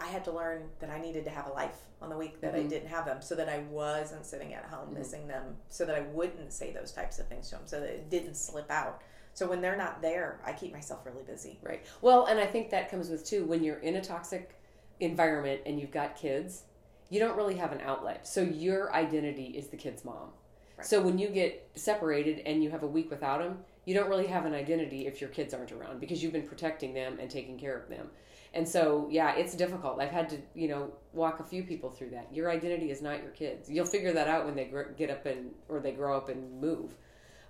I 0.00 0.06
had 0.06 0.24
to 0.24 0.32
learn 0.32 0.68
that 0.80 0.90
I 0.90 1.00
needed 1.00 1.24
to 1.24 1.30
have 1.30 1.46
a 1.46 1.52
life 1.52 1.78
on 2.00 2.08
the 2.10 2.16
week 2.16 2.40
that 2.40 2.54
I 2.54 2.60
Mhm. 2.60 2.68
didn't 2.68 2.88
have 2.88 3.04
them, 3.06 3.22
so 3.22 3.34
that 3.36 3.48
I 3.48 3.58
wasn't 3.70 4.26
sitting 4.26 4.52
at 4.54 4.64
home 4.64 4.88
Mhm. 4.90 4.98
missing 4.98 5.28
them, 5.28 5.56
so 5.68 5.84
that 5.84 5.94
I 5.96 6.00
wouldn't 6.00 6.52
say 6.52 6.72
those 6.72 6.92
types 6.92 7.18
of 7.18 7.26
things 7.28 7.48
to 7.50 7.56
them, 7.56 7.66
so 7.66 7.80
that 7.80 7.88
it 7.88 8.10
didn't 8.10 8.34
slip 8.36 8.70
out. 8.70 9.00
So 9.34 9.46
when 9.46 9.60
they're 9.62 9.76
not 9.76 10.02
there, 10.02 10.40
I 10.44 10.52
keep 10.52 10.72
myself 10.72 11.06
really 11.06 11.22
busy. 11.22 11.58
Right. 11.62 11.84
Well, 12.02 12.26
and 12.26 12.38
I 12.40 12.46
think 12.46 12.70
that 12.70 12.90
comes 12.90 13.08
with 13.08 13.24
too 13.24 13.44
when 13.44 13.62
you're 13.64 13.78
in 13.78 13.96
a 13.96 14.00
toxic 14.02 14.54
environment 15.00 15.62
and 15.66 15.80
you've 15.80 15.90
got 15.90 16.16
kids, 16.16 16.64
you 17.12 17.20
don't 17.20 17.36
really 17.36 17.56
have 17.56 17.72
an 17.72 17.80
outlet. 17.82 18.26
So 18.26 18.40
your 18.40 18.90
identity 18.94 19.48
is 19.48 19.68
the 19.68 19.76
kid's 19.76 20.02
mom. 20.02 20.30
Right. 20.78 20.86
So 20.86 21.02
when 21.02 21.18
you 21.18 21.28
get 21.28 21.68
separated 21.74 22.38
and 22.46 22.64
you 22.64 22.70
have 22.70 22.82
a 22.82 22.86
week 22.86 23.10
without 23.10 23.40
them, 23.40 23.58
you 23.84 23.94
don't 23.94 24.08
really 24.08 24.28
have 24.28 24.46
an 24.46 24.54
identity 24.54 25.06
if 25.06 25.20
your 25.20 25.28
kids 25.28 25.52
aren't 25.52 25.72
around 25.72 26.00
because 26.00 26.22
you've 26.22 26.32
been 26.32 26.48
protecting 26.48 26.94
them 26.94 27.18
and 27.20 27.30
taking 27.30 27.58
care 27.58 27.76
of 27.76 27.90
them. 27.90 28.08
And 28.54 28.66
so, 28.66 29.08
yeah, 29.10 29.34
it's 29.34 29.54
difficult. 29.54 30.00
I've 30.00 30.10
had 30.10 30.30
to, 30.30 30.38
you 30.54 30.68
know, 30.68 30.90
walk 31.12 31.40
a 31.40 31.44
few 31.44 31.64
people 31.64 31.90
through 31.90 32.10
that. 32.10 32.28
Your 32.32 32.50
identity 32.50 32.90
is 32.90 33.02
not 33.02 33.22
your 33.22 33.32
kids. 33.32 33.68
You'll 33.68 33.84
figure 33.84 34.14
that 34.14 34.28
out 34.28 34.46
when 34.46 34.54
they 34.54 34.64
gr- 34.64 34.92
get 34.96 35.10
up 35.10 35.26
and 35.26 35.50
or 35.68 35.80
they 35.80 35.92
grow 35.92 36.16
up 36.16 36.30
and 36.30 36.60
move. 36.62 36.94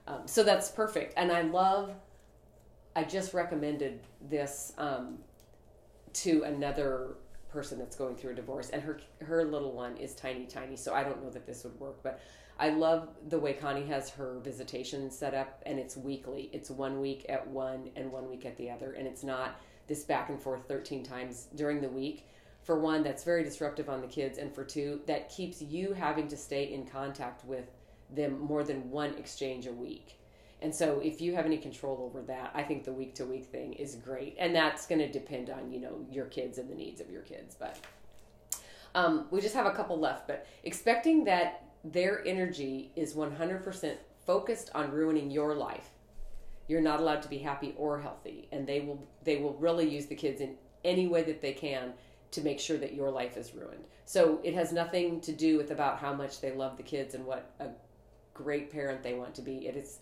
Um, 0.08 0.22
so 0.26 0.42
that's 0.42 0.70
perfect. 0.70 1.14
And 1.16 1.30
I 1.30 1.42
love. 1.42 1.94
I 2.96 3.04
just 3.04 3.32
recommended 3.32 4.00
this 4.28 4.72
um, 4.76 5.18
to 6.14 6.42
another 6.42 7.14
person 7.52 7.78
that's 7.78 7.96
going 7.96 8.16
through 8.16 8.32
a 8.32 8.34
divorce, 8.34 8.70
and 8.70 8.82
her 8.82 9.00
her 9.24 9.44
little 9.44 9.72
one 9.72 9.96
is 9.96 10.14
tiny, 10.14 10.46
tiny. 10.46 10.76
So 10.76 10.94
I 10.94 11.04
don't 11.04 11.22
know 11.22 11.30
that 11.30 11.46
this 11.46 11.64
would 11.64 11.78
work, 11.78 12.02
but 12.02 12.20
I 12.58 12.70
love 12.70 13.08
the 13.28 13.38
way 13.38 13.52
Connie 13.54 13.86
has 13.86 14.10
her 14.10 14.38
visitation 14.40 15.10
set 15.10 15.34
up, 15.34 15.62
and 15.66 15.78
it's 15.78 15.96
weekly. 15.96 16.50
It's 16.52 16.70
one 16.70 17.00
week 17.00 17.26
at 17.28 17.46
one 17.46 17.90
and 17.96 18.10
one 18.10 18.28
week 18.30 18.46
at 18.46 18.56
the 18.56 18.70
other, 18.70 18.92
and 18.92 19.06
it's 19.06 19.22
not 19.22 19.60
this 19.86 20.04
back 20.04 20.28
and 20.28 20.40
forth 20.40 20.66
13 20.68 21.02
times 21.02 21.48
during 21.54 21.80
the 21.80 21.88
week. 21.88 22.28
For 22.62 22.78
one, 22.78 23.02
that's 23.02 23.24
very 23.24 23.42
disruptive 23.42 23.88
on 23.88 24.00
the 24.00 24.06
kids, 24.06 24.38
and 24.38 24.54
for 24.54 24.64
two, 24.64 25.00
that 25.06 25.28
keeps 25.28 25.60
you 25.60 25.92
having 25.92 26.28
to 26.28 26.36
stay 26.36 26.72
in 26.72 26.86
contact 26.86 27.44
with 27.44 27.66
them 28.14 28.38
more 28.38 28.62
than 28.62 28.90
one 28.90 29.14
exchange 29.14 29.66
a 29.66 29.72
week. 29.72 30.18
And 30.62 30.74
so 30.74 31.00
if 31.02 31.20
you 31.20 31.34
have 31.34 31.44
any 31.44 31.58
control 31.58 31.98
over 32.08 32.22
that, 32.22 32.52
I 32.54 32.62
think 32.62 32.84
the 32.84 32.92
week 32.92 33.16
to 33.16 33.24
week 33.24 33.46
thing 33.46 33.72
is 33.72 33.96
great. 33.96 34.36
And 34.38 34.54
that's 34.54 34.86
going 34.86 35.00
to 35.00 35.10
depend 35.10 35.50
on, 35.50 35.72
you 35.72 35.80
know, 35.80 36.06
your 36.10 36.26
kids 36.26 36.58
and 36.58 36.70
the 36.70 36.74
needs 36.74 37.00
of 37.00 37.10
your 37.10 37.22
kids. 37.22 37.56
But 37.58 37.78
um, 38.94 39.26
we 39.30 39.40
just 39.40 39.54
have 39.54 39.66
a 39.66 39.72
couple 39.72 39.98
left. 39.98 40.28
But 40.28 40.46
expecting 40.62 41.24
that 41.24 41.64
their 41.84 42.24
energy 42.24 42.92
is 42.94 43.14
100% 43.14 43.96
focused 44.24 44.70
on 44.74 44.92
ruining 44.92 45.32
your 45.32 45.54
life. 45.54 45.90
You're 46.68 46.80
not 46.80 47.00
allowed 47.00 47.22
to 47.22 47.28
be 47.28 47.38
happy 47.38 47.74
or 47.76 48.00
healthy. 48.00 48.48
And 48.52 48.64
they 48.64 48.80
will, 48.80 49.04
they 49.24 49.38
will 49.38 49.54
really 49.54 49.88
use 49.88 50.06
the 50.06 50.14
kids 50.14 50.40
in 50.40 50.54
any 50.84 51.08
way 51.08 51.22
that 51.24 51.42
they 51.42 51.52
can 51.52 51.92
to 52.30 52.40
make 52.40 52.60
sure 52.60 52.78
that 52.78 52.94
your 52.94 53.10
life 53.10 53.36
is 53.36 53.52
ruined. 53.52 53.84
So 54.04 54.40
it 54.44 54.54
has 54.54 54.72
nothing 54.72 55.20
to 55.22 55.32
do 55.32 55.56
with 55.56 55.72
about 55.72 55.98
how 55.98 56.14
much 56.14 56.40
they 56.40 56.52
love 56.52 56.76
the 56.76 56.82
kids 56.84 57.14
and 57.14 57.26
what 57.26 57.50
a 57.58 57.68
great 58.32 58.70
parent 58.70 59.02
they 59.02 59.14
want 59.14 59.34
to 59.34 59.42
be. 59.42 59.66
It 59.66 59.76
is 59.76 59.98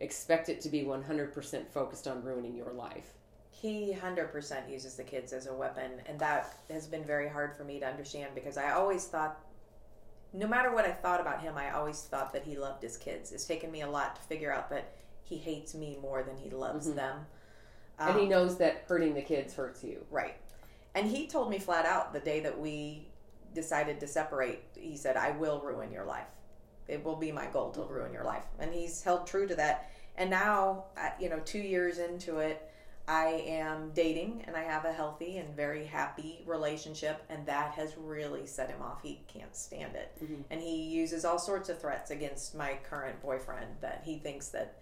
expect 0.00 0.48
it 0.48 0.60
to 0.62 0.68
be 0.68 0.82
100% 0.82 1.68
focused 1.68 2.08
on 2.08 2.24
ruining 2.24 2.56
your 2.56 2.72
life. 2.72 3.12
He 3.50 3.94
100% 3.94 4.70
uses 4.70 4.96
the 4.96 5.04
kids 5.04 5.32
as 5.34 5.46
a 5.46 5.54
weapon, 5.54 5.92
and 6.06 6.18
that 6.18 6.56
has 6.70 6.86
been 6.86 7.04
very 7.04 7.28
hard 7.28 7.54
for 7.54 7.64
me 7.64 7.78
to 7.80 7.86
understand 7.86 8.34
because 8.34 8.56
I 8.56 8.72
always 8.72 9.04
thought, 9.04 9.38
no 10.32 10.48
matter 10.48 10.72
what 10.72 10.86
I 10.86 10.92
thought 10.92 11.20
about 11.20 11.42
him, 11.42 11.58
I 11.58 11.72
always 11.72 12.00
thought 12.02 12.32
that 12.32 12.44
he 12.44 12.56
loved 12.56 12.82
his 12.82 12.96
kids. 12.96 13.32
It's 13.32 13.44
taken 13.44 13.70
me 13.70 13.82
a 13.82 13.90
lot 13.90 14.16
to 14.16 14.22
figure 14.22 14.52
out 14.52 14.70
that 14.70 14.94
he 15.22 15.36
hates 15.36 15.74
me 15.74 15.98
more 16.00 16.22
than 16.22 16.36
he 16.38 16.48
loves 16.48 16.86
mm-hmm. 16.86 16.96
them. 16.96 17.16
Um, 17.98 18.08
and 18.08 18.18
he 18.18 18.24
um, 18.24 18.30
knows 18.30 18.56
that 18.58 18.84
hurting 18.88 19.14
the 19.14 19.22
kids 19.22 19.54
hurts 19.54 19.84
you. 19.84 20.06
Right. 20.10 20.36
And 20.94 21.06
he 21.06 21.26
told 21.26 21.50
me 21.50 21.58
flat 21.58 21.84
out 21.84 22.14
the 22.14 22.20
day 22.20 22.40
that 22.40 22.58
we 22.58 23.08
decided 23.54 24.00
to 24.00 24.06
separate, 24.06 24.62
he 24.74 24.96
said, 24.96 25.16
I 25.16 25.32
will 25.32 25.60
ruin 25.60 25.92
your 25.92 26.06
life 26.06 26.26
it 26.90 27.04
will 27.04 27.16
be 27.16 27.32
my 27.32 27.46
goal 27.46 27.70
to 27.70 27.82
ruin 27.82 28.12
your 28.12 28.24
life. 28.24 28.44
And 28.58 28.74
he's 28.74 29.02
held 29.02 29.26
true 29.26 29.46
to 29.46 29.54
that. 29.54 29.90
And 30.16 30.28
now, 30.28 30.84
you 31.18 31.28
know, 31.30 31.40
two 31.44 31.60
years 31.60 31.98
into 31.98 32.38
it, 32.38 32.70
I 33.08 33.42
am 33.46 33.90
dating 33.92 34.44
and 34.46 34.54
I 34.56 34.62
have 34.62 34.84
a 34.84 34.92
healthy 34.92 35.38
and 35.38 35.56
very 35.56 35.84
happy 35.84 36.42
relationship, 36.46 37.24
and 37.28 37.44
that 37.46 37.72
has 37.72 37.96
really 37.96 38.46
set 38.46 38.70
him 38.70 38.82
off. 38.82 39.02
He 39.02 39.20
can't 39.26 39.54
stand 39.56 39.96
it. 39.96 40.12
Mm-hmm. 40.22 40.42
And 40.50 40.60
he 40.60 40.76
uses 40.76 41.24
all 41.24 41.38
sorts 41.38 41.68
of 41.68 41.80
threats 41.80 42.10
against 42.10 42.54
my 42.54 42.78
current 42.88 43.20
boyfriend 43.20 43.66
that 43.80 44.02
he 44.04 44.18
thinks 44.18 44.48
that 44.48 44.76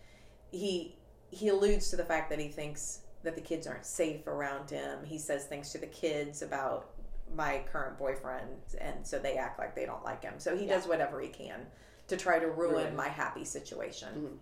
he 0.50 0.96
he 1.30 1.48
alludes 1.48 1.90
to 1.90 1.96
the 1.96 2.04
fact 2.04 2.30
that 2.30 2.38
he 2.38 2.48
thinks 2.48 3.00
that 3.22 3.34
the 3.34 3.40
kids 3.40 3.66
aren't 3.66 3.86
safe 3.86 4.26
around 4.26 4.70
him. 4.70 4.98
He 5.04 5.18
says 5.18 5.44
things 5.44 5.70
to 5.72 5.78
the 5.78 5.86
kids 5.86 6.42
about 6.42 6.90
my 7.34 7.62
current 7.70 7.98
boyfriend 7.98 8.56
and 8.80 9.06
so 9.06 9.18
they 9.18 9.36
act 9.36 9.58
like 9.58 9.74
they 9.74 9.86
don't 9.86 10.04
like 10.04 10.22
him. 10.22 10.34
So 10.38 10.56
he 10.56 10.66
yeah. 10.66 10.74
does 10.76 10.86
whatever 10.86 11.20
he 11.20 11.28
can 11.28 11.66
to 12.08 12.16
try 12.16 12.38
to 12.38 12.48
ruin, 12.48 12.74
ruin. 12.74 12.96
my 12.96 13.08
happy 13.08 13.44
situation. 13.44 14.08
Mm-hmm. 14.08 14.34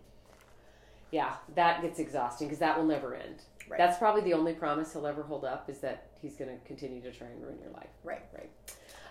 Yeah, 1.11 1.35
that 1.55 1.83
gets 1.83 1.99
exhausting 1.99 2.49
because 2.49 2.59
that 2.61 2.77
will 2.77 2.87
never 2.87 3.15
end. 3.15 3.43
Right. 3.69 3.79
That's 3.79 3.99
probably 3.99 4.23
the 4.23 4.35
only 4.35 4.53
promise 4.53 4.93
he'll 4.93 5.07
ever 5.07 5.23
hold 5.23 5.45
up 5.45 5.69
is 5.69 5.79
that 5.81 6.09
he's 6.21 6.37
going 6.37 6.51
to 6.51 6.65
continue 6.67 7.03
to 7.03 7.13
try 7.13 7.27
and 7.27 7.43
ruin 7.43 7.59
your 7.61 7.73
life. 7.73 7.89
Right. 8.05 8.23
Right. 8.33 8.51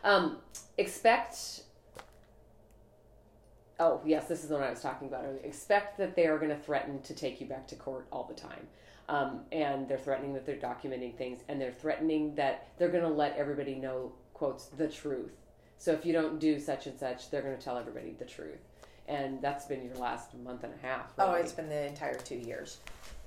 Um, 0.04 0.38
expect. 0.78 1.62
Oh 3.78 4.02
yes, 4.06 4.28
this 4.28 4.44
is 4.44 4.50
the 4.50 4.56
one 4.56 4.64
I 4.64 4.70
was 4.70 4.82
talking 4.82 5.08
about 5.08 5.26
earlier. 5.26 5.44
Expect 5.44 5.98
that 5.98 6.16
they 6.16 6.28
are 6.28 6.38
going 6.38 6.52
to 6.52 6.58
threaten 6.58 7.02
to 7.02 7.14
take 7.14 7.42
you 7.42 7.48
back 7.48 7.68
to 7.68 7.76
court 7.76 8.08
all 8.12 8.24
the 8.24 8.40
time. 8.40 8.68
Um, 9.08 9.42
and 9.52 9.88
they're 9.88 10.00
threatening 10.00 10.34
that 10.34 10.46
they're 10.48 10.56
documenting 10.56 11.16
things, 11.16 11.42
and 11.48 11.62
they're 11.62 11.72
threatening 11.72 12.34
that 12.36 12.70
they're 12.80 12.90
going 12.90 13.04
to 13.04 13.10
let 13.10 13.38
everybody 13.38 13.76
know, 13.76 14.14
quotes, 14.34 14.66
the 14.66 14.88
truth 14.88 15.45
so 15.78 15.92
if 15.92 16.06
you 16.06 16.14
don't 16.14 16.40
do 16.40 16.60
such 16.60 16.88
and 16.88 17.00
such, 17.00 17.30
they're 17.30 17.42
going 17.42 17.58
to 17.58 17.64
tell 17.64 17.78
everybody 17.78 18.16
the 18.18 18.26
truth. 18.26 18.60
And 19.08 19.42
that's 19.42 19.66
been 19.66 19.86
your 19.86 19.96
last 19.96 20.34
month 20.44 20.64
and 20.64 20.74
a 20.74 20.88
half. 20.88 21.14
Right? 21.18 21.28
Oh, 21.28 21.34
it's 21.34 21.52
been 21.52 21.70
the 21.70 21.88
entire 21.88 22.16
two 22.16 22.38
years. 22.38 22.80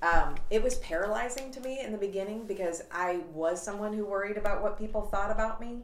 Um, 0.02 0.34
it 0.50 0.62
was 0.62 0.76
paralyzing 0.76 1.50
to 1.52 1.60
me 1.60 1.80
in 1.80 1.92
the 1.92 1.98
beginning 1.98 2.46
because 2.46 2.82
I 2.90 3.20
was 3.32 3.62
someone 3.62 3.92
who 3.92 4.04
worried 4.04 4.36
about 4.36 4.62
what 4.62 4.78
people 4.78 5.02
thought 5.02 5.30
about 5.30 5.60
me. 5.60 5.82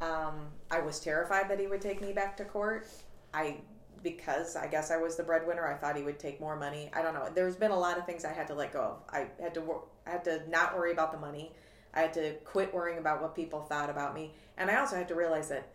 Um, 0.00 0.48
I 0.70 0.80
was 0.80 1.00
terrified 1.00 1.48
that 1.50 1.58
he 1.58 1.66
would 1.66 1.80
take 1.80 2.00
me 2.00 2.12
back 2.12 2.36
to 2.36 2.44
court. 2.44 2.88
I 3.32 3.58
because 4.02 4.54
I 4.54 4.68
guess 4.68 4.92
I 4.92 4.98
was 4.98 5.16
the 5.16 5.22
breadwinner. 5.24 5.66
I 5.66 5.74
thought 5.74 5.96
he 5.96 6.02
would 6.02 6.18
take 6.18 6.40
more 6.40 6.54
money. 6.54 6.90
I 6.94 7.02
don't 7.02 7.14
know. 7.14 7.28
There's 7.34 7.56
been 7.56 7.72
a 7.72 7.78
lot 7.78 7.98
of 7.98 8.06
things 8.06 8.24
I 8.24 8.32
had 8.32 8.46
to 8.48 8.54
let 8.54 8.72
go 8.72 8.80
of. 8.80 8.96
I 9.10 9.26
had 9.42 9.54
to 9.54 9.80
I 10.06 10.10
had 10.10 10.24
to 10.24 10.42
not 10.48 10.76
worry 10.76 10.92
about 10.92 11.10
the 11.10 11.18
money. 11.18 11.52
I 11.94 12.00
had 12.00 12.12
to 12.14 12.34
quit 12.44 12.72
worrying 12.72 12.98
about 12.98 13.22
what 13.22 13.34
people 13.34 13.62
thought 13.62 13.90
about 13.90 14.14
me, 14.14 14.34
and 14.58 14.70
I 14.70 14.78
also 14.78 14.96
had 14.96 15.08
to 15.08 15.14
realize 15.14 15.48
that 15.48 15.66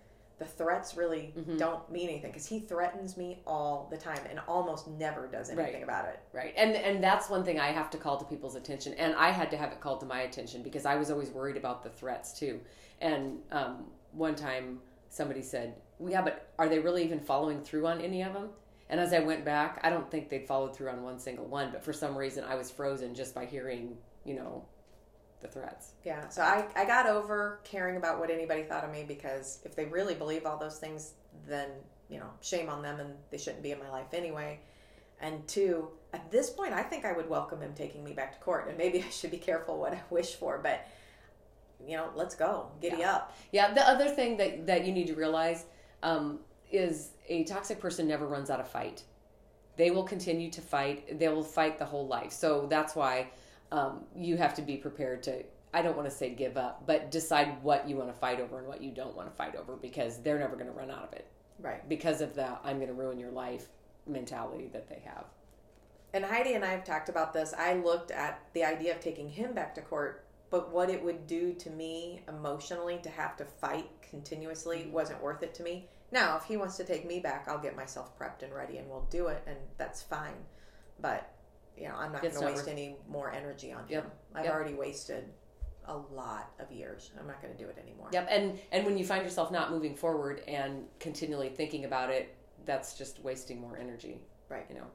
the 0.42 0.48
threats 0.48 0.98
really 0.98 1.32
mm-hmm. 1.38 1.56
don't 1.56 1.88
mean 1.92 2.10
anything 2.10 2.32
because 2.32 2.48
he 2.48 2.60
threatens 2.60 3.16
me 3.16 3.44
all 3.46 3.88
the 3.92 3.98
time 3.98 4.18
and 4.28 4.40
almost 4.48 4.88
never 4.88 5.28
does 5.28 5.52
anything 5.52 5.74
right. 5.76 5.84
about 5.84 6.06
it. 6.06 6.20
Right. 6.34 6.52
And 6.58 6.72
and 6.76 7.04
that's 7.04 7.30
one 7.30 7.44
thing 7.44 7.60
I 7.60 7.68
have 7.68 7.92
to 7.92 8.00
call 8.00 8.18
to 8.18 8.26
people's 8.26 8.56
attention 8.56 8.96
and 8.96 9.14
I 9.14 9.30
had 9.30 9.52
to 9.52 9.58
have 9.58 9.72
it 9.72 9.80
called 9.80 10.00
to 10.00 10.08
my 10.08 10.22
attention 10.22 10.64
because 10.64 10.88
I 10.88 10.96
was 10.96 11.12
always 11.12 11.30
worried 11.30 11.58
about 11.58 11.84
the 11.84 11.92
threats 11.92 12.34
too. 12.34 12.60
And 13.02 13.38
um, 13.52 13.86
one 14.14 14.34
time 14.34 14.80
somebody 15.10 15.44
said, 15.44 15.76
well, 16.00 16.12
"Yeah, 16.12 16.24
but 16.24 16.52
are 16.58 16.68
they 16.68 16.80
really 16.80 17.04
even 17.04 17.20
following 17.20 17.62
through 17.62 17.86
on 17.86 18.02
any 18.02 18.24
of 18.24 18.34
them?" 18.34 18.50
And 18.90 19.00
as 19.00 19.14
I 19.14 19.20
went 19.20 19.46
back, 19.46 19.80
I 19.84 19.92
don't 19.92 20.10
think 20.10 20.30
they'd 20.30 20.48
followed 20.48 20.76
through 20.76 20.90
on 20.90 21.04
one 21.04 21.20
single 21.20 21.46
one, 21.46 21.70
but 21.72 21.84
for 21.84 21.94
some 21.94 22.18
reason 22.18 22.44
I 22.46 22.56
was 22.56 22.72
frozen 22.72 23.14
just 23.14 23.36
by 23.36 23.46
hearing, 23.46 23.96
you 24.26 24.34
know, 24.34 24.66
the 25.42 25.48
threats. 25.48 25.94
Yeah. 26.04 26.28
So 26.30 26.42
I, 26.42 26.66
I 26.76 26.86
got 26.86 27.08
over 27.08 27.60
caring 27.64 27.98
about 27.98 28.20
what 28.20 28.30
anybody 28.30 28.64
thought 28.64 28.84
of 28.84 28.92
me 28.92 29.04
because 29.08 29.60
if 29.66 29.76
they 29.76 29.86
really 29.86 30.16
believe 30.16 30.46
all 30.46 30.58
those 30.58 30.78
things, 30.78 31.14
then, 31.48 31.70
you 32.10 32.20
know, 32.20 32.30
shame 32.42 32.70
on 32.70 32.82
them 32.82 33.00
and 33.00 33.14
they 33.30 33.38
shouldn't 33.38 33.64
be 33.64 33.72
in 33.72 33.80
my 33.80 33.90
life 33.90 34.14
anyway. 34.14 34.60
And 35.20 35.48
two, 35.48 35.90
at 36.14 36.32
this 36.32 36.50
point, 36.50 36.74
I 36.74 36.82
think 36.82 37.06
I 37.06 37.14
would 37.14 37.30
welcome 37.30 37.62
him 37.62 37.74
taking 37.74 38.04
me 38.04 38.14
back 38.14 38.34
to 38.34 38.40
court. 38.44 38.68
And 38.68 38.78
maybe 38.78 39.00
I 39.08 39.10
should 39.10 39.32
be 39.32 39.38
careful 39.38 39.78
what 39.80 39.94
I 39.94 40.02
wish 40.10 40.36
for, 40.36 40.60
but, 40.62 40.88
you 41.86 41.98
know, 41.98 42.10
let's 42.16 42.36
go. 42.36 42.68
Giddy 42.82 42.98
yeah. 43.00 43.14
up. 43.14 43.38
Yeah. 43.52 43.74
The 43.74 43.88
other 43.88 44.10
thing 44.10 44.38
that, 44.38 44.68
that 44.68 44.86
you 44.86 44.92
need 44.92 45.08
to 45.08 45.16
realize 45.16 45.66
um, 46.04 46.40
is 46.72 47.12
a 47.30 47.44
toxic 47.44 47.80
person 47.80 48.08
never 48.08 48.28
runs 48.28 48.50
out 48.50 48.60
of 48.60 48.68
fight. 48.68 49.04
They 49.78 49.92
will 49.92 50.04
continue 50.04 50.52
to 50.52 50.62
fight. 50.62 51.20
They 51.20 51.30
will 51.30 51.44
fight 51.44 51.80
the 51.80 51.86
whole 51.86 52.08
life. 52.08 52.32
So 52.32 52.68
that's 52.70 52.96
why 52.96 53.32
um, 53.72 54.04
you 54.16 54.38
have 54.38 54.54
to 54.56 54.62
be 54.62 54.78
prepared 54.78 55.24
to 55.24 55.44
I 55.74 55.82
don't 55.82 55.96
want 55.96 56.10
to 56.10 56.16
say 56.16 56.32
give 56.32 56.58
up, 56.58 56.84
but 56.86 57.12
decide 57.12 57.64
what 57.64 57.88
you 57.88 57.96
want 57.96 58.10
to 58.10 58.20
fight 58.20 58.42
over 58.42 58.60
and 58.60 58.68
what 58.68 58.82
you 58.82 58.92
don't 58.92 59.16
want 59.16 59.30
to 59.30 59.36
fight 59.36 59.56
over 59.56 59.78
because 59.78 60.18
they're 60.18 60.40
never 60.40 60.56
going 60.56 60.68
to 60.68 60.74
run 60.74 60.92
out 60.92 61.04
of 61.04 61.14
it. 61.14 61.28
Right. 61.60 61.88
Because 61.88 62.22
of 62.22 62.36
the 62.36 62.58
I'm 62.64 62.78
going 62.78 62.90
to 62.90 62.94
ruin 62.94 63.20
your 63.20 63.32
life 63.32 63.68
mentality 64.08 64.70
that 64.74 64.90
they 64.90 65.02
have. 65.06 65.26
And 66.14 66.26
Heidi 66.26 66.54
and 66.54 66.66
I 66.66 66.72
have 66.72 66.84
talked 66.84 67.08
about 67.08 67.32
this. 67.32 67.54
I 67.58 67.76
looked 67.76 68.12
at 68.12 68.42
the 68.54 68.66
idea 68.66 68.94
of 68.94 69.00
taking 69.00 69.30
him 69.30 69.54
back 69.54 69.74
to 69.76 69.82
court, 69.82 70.26
but 70.50 70.72
what 70.72 70.90
it 70.90 71.02
would 71.02 71.26
do 71.26 71.54
to 71.54 71.70
me 71.70 72.24
emotionally 72.28 73.00
to 73.04 73.10
have 73.10 73.38
to 73.38 73.46
fight 73.46 73.88
continuously 74.02 74.90
wasn't 74.92 75.24
worth 75.24 75.42
it 75.42 75.54
to 75.56 75.64
me. 75.64 75.88
Now, 76.12 76.36
if 76.36 76.44
he 76.44 76.58
wants 76.58 76.76
to 76.78 76.84
take 76.84 77.08
me 77.08 77.22
back, 77.22 77.48
I'll 77.48 77.58
get 77.58 77.78
myself 77.78 78.18
prepped 78.20 78.44
and 78.44 78.54
ready 78.54 78.78
and 78.78 78.90
we'll 78.90 79.08
do 79.10 79.28
it, 79.28 79.42
and 79.48 79.56
that's 79.78 80.02
fine. 80.02 80.36
But 81.00 81.32
you 81.82 81.88
know, 81.88 81.96
I'm 81.96 82.12
not 82.12 82.22
going 82.22 82.34
to 82.34 82.46
waste 82.46 82.68
any 82.68 82.96
more 83.10 83.32
energy 83.32 83.72
on 83.72 83.84
yep. 83.90 84.04
him. 84.04 84.12
I've 84.36 84.46
yep. 84.46 84.54
already 84.54 84.76
wasted 84.76 85.26
a 85.86 85.98
lot 85.98 86.52
of 86.60 86.72
years. 86.72 87.10
I'm 87.20 87.26
not 87.26 87.42
going 87.42 87.54
to 87.54 87.60
do 87.62 87.68
it 87.68 87.78
anymore. 87.82 88.10
Yep. 88.14 88.28
And 88.30 88.60
and 88.72 88.86
when 88.86 88.98
you 88.98 89.04
find 89.04 89.24
yourself 89.24 89.52
not 89.52 89.72
moving 89.72 89.96
forward 89.96 90.42
and 90.48 90.86
continually 91.00 91.50
thinking 91.50 91.86
about 91.86 92.12
it, 92.12 92.36
that's 92.66 92.96
just 92.98 93.20
wasting 93.24 93.60
more 93.60 93.78
energy. 93.78 94.20
Right. 94.48 94.66
You 94.70 94.76
know. 94.76 94.88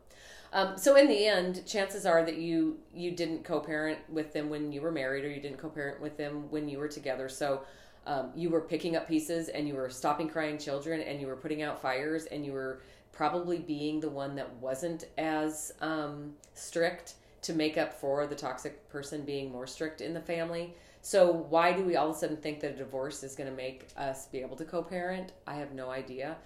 Um, 0.53 0.79
so 0.79 0.95
in 0.95 1.09
the 1.09 1.27
end, 1.27 1.67
chances 1.67 2.07
are 2.07 2.25
that 2.25 2.37
you 2.37 2.79
you 2.95 3.11
didn't 3.11 3.43
co-parent 3.43 3.99
with 4.09 4.33
them 4.33 4.49
when 4.49 4.71
you 4.71 4.81
were 4.81 4.93
married, 4.93 5.25
or 5.25 5.29
you 5.29 5.41
didn't 5.41 5.59
co-parent 5.59 6.01
with 6.01 6.17
them 6.17 6.49
when 6.51 6.69
you 6.69 6.79
were 6.79 6.89
together. 6.89 7.29
So 7.29 7.63
um, 8.07 8.31
you 8.37 8.49
were 8.49 8.61
picking 8.61 8.95
up 8.95 9.09
pieces, 9.09 9.49
and 9.49 9.67
you 9.67 9.75
were 9.75 9.91
stopping 9.91 10.29
crying 10.29 10.57
children, 10.57 11.01
and 11.01 11.21
you 11.21 11.27
were 11.27 11.37
putting 11.37 11.63
out 11.63 11.83
fires, 11.83 12.27
and 12.27 12.47
you 12.47 12.53
were 12.53 12.81
probably 13.17 13.59
being 13.59 13.99
the 13.99 14.11
one 14.11 14.35
that 14.37 14.53
wasn't 14.57 15.05
as 15.17 15.73
um, 15.81 16.35
strict 16.53 17.15
to 17.41 17.55
make 17.55 17.79
up 17.79 17.99
for 17.99 18.27
the 18.27 18.35
toxic 18.35 18.87
person 18.91 19.25
being 19.25 19.51
more 19.51 19.67
strict 19.67 20.03
in 20.03 20.13
the 20.13 20.21
family. 20.21 20.75
So 21.01 21.33
why 21.33 21.73
do 21.73 21.83
we 21.83 21.97
all 21.97 22.11
of 22.11 22.17
a 22.17 22.19
sudden 22.19 22.37
think 22.37 22.61
that 22.61 22.73
a 22.73 22.77
divorce 22.77 23.23
is 23.23 23.35
going 23.35 23.49
to 23.49 23.57
make 23.57 23.89
us 23.97 24.27
be 24.27 24.41
able 24.41 24.57
to 24.57 24.65
co-parent? 24.65 25.33
I 25.47 25.55
have 25.55 25.73
no 25.73 25.89
idea, 25.89 26.37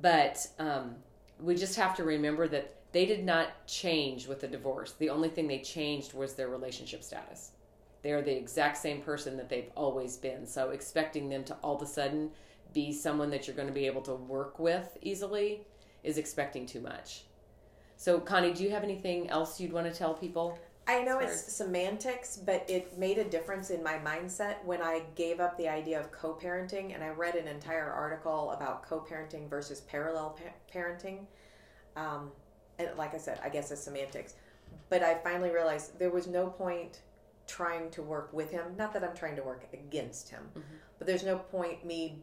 but 0.00 0.44
um, 0.58 0.96
we 1.40 1.54
just 1.54 1.76
have 1.76 1.94
to 1.96 2.04
remember 2.04 2.48
that 2.48 2.74
they 2.90 3.06
did 3.06 3.24
not 3.24 3.66
change 3.68 4.26
with 4.26 4.40
the 4.40 4.48
divorce. 4.48 4.94
The 4.94 5.10
only 5.10 5.28
thing 5.28 5.46
they 5.46 5.60
changed 5.60 6.12
was 6.12 6.34
their 6.34 6.48
relationship 6.48 7.04
status. 7.04 7.52
They 8.02 8.12
are 8.12 8.22
the 8.22 8.36
exact 8.36 8.78
same 8.78 9.00
person 9.00 9.36
that 9.36 9.48
they've 9.48 9.70
always 9.76 10.16
been. 10.16 10.46
So 10.46 10.70
expecting 10.70 11.28
them 11.28 11.44
to 11.44 11.54
all 11.62 11.76
of 11.76 11.82
a 11.82 11.86
sudden 11.86 12.30
be 12.72 12.92
someone 12.92 13.30
that 13.30 13.46
you're 13.46 13.56
going 13.56 13.68
to 13.68 13.74
be 13.74 13.86
able 13.86 14.02
to 14.02 14.14
work 14.14 14.58
with 14.58 14.96
easily 15.02 15.66
is 16.04 16.18
expecting 16.18 16.66
too 16.66 16.80
much. 16.80 17.24
So, 17.96 18.20
Connie, 18.20 18.52
do 18.52 18.62
you 18.62 18.70
have 18.70 18.84
anything 18.84 19.30
else 19.30 19.60
you'd 19.60 19.72
want 19.72 19.90
to 19.90 19.96
tell 19.96 20.14
people? 20.14 20.58
I 20.88 21.02
know 21.02 21.18
it's 21.18 21.52
semantics, 21.52 22.36
but 22.36 22.64
it 22.68 22.96
made 22.96 23.18
a 23.18 23.24
difference 23.24 23.70
in 23.70 23.82
my 23.82 23.94
mindset 23.98 24.62
when 24.64 24.80
I 24.82 25.02
gave 25.16 25.40
up 25.40 25.56
the 25.58 25.68
idea 25.68 25.98
of 25.98 26.12
co 26.12 26.34
parenting 26.40 26.94
and 26.94 27.02
I 27.02 27.08
read 27.08 27.34
an 27.34 27.48
entire 27.48 27.90
article 27.90 28.52
about 28.52 28.84
co 28.84 29.00
parenting 29.00 29.48
versus 29.50 29.80
parallel 29.80 30.38
pa- 30.38 30.78
parenting. 30.78 31.26
Um, 31.96 32.30
and 32.78 32.88
like 32.96 33.14
I 33.14 33.18
said, 33.18 33.40
I 33.42 33.48
guess 33.48 33.70
it's 33.72 33.80
semantics. 33.82 34.34
But 34.88 35.02
I 35.02 35.14
finally 35.14 35.50
realized 35.50 35.98
there 35.98 36.10
was 36.10 36.28
no 36.28 36.46
point 36.48 37.00
trying 37.48 37.90
to 37.90 38.02
work 38.02 38.32
with 38.32 38.50
him. 38.52 38.62
Not 38.76 38.92
that 38.92 39.02
I'm 39.02 39.16
trying 39.16 39.36
to 39.36 39.42
work 39.42 39.66
against 39.72 40.28
him, 40.28 40.42
Mm-hmm. 40.50 40.74
but 40.98 41.06
there's 41.06 41.24
no 41.24 41.38
point 41.38 41.84
me 41.84 42.18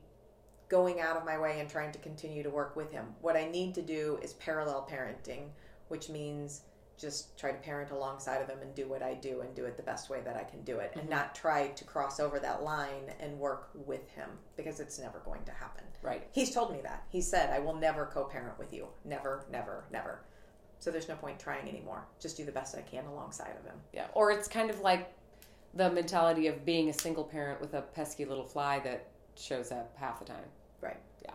going 0.73 0.99
out 0.99 1.15
of 1.15 1.23
my 1.23 1.37
way 1.37 1.59
and 1.59 1.69
trying 1.69 1.91
to 1.91 1.99
continue 1.99 2.41
to 2.41 2.49
work 2.49 2.75
with 2.75 2.91
him. 2.91 3.05
What 3.21 3.37
I 3.37 3.45
need 3.45 3.75
to 3.75 3.81
do 3.83 4.17
is 4.23 4.33
parallel 4.33 4.89
parenting, 4.91 5.49
which 5.89 6.09
means 6.09 6.61
just 6.97 7.37
try 7.37 7.51
to 7.51 7.57
parent 7.59 7.91
alongside 7.91 8.41
of 8.41 8.49
him 8.49 8.57
and 8.63 8.73
do 8.73 8.87
what 8.87 9.03
I 9.03 9.13
do 9.13 9.41
and 9.41 9.53
do 9.53 9.65
it 9.65 9.77
the 9.77 9.83
best 9.83 10.09
way 10.09 10.21
that 10.25 10.35
I 10.35 10.43
can 10.43 10.63
do 10.63 10.79
it 10.79 10.93
and 10.93 11.03
mm-hmm. 11.03 11.11
not 11.11 11.35
try 11.35 11.67
to 11.67 11.83
cross 11.83 12.19
over 12.19 12.39
that 12.39 12.63
line 12.63 13.13
and 13.19 13.37
work 13.37 13.69
with 13.85 14.09
him 14.09 14.29
because 14.57 14.79
it's 14.79 14.97
never 14.97 15.19
going 15.19 15.43
to 15.43 15.51
happen. 15.51 15.83
Right. 16.01 16.27
He's 16.31 16.49
told 16.49 16.71
me 16.71 16.79
that. 16.81 17.03
He 17.11 17.21
said, 17.21 17.51
I 17.51 17.59
will 17.59 17.75
never 17.75 18.07
co 18.07 18.23
parent 18.23 18.57
with 18.57 18.73
you. 18.73 18.87
Never, 19.05 19.45
never, 19.51 19.85
never. 19.91 20.21
So 20.79 20.89
there's 20.89 21.07
no 21.07 21.15
point 21.15 21.39
trying 21.39 21.69
anymore. 21.69 22.07
Just 22.19 22.35
do 22.35 22.45
the 22.45 22.51
best 22.51 22.75
I 22.75 22.81
can 22.81 23.05
alongside 23.05 23.53
of 23.59 23.63
him. 23.63 23.75
Yeah. 23.93 24.07
Or 24.15 24.31
it's 24.31 24.47
kind 24.47 24.71
of 24.71 24.79
like 24.79 25.13
the 25.75 25.91
mentality 25.91 26.47
of 26.47 26.65
being 26.65 26.89
a 26.89 26.93
single 26.93 27.25
parent 27.25 27.61
with 27.61 27.75
a 27.75 27.83
pesky 27.83 28.25
little 28.25 28.43
fly 28.43 28.79
that 28.79 29.09
shows 29.35 29.71
up 29.71 29.95
half 29.99 30.17
the 30.17 30.25
time. 30.25 30.45
Right. 30.83 30.99
Yeah. 31.23 31.31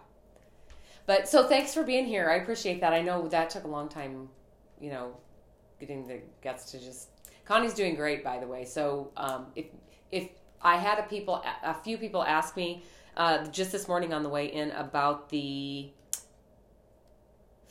But 1.06 1.28
so 1.28 1.46
thanks 1.46 1.72
for 1.72 1.82
being 1.82 2.04
here. 2.04 2.28
I 2.30 2.36
appreciate 2.36 2.80
that. 2.82 2.92
I 2.92 3.00
know 3.00 3.28
that 3.28 3.50
took 3.50 3.64
a 3.64 3.68
long 3.68 3.88
time, 3.88 4.28
you 4.80 4.90
know, 4.90 5.16
getting 5.80 6.06
the 6.06 6.20
guts 6.42 6.70
to 6.72 6.78
just. 6.78 7.08
Connie's 7.44 7.72
doing 7.72 7.94
great, 7.94 8.22
by 8.22 8.38
the 8.38 8.46
way. 8.46 8.64
So 8.66 9.10
um, 9.16 9.46
if 9.56 9.66
if 10.12 10.28
I 10.60 10.76
had 10.76 10.98
a 10.98 11.04
people 11.04 11.42
a 11.62 11.74
few 11.74 11.96
people 11.96 12.22
ask 12.22 12.56
me 12.56 12.82
uh, 13.16 13.46
just 13.46 13.72
this 13.72 13.88
morning 13.88 14.12
on 14.12 14.22
the 14.22 14.28
way 14.28 14.46
in 14.46 14.70
about 14.72 15.30
the 15.30 15.90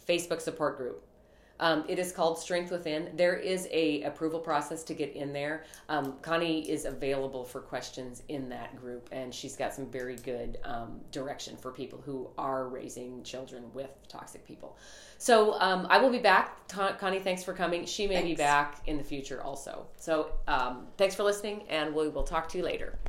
Facebook 0.07 0.41
support 0.41 0.77
group. 0.77 1.06
Um, 1.59 1.83
it 1.87 1.99
is 1.99 2.11
called 2.11 2.39
Strength 2.39 2.71
Within. 2.71 3.11
There 3.15 3.35
is 3.35 3.67
a 3.71 4.03
approval 4.03 4.39
process 4.39 4.83
to 4.83 4.93
get 4.93 5.15
in 5.15 5.33
there. 5.33 5.63
Um, 5.89 6.15
Connie 6.21 6.69
is 6.69 6.85
available 6.85 7.43
for 7.43 7.61
questions 7.61 8.23
in 8.29 8.49
that 8.49 8.75
group, 8.75 9.09
and 9.11 9.33
she's 9.33 9.55
got 9.55 9.73
some 9.73 9.87
very 9.87 10.15
good 10.17 10.57
um, 10.63 10.99
direction 11.11 11.57
for 11.57 11.71
people 11.71 12.01
who 12.05 12.29
are 12.37 12.67
raising 12.67 13.23
children 13.23 13.65
with 13.73 13.89
toxic 14.07 14.45
people. 14.45 14.77
So 15.17 15.59
um, 15.59 15.87
I 15.89 15.97
will 15.97 16.11
be 16.11 16.19
back. 16.19 16.67
Con- 16.67 16.95
Connie, 16.99 17.19
thanks 17.19 17.43
for 17.43 17.53
coming. 17.53 17.85
She 17.85 18.07
may 18.07 18.21
be 18.21 18.35
back 18.35 18.81
in 18.85 18.97
the 18.97 19.03
future 19.03 19.41
also. 19.41 19.87
So 19.97 20.31
um, 20.47 20.87
thanks 20.97 21.15
for 21.15 21.23
listening, 21.23 21.63
and 21.69 21.93
we 21.93 22.09
will 22.09 22.23
talk 22.23 22.47
to 22.49 22.57
you 22.57 22.63
later. 22.63 22.99